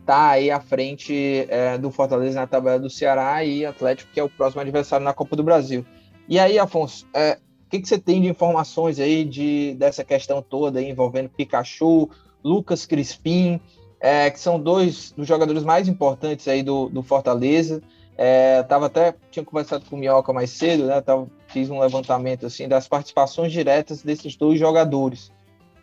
está 0.02 0.30
aí 0.30 0.50
à 0.50 0.60
frente 0.60 1.46
é, 1.50 1.78
do 1.78 1.92
Fortaleza 1.92 2.40
na 2.40 2.48
tabela 2.48 2.80
do 2.80 2.90
Ceará 2.90 3.44
e 3.44 3.66
Atlético 3.66 4.12
que 4.12 4.20
é 4.20 4.24
o 4.24 4.30
próximo 4.30 4.62
adversário 4.62 5.04
na 5.04 5.14
Copa 5.14 5.36
do 5.36 5.44
Brasil. 5.44 5.86
E 6.28 6.40
aí, 6.40 6.58
Afonso, 6.58 7.08
é, 7.14 7.40
o 7.66 7.70
que, 7.70 7.80
que, 7.80 7.88
você 7.88 7.98
tem 7.98 8.22
de 8.22 8.28
informações 8.28 9.00
aí 9.00 9.24
de, 9.24 9.76
dessa 9.78 10.04
questão 10.04 10.42
toda 10.42 10.82
envolvendo 10.82 11.30
Pikachu, 11.30 12.10
Lucas 12.44 12.86
Crispim, 12.86 13.60
é, 14.00 14.30
que 14.30 14.40
são 14.40 14.60
dois 14.60 15.12
dos 15.12 15.28
jogadores 15.28 15.64
mais 15.64 15.88
importantes 15.88 16.48
aí 16.48 16.64
do, 16.64 16.90
do 16.90 17.04
Fortaleza. 17.04 17.82
É, 18.18 18.64
tava 18.64 18.88
até 18.88 19.16
tinha 19.32 19.46
conversado 19.46 19.86
com 19.86 19.96
o 19.96 20.00
Minhoca 20.00 20.34
mais 20.34 20.50
cedo, 20.50 20.86
né? 20.86 21.00
Tava, 21.02 21.28
fiz 21.48 21.70
um 21.70 21.80
levantamento 21.80 22.46
assim 22.46 22.68
das 22.68 22.88
participações 22.88 23.52
diretas 23.52 24.02
desses 24.02 24.36
dois 24.36 24.60
jogadores. 24.60 25.32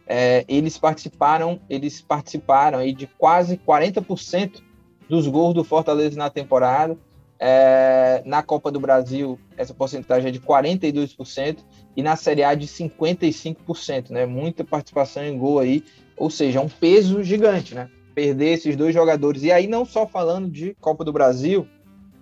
É, 0.07 0.44
eles 0.46 0.78
participaram, 0.78 1.61
eles 1.68 2.00
participaram 2.00 2.78
aí 2.78 2.92
de 2.92 3.07
quase 3.07 3.57
40% 3.57 4.62
dos 5.09 5.26
gols 5.26 5.54
do 5.54 5.64
Fortaleza 5.64 6.16
na 6.16 6.30
temporada. 6.30 6.96
É, 7.38 8.22
na 8.24 8.42
Copa 8.42 8.70
do 8.70 8.80
Brasil, 8.80 9.38
essa 9.57 9.74
porcentagem 9.74 10.28
é 10.28 10.32
de 10.32 10.40
42% 10.40 11.59
e 11.94 12.02
na 12.02 12.16
Série 12.16 12.42
A 12.42 12.54
de 12.54 12.66
55%, 12.66 14.11
né? 14.11 14.24
Muita 14.24 14.64
participação 14.64 15.22
em 15.22 15.36
gol 15.36 15.59
aí, 15.59 15.84
ou 16.16 16.30
seja, 16.30 16.61
um 16.61 16.68
peso 16.68 17.22
gigante, 17.22 17.74
né? 17.74 17.90
Perder 18.14 18.54
esses 18.54 18.74
dois 18.74 18.94
jogadores. 18.94 19.42
E 19.42 19.52
aí, 19.52 19.66
não 19.66 19.84
só 19.84 20.07
falando 20.07 20.48
de 20.48 20.74
Copa 20.80 21.04
do 21.04 21.12
Brasil, 21.12 21.66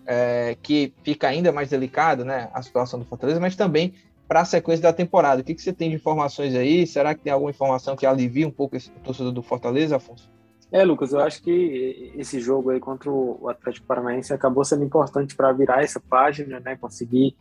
é, 0.06 0.56
que 0.60 0.92
fica 1.04 1.28
ainda 1.28 1.52
mais 1.52 1.70
delicado, 1.70 2.24
né? 2.24 2.48
A 2.52 2.60
situação 2.62 2.98
do 2.98 3.04
Fortaleza, 3.04 3.38
mas 3.38 3.54
também 3.54 3.94
para 4.34 4.40
a 4.40 4.44
sequência 4.44 4.82
da 4.82 4.92
temporada. 4.92 5.42
O 5.42 5.44
que, 5.44 5.54
que 5.54 5.62
você 5.62 5.72
tem 5.72 5.90
de 5.90 5.94
informações 5.94 6.56
aí? 6.56 6.88
Será 6.88 7.14
que 7.14 7.20
tem 7.20 7.32
alguma 7.32 7.52
informação 7.52 7.94
que 7.94 8.04
alivia 8.04 8.48
um 8.48 8.50
pouco 8.50 8.74
esse 8.74 8.90
torcedor 8.90 9.30
do 9.30 9.44
Fortaleza, 9.44 9.94
Afonso? 9.94 10.28
É, 10.72 10.82
Lucas, 10.82 11.12
eu 11.12 11.20
acho 11.20 11.40
que 11.40 12.12
esse 12.16 12.40
jogo 12.40 12.70
aí 12.70 12.80
contra 12.80 13.08
o 13.08 13.48
Atlético 13.48 13.86
Paranaense 13.86 14.34
acabou 14.34 14.64
sendo 14.64 14.82
importante 14.82 15.36
para 15.36 15.52
virar 15.52 15.84
essa 15.84 16.00
página, 16.00 16.58
né? 16.58 16.74
Conseguir 16.74 17.36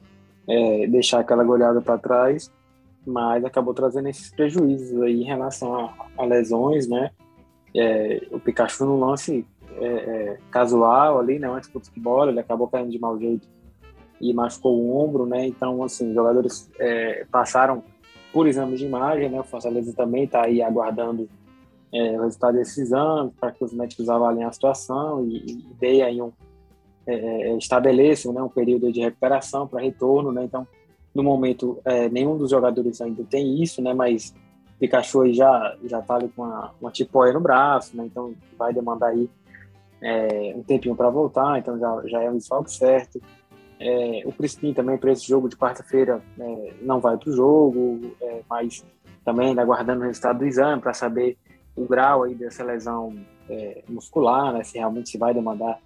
é, 0.47 0.85
deixar 0.85 1.21
aquela 1.21 1.43
goleada 1.43 1.81
para 1.81 1.97
trás, 1.97 2.51
mas 3.07 3.43
acabou 3.43 3.73
trazendo 3.73 4.09
esses 4.09 4.29
prejuízos 4.29 5.01
aí 5.01 5.19
em 5.19 5.25
relação 5.25 5.73
a, 5.73 5.95
a 6.15 6.25
lesões, 6.25 6.87
né? 6.87 7.09
É, 7.75 8.21
o 8.29 8.39
Pikachu 8.39 8.85
no 8.85 8.99
lance 8.99 9.43
é, 9.77 9.87
é 9.87 10.37
casual 10.51 11.17
ali, 11.17 11.39
né? 11.39 11.49
Antes 11.49 11.71
do 11.71 11.79
futebol, 11.79 12.29
ele 12.29 12.39
acabou 12.39 12.67
caindo 12.67 12.91
de 12.91 12.99
mau 12.99 13.19
jeito 13.19 13.47
e 14.19 14.33
machucou 14.33 14.79
o 14.79 14.97
ombro, 14.97 15.25
né? 15.25 15.45
Então, 15.47 15.83
assim, 15.83 16.13
jogadores 16.13 16.69
é, 16.79 17.25
passaram 17.31 17.83
por 18.31 18.47
exames 18.47 18.79
de 18.79 18.85
imagem, 18.85 19.29
né? 19.29 19.39
O 19.39 19.43
Fortaleza 19.43 19.93
também 19.93 20.23
está 20.23 20.45
aí 20.45 20.61
aguardando 20.61 21.29
é, 21.93 22.17
o 22.19 22.23
resultado 22.23 22.55
desses 22.55 22.77
exames, 22.77 23.33
para 23.39 23.51
que 23.51 23.63
os 23.63 23.73
médicos 23.73 24.09
avaliem 24.09 24.43
a 24.43 24.51
situação 24.51 25.25
e, 25.25 25.63
e 25.79 26.01
aí 26.01 26.21
um, 26.21 26.31
é, 27.05 27.13
é, 27.13 27.57
estabeleçam 27.57 28.33
né, 28.33 28.41
um 28.41 28.49
período 28.49 28.91
de 28.91 29.01
recuperação 29.01 29.67
para 29.67 29.81
retorno, 29.81 30.31
né? 30.31 30.43
Então, 30.43 30.67
no 31.13 31.21
momento, 31.21 31.79
é, 31.85 32.09
nenhum 32.09 32.37
dos 32.37 32.49
jogadores 32.49 32.99
ainda 33.01 33.23
tem 33.23 33.61
isso, 33.61 33.81
né? 33.81 33.93
Mas 33.93 34.33
Pikachu 34.79 35.21
aí 35.21 35.33
já 35.33 35.77
já 35.85 35.99
está 35.99 36.15
ali 36.15 36.29
com 36.29 36.43
uma, 36.43 36.71
uma 36.81 36.91
tipóia 36.91 37.33
no 37.33 37.39
braço, 37.39 37.95
né? 37.95 38.05
Então, 38.05 38.33
vai 38.57 38.73
demandar 38.73 39.07
aí 39.09 39.29
é, 40.01 40.53
um 40.55 40.63
tempinho 40.63 40.95
para 40.95 41.09
voltar, 41.09 41.59
então 41.59 41.77
já, 41.79 42.01
já 42.05 42.23
é 42.23 42.29
um 42.29 42.37
desfalque 42.37 42.71
certo. 42.71 43.21
É, 43.79 44.23
o 44.25 44.31
Crispim 44.31 44.73
também 44.73 44.97
para 44.97 45.11
esse 45.11 45.27
jogo 45.27 45.49
de 45.49 45.55
quarta-feira 45.55 46.21
é, 46.39 46.73
não 46.81 46.99
vai 46.99 47.17
para 47.17 47.29
o 47.29 47.33
jogo, 47.33 48.15
é, 48.21 48.41
mas 48.49 48.85
também 49.25 49.57
aguardando 49.57 50.01
o 50.01 50.05
resultado 50.05 50.39
do 50.39 50.45
exame 50.45 50.81
para 50.81 50.93
saber 50.93 51.37
o 51.75 51.85
grau 51.85 52.23
aí 52.23 52.35
dessa 52.35 52.63
lesão 52.63 53.15
é, 53.49 53.83
muscular, 53.89 54.53
né, 54.53 54.63
se 54.63 54.77
realmente 54.77 55.09
se 55.09 55.17
vai 55.17 55.33
demandar 55.33 55.79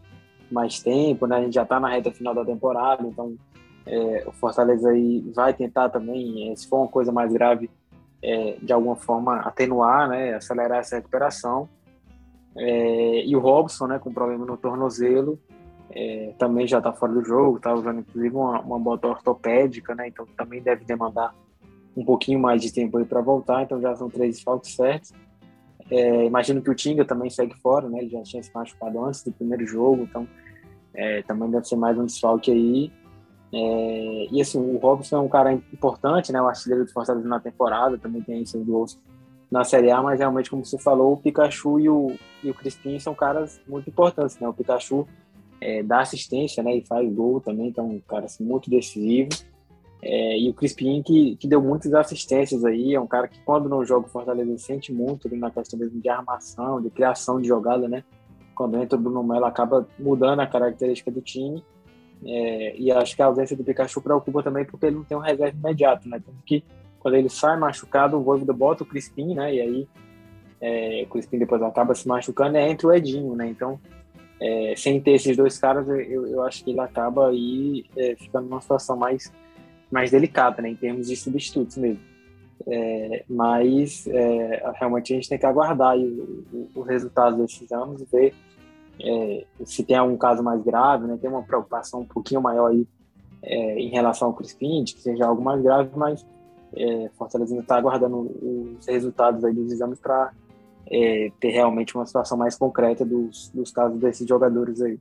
mais 0.52 0.80
tempo, 0.80 1.26
né, 1.26 1.38
a 1.38 1.42
gente 1.42 1.54
já 1.54 1.64
está 1.64 1.80
na 1.80 1.90
reta 1.90 2.12
final 2.12 2.34
da 2.34 2.44
temporada, 2.44 3.04
então 3.08 3.36
é, 3.86 4.24
o 4.28 4.32
Fortaleza 4.32 4.90
aí 4.90 5.22
vai 5.34 5.54
tentar 5.54 5.90
também, 5.90 6.52
é, 6.52 6.56
se 6.56 6.68
for 6.68 6.80
uma 6.80 6.88
coisa 6.88 7.12
mais 7.12 7.32
grave, 7.32 7.70
de 8.62 8.74
alguma 8.74 8.96
forma 8.96 9.38
atenuar, 9.42 10.10
né, 10.10 10.34
acelerar 10.34 10.80
essa 10.80 10.96
recuperação. 10.96 11.70
E 12.58 13.34
o 13.36 13.40
Robson, 13.40 13.86
né, 13.86 14.00
com 14.00 14.12
problema 14.12 14.44
no 14.44 14.58
tornozelo, 14.58 15.40
é, 15.92 16.34
também 16.38 16.68
já 16.68 16.80
está 16.80 16.92
fora 16.92 17.14
do 17.14 17.24
jogo, 17.24 17.58
está 17.58 17.74
usando 17.74 18.00
inclusive 18.00 18.36
uma, 18.36 18.60
uma 18.62 18.80
bota 18.80 19.08
ortopédica, 19.08 19.96
né, 19.96 20.08
então 20.08 20.26
também 20.38 20.62
deve 20.62 20.86
demandar 20.86 21.34
um 21.96 22.06
pouquinho 22.06 22.40
mais 22.40 22.62
de 22.62 22.72
tempo 22.72 22.98
aí 22.98 23.06
para 23.06 23.22
voltar, 23.22 23.64
então 23.64 23.82
já 23.82 23.96
são 23.96 24.10
três 24.10 24.42
faltas 24.42 24.74
certos. 24.74 25.12
É, 25.90 26.26
imagino 26.26 26.62
que 26.62 26.70
o 26.70 26.76
Tinga 26.76 27.06
também 27.06 27.30
segue 27.30 27.56
fora, 27.62 27.90
né, 27.90 28.00
ele 28.00 28.10
já 28.10 28.22
tinha 28.24 28.44
se 28.44 28.52
machucado 28.54 29.04
antes 29.04 29.24
do 29.24 29.32
primeiro 29.32 29.66
jogo, 29.66 30.04
então 30.04 30.28
é, 30.94 31.22
também 31.24 31.50
deve 31.50 31.68
ser 31.68 31.76
mais 31.76 31.98
um 31.98 32.06
desfalque 32.06 32.52
aí. 32.52 32.92
É, 33.54 34.28
e 34.30 34.42
assim, 34.42 34.60
o 34.60 34.78
Robson 34.78 35.18
é 35.18 35.20
um 35.20 35.30
cara 35.30 35.54
importante, 35.54 36.32
né, 36.32 36.42
o 36.42 36.48
artilheiro 36.48 36.86
do 36.86 36.92
Fortaleza 36.92 37.28
na 37.28 37.40
temporada, 37.40 37.98
também 37.98 38.22
tem 38.22 38.46
seus 38.46 38.66
gols 38.66 39.00
na 39.50 39.64
Série 39.64 39.90
A, 39.90 40.02
mas 40.04 40.20
realmente, 40.20 40.50
como 40.50 40.66
você 40.66 40.78
falou, 40.78 41.14
o 41.14 41.18
Pikachu 41.18 41.80
e 41.80 41.90
o, 41.90 42.16
e 42.44 42.50
o 42.50 42.54
Crispim 42.54 43.00
são 43.00 43.16
caras 43.16 43.62
muito 43.68 43.90
importantes, 43.90 44.38
né? 44.40 44.48
O 44.48 44.54
Pikachu 44.54 45.08
é, 45.60 45.84
dá 45.84 46.01
assistência, 46.01 46.62
né? 46.64 46.76
E 46.76 46.86
faz 46.86 47.12
gol 47.14 47.41
também, 47.41 47.68
então 47.68 47.88
um 47.89 47.99
cara 47.99 48.26
assim, 48.26 48.43
muito 48.43 48.70
decisivo. 48.70 49.30
É, 50.01 50.38
e 50.38 50.49
o 50.49 50.53
Crispim, 50.53 51.01
que, 51.01 51.36
que 51.38 51.47
deu 51.47 51.62
muitas 51.62 51.93
assistências 51.93 52.64
aí, 52.64 52.93
é 52.93 52.99
um 52.99 53.08
cara 53.08 53.28
que 53.28 53.39
quando 53.43 53.68
não 53.68 53.84
joga 53.84 54.05
o 54.05 54.10
Fortaleza 54.10 54.58
sente 54.58 54.93
muito 54.93 55.28
ali 55.28 55.38
na 55.38 55.49
questão 55.49 55.80
mesmo 55.80 55.99
de 55.99 56.08
armação, 56.08 56.82
de 56.82 56.89
criação 56.89 57.41
de 57.41 57.47
jogada, 57.47 57.88
né? 57.88 58.03
Quando 58.53 58.78
entra 58.78 58.97
o 58.97 59.01
Bruno 59.01 59.24
Melo 59.24 59.45
acaba 59.45 59.88
mudando 59.99 60.39
a 60.39 60.47
característica 60.47 61.12
do 61.12 61.22
time. 61.22 61.64
É, 62.26 62.76
e 62.78 62.91
acho 62.91 63.16
que 63.16 63.22
a 63.22 63.26
ausência 63.26 63.55
do 63.55 63.64
Pikachu 63.64 64.01
preocupa 64.01 64.41
também 64.41 64.66
porque 64.66 64.88
ele 64.88 64.95
não 64.95 65.03
tem 65.03 65.18
um 65.18 65.22
reserva 65.22 65.58
imediato, 65.58 66.08
né? 66.10 66.22
Tanto 66.24 66.38
que 66.45 66.64
quando 66.99 67.16
ele 67.16 67.30
sai 67.30 67.58
machucado, 67.58 68.18
o 68.18 68.24
Voivoda 68.24 68.53
bota 68.53 68.84
o 68.84 68.86
Crispim, 68.86 69.36
né? 69.36 69.53
E 69.53 69.62
aí 69.62 69.88
é, 70.60 71.03
o 71.05 71.10
Crispim 71.10 71.38
depois 71.38 71.62
acaba 71.62 71.93
se 71.93 72.08
machucando, 72.08 72.58
é 72.58 72.70
entre 72.70 72.88
o 72.88 72.93
Edinho, 72.93 73.36
né? 73.36 73.47
Então, 73.47 73.80
é, 74.40 74.74
sem 74.76 75.02
ter 75.02 75.12
esses 75.12 75.36
dois 75.36 75.58
caras, 75.58 75.88
eu, 75.88 76.28
eu 76.28 76.44
acho 76.44 76.64
que 76.64 76.72
ele 76.72 76.80
acaba 76.80 77.30
aí 77.30 77.86
é, 77.96 78.16
ficando 78.16 78.48
numa 78.48 78.62
situação 78.62 78.96
mais, 78.96 79.32
mais 79.92 80.12
delicada, 80.12 80.62
né? 80.62 80.70
Em 80.70 80.76
termos 80.76 81.08
de 81.08 81.16
substitutos 81.16 81.78
mesmo. 81.78 82.02
É, 82.68 83.24
mas 83.30 84.08
é, 84.08 84.64
realmente 84.76 85.14
a 85.14 85.16
gente 85.16 85.30
tem 85.30 85.38
que 85.38 85.46
aguardar 85.46 85.98
o, 85.98 86.70
o, 86.76 86.82
resultado 86.82 87.38
desses 87.38 87.72
anos 87.72 88.02
e 88.02 88.06
ver 88.06 88.34
é, 89.00 89.46
se 89.64 89.84
tem 89.84 89.96
algum 89.96 90.18
caso 90.18 90.44
mais 90.44 90.62
grave, 90.64 91.08
né? 91.08 91.18
Tem 91.20 91.30
uma 91.30 91.44
preocupação 91.44 92.02
um 92.02 92.06
pouquinho 92.06 92.42
maior 92.42 92.72
aí 92.72 92.88
é, 93.42 93.80
em 93.80 93.90
relação 93.90 94.28
ao 94.28 94.34
Crispim, 94.34 94.84
que 94.84 95.00
seja 95.00 95.26
algo 95.26 95.42
mais 95.42 95.62
grave, 95.62 95.90
mas 95.96 96.26
é, 96.76 97.10
Fortaleza 97.18 97.54
ainda 97.54 97.64
está 97.64 97.78
aguardando 97.78 98.18
os 98.20 98.86
resultados 98.86 99.44
aí 99.44 99.54
dos 99.54 99.72
exames 99.72 100.00
para 100.00 100.32
é, 100.92 101.32
ter 101.40 101.50
realmente 101.50 101.96
uma 101.96 102.06
situação 102.06 102.38
mais 102.38 102.56
concreta 102.56 103.06
dos, 103.06 103.50
dos 103.54 103.72
casos 103.72 104.00
desses 104.00 104.28
jogadores 104.28 104.82
aí. 104.82 105.00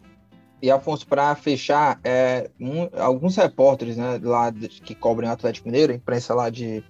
E 0.61 0.71
Afonso, 0.71 1.07
para 1.07 1.35
fechar, 1.35 2.01
é, 2.03 2.51
um, 2.59 2.89
alguns 2.99 3.37
repórteres 3.37 3.97
né, 3.97 4.19
lá 4.23 4.51
de, 4.51 4.69
que 4.69 4.95
cobrem 4.95 5.29
o 5.29 5.33
Atlético 5.33 5.69
Mineiro, 5.69 5.93
imprensa 5.93 6.35
lá 6.35 6.49
de 6.49 6.83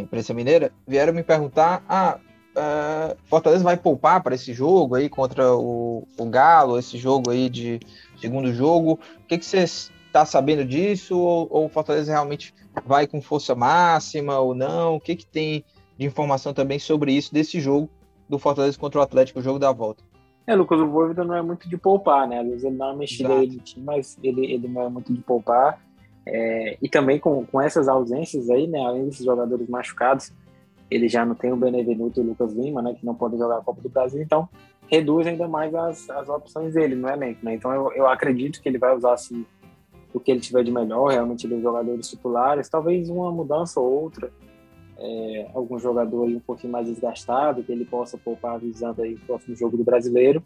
imprensa 0.00 0.32
mineira, 0.32 0.70
vieram 0.86 1.12
me 1.12 1.22
perguntar: 1.22 1.82
ah, 1.88 2.18
é, 2.54 3.16
Fortaleza 3.24 3.64
vai 3.64 3.76
poupar 3.76 4.22
para 4.22 4.34
esse 4.34 4.52
jogo 4.52 4.94
aí 4.94 5.08
contra 5.08 5.54
o, 5.54 6.06
o 6.16 6.26
Galo, 6.26 6.78
esse 6.78 6.98
jogo 6.98 7.30
aí 7.30 7.48
de 7.48 7.80
segundo 8.20 8.52
jogo. 8.52 8.98
O 9.18 9.26
que, 9.26 9.38
que 9.38 9.44
vocês 9.44 9.90
está 10.06 10.24
sabendo 10.24 10.64
disso? 10.64 11.18
Ou, 11.18 11.64
o 11.64 11.68
Fortaleza 11.68 12.12
realmente 12.12 12.54
vai 12.84 13.06
com 13.06 13.20
força 13.20 13.54
máxima 13.54 14.38
ou 14.38 14.54
não? 14.54 14.96
O 14.96 15.00
que, 15.00 15.16
que 15.16 15.26
tem 15.26 15.64
de 15.98 16.06
informação 16.06 16.52
também 16.52 16.78
sobre 16.78 17.12
isso, 17.12 17.32
desse 17.32 17.60
jogo 17.60 17.90
do 18.32 18.38
Fortaleza 18.38 18.78
contra 18.78 18.98
o 18.98 19.02
Atlético, 19.02 19.40
o 19.40 19.42
jogo 19.42 19.58
da 19.58 19.70
volta? 19.70 20.02
É, 20.46 20.54
Lucas, 20.54 20.80
o 20.80 20.88
Voivoda 20.88 21.22
não 21.22 21.36
é 21.36 21.42
muito 21.42 21.68
de 21.68 21.76
poupar, 21.76 22.26
né? 22.26 22.40
Às 22.40 22.48
vezes 22.48 22.64
ele 22.64 22.76
dá 22.76 22.86
uma 22.86 22.96
mexida 22.96 23.34
aí 23.34 23.48
time, 23.58 23.84
mas 23.84 24.18
ele, 24.22 24.44
ele 24.50 24.66
não 24.66 24.82
é 24.82 24.88
muito 24.88 25.12
de 25.12 25.20
poupar. 25.20 25.78
É, 26.24 26.78
e 26.80 26.88
também 26.88 27.18
com, 27.18 27.44
com 27.44 27.60
essas 27.60 27.88
ausências 27.88 28.48
aí, 28.48 28.66
né? 28.66 28.80
Além 28.80 29.04
desses 29.04 29.24
jogadores 29.24 29.68
machucados, 29.68 30.32
ele 30.90 31.08
já 31.08 31.24
não 31.24 31.34
tem 31.34 31.52
o 31.52 31.56
Benevenuto 31.56 32.20
e 32.20 32.22
o 32.24 32.26
Lucas 32.28 32.54
Lima, 32.54 32.80
né? 32.80 32.94
Que 32.94 33.04
não 33.04 33.14
podem 33.14 33.38
jogar 33.38 33.58
a 33.58 33.62
Copa 33.62 33.82
do 33.82 33.88
Brasil, 33.88 34.20
então 34.22 34.48
reduz 34.90 35.26
ainda 35.26 35.46
mais 35.46 35.74
as, 35.74 36.08
as 36.10 36.28
opções 36.28 36.74
dele 36.74 36.94
no 36.94 37.08
elenco, 37.08 37.44
né? 37.44 37.54
Então 37.54 37.72
eu, 37.72 37.92
eu 37.92 38.06
acredito 38.08 38.60
que 38.62 38.68
ele 38.68 38.78
vai 38.78 38.96
usar 38.96 39.12
assim, 39.12 39.44
o 40.12 40.18
que 40.18 40.30
ele 40.30 40.40
tiver 40.40 40.64
de 40.64 40.72
melhor, 40.72 41.12
realmente 41.12 41.46
dos 41.46 41.62
jogadores 41.62 42.08
titulares, 42.08 42.68
talvez 42.68 43.08
uma 43.10 43.30
mudança 43.30 43.78
ou 43.78 44.02
outra, 44.02 44.32
é, 44.98 45.50
algum 45.54 45.78
jogador 45.78 46.26
aí 46.26 46.36
um 46.36 46.40
pouquinho 46.40 46.72
mais 46.72 46.86
desgastado, 46.86 47.62
que 47.62 47.72
ele 47.72 47.84
possa 47.84 48.18
poupar 48.18 48.58
visando 48.58 49.02
aí 49.02 49.14
o 49.14 49.20
próximo 49.20 49.56
jogo 49.56 49.76
do 49.76 49.84
brasileiro, 49.84 50.42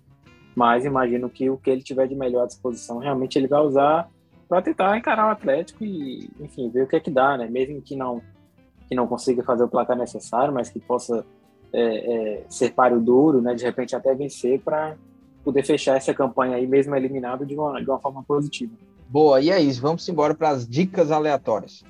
mas 0.54 0.84
imagino 0.84 1.28
que 1.28 1.50
o 1.50 1.56
que 1.56 1.70
ele 1.70 1.82
tiver 1.82 2.06
de 2.06 2.14
melhor 2.14 2.44
à 2.44 2.46
disposição, 2.46 2.98
realmente 2.98 3.38
ele 3.38 3.48
vai 3.48 3.60
usar 3.60 4.08
para 4.48 4.62
tentar 4.62 4.96
encarar 4.96 5.28
o 5.28 5.30
Atlético 5.30 5.84
e, 5.84 6.30
enfim, 6.40 6.70
ver 6.70 6.82
o 6.82 6.86
que 6.86 6.96
é 6.96 7.00
que 7.00 7.10
dá, 7.10 7.36
né? 7.36 7.48
Mesmo 7.48 7.80
que 7.82 7.96
não 7.96 8.22
que 8.88 8.94
não 8.94 9.06
consiga 9.08 9.42
fazer 9.42 9.64
o 9.64 9.68
placar 9.68 9.98
necessário, 9.98 10.54
mas 10.54 10.70
que 10.70 10.78
possa 10.78 11.26
é, 11.72 11.80
é, 11.82 12.44
ser 12.48 12.72
páreo 12.72 13.00
duro, 13.00 13.42
né? 13.42 13.52
De 13.54 13.64
repente 13.64 13.96
até 13.96 14.14
vencer 14.14 14.60
para 14.60 14.96
poder 15.44 15.64
fechar 15.64 15.96
essa 15.96 16.14
campanha 16.14 16.56
aí, 16.56 16.66
mesmo 16.66 16.94
eliminado, 16.94 17.44
de 17.44 17.56
uma, 17.56 17.80
de 17.82 17.90
uma 17.90 17.98
forma 17.98 18.22
positiva. 18.22 18.72
Boa, 19.08 19.40
e 19.40 19.50
é 19.50 19.60
isso. 19.60 19.82
Vamos 19.82 20.08
embora 20.08 20.34
para 20.34 20.50
as 20.50 20.66
dicas 20.66 21.10
aleatórias. 21.10 21.84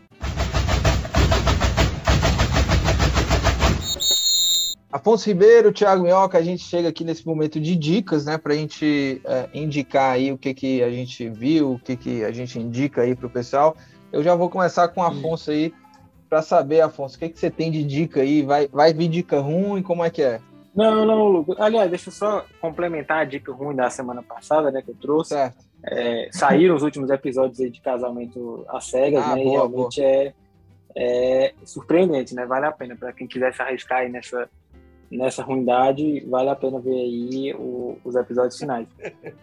Afonso 4.97 5.29
Ribeiro, 5.29 5.75
Thiago 5.75 6.03
Minhoca, 6.03 6.39
a 6.39 6.43
gente 6.43 6.65
chega 6.65 6.89
aqui 6.89 7.05
nesse 7.05 7.27
momento 7.27 7.61
de 7.61 7.77
dicas, 7.77 8.25
né, 8.25 8.39
para 8.39 8.55
a 8.55 8.57
gente 8.57 9.21
é, 9.27 9.47
indicar 9.53 10.13
aí 10.15 10.33
o 10.33 10.39
que, 10.39 10.55
que 10.55 10.83
a 10.83 10.91
gente 10.91 11.29
viu, 11.29 11.73
o 11.73 11.79
que, 11.79 11.97
que 11.97 12.25
a 12.25 12.33
gente 12.33 12.59
indica 12.59 13.03
aí 13.03 13.15
para 13.15 13.27
o 13.27 13.31
pessoal. 13.31 13.77
Eu 14.11 14.23
já 14.23 14.35
vou 14.35 14.49
começar 14.49 14.89
com 14.89 15.03
o 15.03 15.05
Afonso 15.05 15.51
aí, 15.51 15.75
para 16.31 16.41
saber, 16.41 16.81
Afonso, 16.81 17.17
o 17.17 17.19
que, 17.19 17.29
que 17.29 17.39
você 17.39 17.51
tem 17.51 17.71
de 17.71 17.85
dica 17.85 18.23
aí? 18.23 18.41
Vai, 18.41 18.69
vai 18.69 18.95
vir 18.95 19.09
dica 19.09 19.39
ruim? 19.39 19.83
Como 19.83 20.03
é 20.03 20.09
que 20.09 20.23
é? 20.23 20.41
Não, 20.75 21.05
não, 21.05 21.29
Lucas. 21.29 21.61
Aliás, 21.61 21.91
deixa 21.91 22.09
eu 22.09 22.15
só 22.15 22.47
complementar 22.59 23.19
a 23.19 23.25
dica 23.25 23.53
ruim 23.53 23.77
da 23.77 23.91
semana 23.91 24.23
passada, 24.23 24.71
né, 24.71 24.81
que 24.81 24.93
eu 24.93 24.97
trouxe. 24.97 25.35
Certo. 25.35 25.63
É, 25.85 26.31
saíram 26.33 26.75
os 26.75 26.83
últimos 26.83 27.11
episódios 27.11 27.61
aí 27.61 27.69
de 27.69 27.83
casamento 27.83 28.65
às 28.67 28.87
cegas, 28.87 29.23
ah, 29.23 29.37
né? 29.37 29.43
Boa, 29.43 29.47
e 29.47 29.51
realmente 29.51 30.03
é, 30.03 30.33
é, 30.97 31.53
surpreendente, 31.67 32.35
né? 32.35 32.47
Vale 32.47 32.65
a 32.65 32.73
pena 32.73 32.97
para 32.97 33.13
quem 33.13 33.27
quiser 33.27 33.53
se 33.53 33.61
arriscar 33.61 33.99
aí 33.99 34.09
nessa 34.09 34.49
nessa 35.11 35.43
ruindade, 35.43 36.21
vale 36.29 36.49
a 36.49 36.57
pena 36.57 36.81
ver 36.81 36.95
aí 36.95 37.55
o, 37.55 37.99
os 38.05 38.15
episódios 38.17 38.59
finais. 38.59 38.89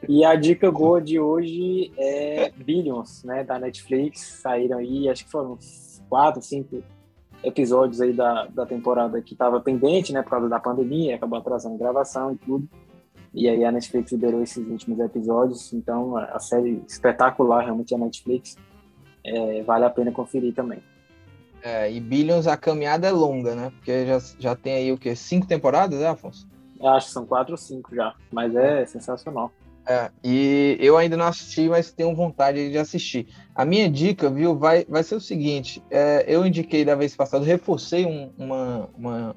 E 0.07 0.23
a 0.25 0.35
dica 0.35 0.71
boa 0.71 1.01
de 1.01 1.19
hoje 1.19 1.91
é 1.97 2.51
Billions, 2.51 3.23
né? 3.23 3.43
Da 3.43 3.57
Netflix. 3.57 4.39
Saíram 4.41 4.77
aí, 4.77 5.09
acho 5.09 5.25
que 5.25 5.31
foram 5.31 5.57
quatro, 6.09 6.41
cinco 6.41 6.83
episódios 7.43 7.99
aí 7.99 8.13
da, 8.13 8.45
da 8.47 8.65
temporada 8.65 9.21
que 9.21 9.33
estava 9.33 9.59
pendente, 9.59 10.13
né? 10.13 10.21
Por 10.21 10.31
causa 10.31 10.49
da 10.49 10.59
pandemia, 10.59 11.15
acabou 11.15 11.39
atrasando 11.39 11.75
a 11.75 11.77
gravação 11.77 12.31
e 12.31 12.35
tudo. 12.35 12.67
E 13.33 13.49
aí 13.49 13.65
a 13.65 13.71
Netflix 13.71 14.11
liberou 14.11 14.43
esses 14.43 14.65
últimos 14.67 14.99
episódios, 14.99 15.73
então 15.73 16.15
a 16.15 16.39
série 16.39 16.83
espetacular 16.87 17.63
realmente 17.63 17.95
a 17.95 17.97
Netflix, 17.97 18.55
é, 19.25 19.63
vale 19.63 19.85
a 19.85 19.89
pena 19.89 20.11
conferir 20.11 20.53
também. 20.53 20.79
É, 21.63 21.89
e 21.89 21.99
Billions 22.01 22.45
a 22.45 22.57
caminhada 22.57 23.07
é 23.07 23.11
longa, 23.11 23.55
né? 23.55 23.71
Porque 23.77 24.05
já, 24.05 24.19
já 24.37 24.55
tem 24.55 24.73
aí 24.73 24.91
o 24.91 24.97
quê? 24.97 25.15
Cinco 25.15 25.47
temporadas, 25.47 25.99
né, 25.99 26.09
Afonso? 26.09 26.45
Eu 26.77 26.89
acho 26.89 27.07
que 27.07 27.13
são 27.13 27.25
quatro 27.25 27.53
ou 27.53 27.57
cinco 27.57 27.95
já, 27.95 28.13
mas 28.29 28.53
é 28.53 28.85
sensacional. 28.85 29.49
É, 29.85 30.11
e 30.23 30.77
eu 30.79 30.97
ainda 30.97 31.17
não 31.17 31.25
assisti, 31.25 31.67
mas 31.67 31.91
tenho 31.91 32.15
vontade 32.15 32.69
de 32.69 32.77
assistir. 32.77 33.27
A 33.53 33.65
minha 33.65 33.89
dica, 33.89 34.29
viu, 34.29 34.57
vai, 34.57 34.85
vai 34.85 35.03
ser 35.03 35.15
o 35.15 35.21
seguinte: 35.21 35.83
é, 35.89 36.23
eu 36.27 36.45
indiquei 36.45 36.85
da 36.85 36.95
vez 36.95 37.15
passada, 37.15 37.45
reforcei 37.45 38.05
um, 38.05 38.31
uma, 38.37 38.89
uma, 38.97 39.35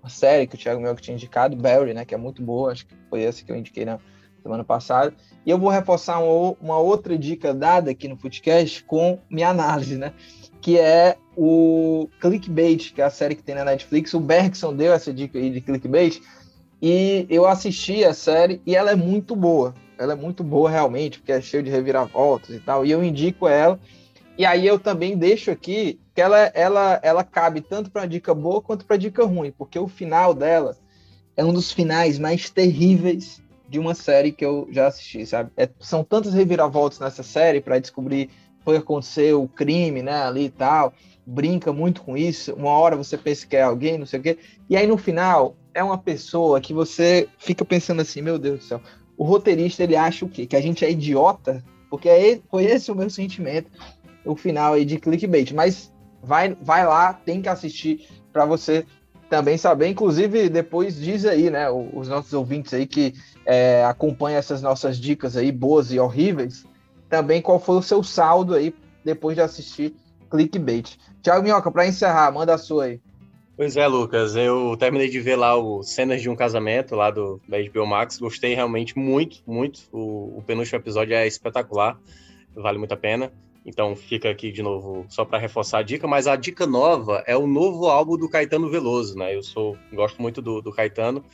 uma 0.00 0.08
série 0.08 0.46
que 0.46 0.54
o 0.54 0.58
Thiago 0.58 0.80
Mel 0.80 0.94
tinha 0.96 1.14
indicado, 1.14 1.56
Barry, 1.56 1.92
né, 1.92 2.04
que 2.04 2.14
é 2.14 2.18
muito 2.18 2.42
boa, 2.42 2.72
acho 2.72 2.86
que 2.86 2.94
foi 3.10 3.22
essa 3.22 3.44
que 3.44 3.52
eu 3.52 3.56
indiquei 3.56 3.84
na 3.84 3.98
semana 4.42 4.64
passada. 4.64 5.14
E 5.44 5.50
eu 5.50 5.58
vou 5.58 5.68
reforçar 5.68 6.20
uma, 6.20 6.56
uma 6.60 6.78
outra 6.78 7.16
dica 7.18 7.52
dada 7.52 7.90
aqui 7.90 8.08
no 8.08 8.16
podcast 8.16 8.82
com 8.84 9.18
minha 9.28 9.50
análise, 9.50 9.98
né, 9.98 10.14
que 10.66 10.80
é 10.80 11.16
o 11.36 12.08
Clickbait, 12.20 12.92
que 12.92 13.00
é 13.00 13.04
a 13.04 13.10
série 13.10 13.36
que 13.36 13.42
tem 13.44 13.54
na 13.54 13.64
Netflix. 13.64 14.12
O 14.14 14.18
Bergson 14.18 14.74
deu 14.74 14.92
essa 14.92 15.14
dica 15.14 15.38
aí 15.38 15.48
de 15.48 15.60
Clickbait 15.60 16.20
e 16.82 17.24
eu 17.30 17.46
assisti 17.46 18.04
a 18.04 18.12
série 18.12 18.60
e 18.66 18.74
ela 18.74 18.90
é 18.90 18.96
muito 18.96 19.36
boa. 19.36 19.72
Ela 19.96 20.14
é 20.14 20.16
muito 20.16 20.42
boa 20.42 20.68
realmente, 20.68 21.20
porque 21.20 21.30
é 21.30 21.40
cheio 21.40 21.62
de 21.62 21.70
reviravoltas 21.70 22.50
e 22.50 22.58
tal. 22.58 22.84
E 22.84 22.90
eu 22.90 23.04
indico 23.04 23.46
ela. 23.46 23.78
E 24.36 24.44
aí 24.44 24.66
eu 24.66 24.76
também 24.76 25.16
deixo 25.16 25.52
aqui 25.52 26.00
que 26.12 26.20
ela, 26.20 26.50
ela, 26.52 26.98
ela 27.00 27.22
cabe 27.22 27.60
tanto 27.60 27.88
para 27.88 28.04
dica 28.04 28.34
boa 28.34 28.60
quanto 28.60 28.84
para 28.84 28.96
dica 28.96 29.24
ruim, 29.24 29.52
porque 29.56 29.78
o 29.78 29.86
final 29.86 30.34
dela 30.34 30.76
é 31.36 31.44
um 31.44 31.52
dos 31.52 31.70
finais 31.70 32.18
mais 32.18 32.50
terríveis 32.50 33.40
de 33.68 33.78
uma 33.78 33.94
série 33.94 34.32
que 34.32 34.44
eu 34.44 34.66
já 34.72 34.88
assisti, 34.88 35.24
sabe? 35.26 35.52
É, 35.56 35.68
são 35.78 36.02
tantas 36.02 36.34
reviravoltas 36.34 36.98
nessa 36.98 37.22
série 37.22 37.60
para 37.60 37.78
descobrir 37.78 38.30
o 38.70 38.74
que 38.74 38.82
aconteceu, 38.82 39.42
o 39.42 39.48
crime, 39.48 40.02
né, 40.02 40.22
ali 40.22 40.44
e 40.44 40.50
tal. 40.50 40.92
Brinca 41.26 41.72
muito 41.72 42.02
com 42.02 42.16
isso. 42.16 42.54
Uma 42.54 42.70
hora 42.70 42.96
você 42.96 43.16
pensa 43.16 43.46
que 43.46 43.56
é 43.56 43.62
alguém, 43.62 43.98
não 43.98 44.06
sei 44.06 44.20
o 44.20 44.22
quê. 44.22 44.38
E 44.68 44.76
aí 44.76 44.86
no 44.86 44.96
final 44.96 45.56
é 45.74 45.82
uma 45.82 45.98
pessoa 45.98 46.60
que 46.60 46.72
você 46.72 47.28
fica 47.38 47.64
pensando 47.64 48.00
assim, 48.00 48.22
meu 48.22 48.38
Deus 48.38 48.60
do 48.60 48.64
céu, 48.64 48.80
o 49.16 49.24
roteirista 49.24 49.82
ele 49.82 49.96
acha 49.96 50.24
o 50.24 50.28
quê? 50.28 50.46
Que 50.46 50.56
a 50.56 50.60
gente 50.60 50.84
é 50.84 50.90
idiota? 50.90 51.64
Porque 51.90 52.08
é, 52.08 52.40
foi 52.50 52.64
esse 52.64 52.90
o 52.90 52.94
meu 52.94 53.08
sentimento, 53.10 53.70
o 54.24 54.36
final 54.36 54.74
aí 54.74 54.84
de 54.84 54.98
clickbait. 54.98 55.52
Mas 55.52 55.92
vai, 56.22 56.56
vai 56.60 56.86
lá, 56.86 57.12
tem 57.12 57.40
que 57.40 57.48
assistir 57.48 58.08
para 58.32 58.44
você 58.44 58.84
também 59.28 59.56
saber. 59.56 59.88
Inclusive, 59.88 60.48
depois 60.48 60.96
diz 60.96 61.24
aí, 61.24 61.50
né, 61.50 61.68
os 61.70 62.08
nossos 62.08 62.32
ouvintes 62.32 62.72
aí 62.74 62.86
que 62.86 63.14
é, 63.44 63.84
acompanham 63.84 64.38
essas 64.38 64.62
nossas 64.62 64.98
dicas 64.98 65.36
aí, 65.36 65.50
boas 65.50 65.92
e 65.92 65.98
horríveis, 65.98 66.64
também 67.08 67.40
qual 67.40 67.58
foi 67.58 67.76
o 67.76 67.82
seu 67.82 68.02
saldo 68.02 68.54
aí 68.54 68.74
depois 69.04 69.36
de 69.36 69.42
assistir 69.42 69.94
clickbait. 70.30 70.96
Tiago 71.22 71.42
Minhoca, 71.42 71.70
para 71.70 71.86
encerrar, 71.86 72.32
manda 72.32 72.54
a 72.54 72.58
sua 72.58 72.84
aí. 72.84 73.00
Pois 73.56 73.74
é, 73.74 73.86
Lucas, 73.86 74.36
eu 74.36 74.76
terminei 74.78 75.08
de 75.08 75.18
ver 75.18 75.36
lá 75.36 75.56
o 75.56 75.82
Cenas 75.82 76.20
de 76.20 76.28
um 76.28 76.36
Casamento, 76.36 76.94
lá 76.94 77.10
do, 77.10 77.40
da 77.48 77.56
HBO 77.58 77.86
Max, 77.86 78.18
gostei 78.18 78.54
realmente 78.54 78.98
muito, 78.98 79.38
muito, 79.46 79.80
o, 79.90 80.36
o 80.36 80.42
penúltimo 80.46 80.78
episódio 80.78 81.14
é 81.14 81.26
espetacular, 81.26 81.98
vale 82.54 82.76
muito 82.76 82.92
a 82.92 82.98
pena, 82.98 83.32
então 83.64 83.96
fica 83.96 84.28
aqui 84.28 84.52
de 84.52 84.62
novo 84.62 85.06
só 85.08 85.24
para 85.24 85.38
reforçar 85.38 85.78
a 85.78 85.82
dica, 85.82 86.06
mas 86.06 86.26
a 86.26 86.36
dica 86.36 86.66
nova 86.66 87.24
é 87.26 87.34
o 87.34 87.46
novo 87.46 87.86
álbum 87.86 88.18
do 88.18 88.28
Caetano 88.28 88.68
Veloso, 88.68 89.16
né, 89.16 89.34
eu 89.34 89.42
sou, 89.42 89.74
gosto 89.90 90.20
muito 90.20 90.42
do, 90.42 90.60
do 90.60 90.70
Caetano, 90.70 91.24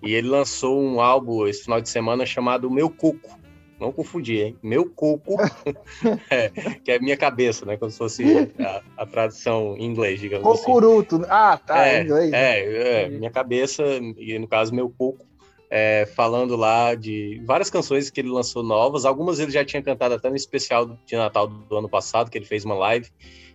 e 0.00 0.14
ele 0.14 0.28
lançou 0.28 0.80
um 0.80 1.00
álbum 1.00 1.44
esse 1.44 1.64
final 1.64 1.80
de 1.80 1.88
semana 1.88 2.24
chamado 2.24 2.70
Meu 2.70 2.88
Coco, 2.88 3.36
não 3.78 3.92
confundir, 3.92 4.40
hein? 4.40 4.56
Meu 4.62 4.88
coco, 4.88 5.36
é, 6.30 6.48
que 6.82 6.92
é 6.92 6.98
minha 6.98 7.16
cabeça, 7.16 7.66
né? 7.66 7.76
Como 7.76 7.90
se 7.90 7.98
fosse 7.98 8.24
a, 8.58 8.82
a 8.98 9.06
tradução 9.06 9.76
em 9.76 9.84
inglês, 9.84 10.20
digamos 10.20 10.44
Cocuruto. 10.44 11.16
assim. 11.16 11.26
Ah, 11.28 11.58
tá, 11.58 11.86
é, 11.86 12.00
em 12.00 12.04
inglês. 12.04 12.32
É, 12.32 13.02
é, 13.02 13.08
minha 13.08 13.30
cabeça, 13.30 13.82
e 14.18 14.38
no 14.38 14.46
caso, 14.46 14.74
meu 14.74 14.88
coco, 14.88 15.24
é, 15.70 16.06
falando 16.14 16.56
lá 16.56 16.94
de 16.94 17.42
várias 17.44 17.68
canções 17.68 18.10
que 18.10 18.20
ele 18.20 18.28
lançou 18.28 18.62
novas. 18.62 19.04
Algumas 19.04 19.38
ele 19.40 19.50
já 19.50 19.64
tinha 19.64 19.82
cantado 19.82 20.14
até 20.14 20.30
no 20.30 20.36
especial 20.36 20.96
de 21.04 21.16
Natal 21.16 21.48
do 21.48 21.76
ano 21.76 21.88
passado, 21.88 22.30
que 22.30 22.38
ele 22.38 22.44
fez 22.44 22.64
uma 22.64 22.76
live, 22.76 23.10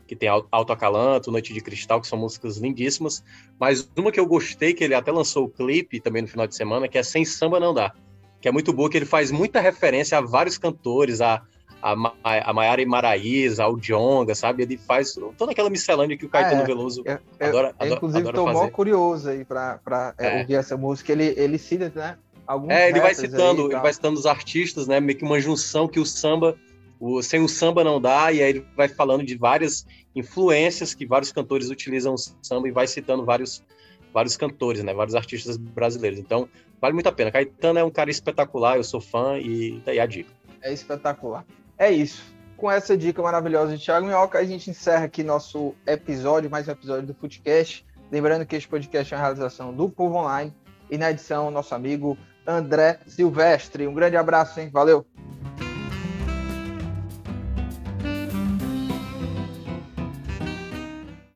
que 0.05 0.15
tem 0.15 0.27
Alto 0.27 0.73
Acalanto, 0.73 1.31
Noite 1.31 1.53
de 1.53 1.61
Cristal, 1.61 2.01
que 2.01 2.07
são 2.07 2.19
músicas 2.19 2.57
lindíssimas. 2.57 3.23
Mas 3.57 3.89
uma 3.95 4.11
que 4.11 4.19
eu 4.19 4.25
gostei, 4.25 4.73
que 4.73 4.83
ele 4.83 4.95
até 4.95 5.11
lançou 5.11 5.45
o 5.45 5.49
clipe 5.49 6.01
também 6.01 6.21
no 6.21 6.27
final 6.27 6.45
de 6.45 6.55
semana, 6.55 6.87
que 6.87 6.97
é 6.97 7.03
Sem 7.03 7.23
Samba 7.23 7.59
Não 7.59 7.73
Dá 7.73 7.93
que 8.41 8.47
é 8.47 8.51
muito 8.51 8.71
boa, 8.71 8.89
que 8.89 8.97
ele 8.97 9.05
faz 9.05 9.31
muita 9.31 9.59
referência 9.59 10.17
a 10.17 10.21
vários 10.21 10.57
cantores, 10.57 11.21
a, 11.21 11.41
a, 11.81 11.93
a 12.23 12.53
Maiara 12.53 12.81
Imaraíza, 12.81 13.63
ao 13.63 13.75
Djonga, 13.77 14.35
sabe? 14.35 14.63
Ele 14.63 14.77
faz 14.77 15.17
toda 15.37 15.51
aquela 15.51 15.69
miscelânea 15.69 16.17
que 16.17 16.25
o 16.25 16.29
Caetano 16.29 16.61
é. 16.61 16.65
Veloso 16.65 17.03
eu, 17.05 17.19
adora, 17.39 17.75
eu, 17.79 17.95
inclusive, 17.95 18.27
estou 18.27 18.51
mó 18.51 18.67
curioso 18.69 19.29
aí 19.29 19.45
para 19.45 20.13
é, 20.17 20.27
é. 20.27 20.39
ouvir 20.41 20.55
essa 20.55 20.77
música. 20.77 21.11
Ele, 21.11 21.33
ele 21.37 21.57
cita, 21.57 21.91
né? 21.95 22.17
Alguns 22.45 22.71
é, 22.71 22.89
ele 22.89 22.99
vai 22.99 23.13
citando, 23.13 23.71
ele 23.71 23.79
vai 23.79 23.93
citando 23.93 24.19
os 24.19 24.25
artistas, 24.25 24.87
né? 24.87 24.99
Meio 24.99 25.17
que 25.17 25.23
uma 25.23 25.39
junção 25.39 25.87
que 25.87 25.99
o 25.99 26.05
samba, 26.05 26.57
o, 26.99 27.21
sem 27.21 27.41
o 27.41 27.47
samba 27.47 27.83
não 27.83 28.01
dá, 28.01 28.31
e 28.31 28.41
aí 28.41 28.49
ele 28.49 28.65
vai 28.75 28.87
falando 28.87 29.23
de 29.23 29.37
várias 29.37 29.85
influências 30.15 30.95
que 30.95 31.05
vários 31.05 31.31
cantores 31.31 31.69
utilizam 31.69 32.15
o 32.15 32.17
samba 32.17 32.67
e 32.67 32.71
vai 32.71 32.87
citando 32.87 33.23
vários, 33.23 33.63
vários 34.11 34.35
cantores, 34.35 34.83
né? 34.83 34.93
Vários 34.93 35.15
artistas 35.15 35.57
brasileiros. 35.57 36.19
Então, 36.19 36.49
Vale 36.81 36.93
muito 36.93 37.07
a 37.07 37.11
pena. 37.11 37.31
Caetano 37.31 37.79
é 37.79 37.83
um 37.83 37.91
cara 37.91 38.09
espetacular, 38.09 38.77
eu 38.77 38.83
sou 38.83 39.01
fã 39.01 39.37
e 39.37 39.81
daí 39.85 39.99
a 39.99 40.05
dica. 40.05 40.31
É 40.61 40.71
espetacular. 40.71 41.45
É 41.77 41.91
isso. 41.91 42.23
Com 42.57 42.69
essa 42.69 42.97
dica 42.97 43.21
maravilhosa 43.21 43.77
de 43.77 43.83
Thiago 43.83 44.05
Minhoca, 44.05 44.37
a 44.37 44.43
gente 44.43 44.69
encerra 44.69 45.05
aqui 45.05 45.23
nosso 45.23 45.73
episódio, 45.87 46.49
mais 46.49 46.67
um 46.67 46.71
episódio 46.71 47.07
do 47.07 47.13
Footcast. 47.13 47.85
Lembrando 48.11 48.45
que 48.45 48.55
este 48.55 48.67
podcast 48.67 49.13
é 49.13 49.17
uma 49.17 49.23
realização 49.23 49.73
do 49.73 49.89
Povo 49.89 50.15
Online 50.15 50.53
e 50.89 50.97
na 50.97 51.11
edição, 51.11 51.51
nosso 51.51 51.73
amigo 51.73 52.17
André 52.45 52.99
Silvestre. 53.05 53.87
Um 53.87 53.93
grande 53.93 54.17
abraço, 54.17 54.59
hein? 54.59 54.69
Valeu! 54.71 55.05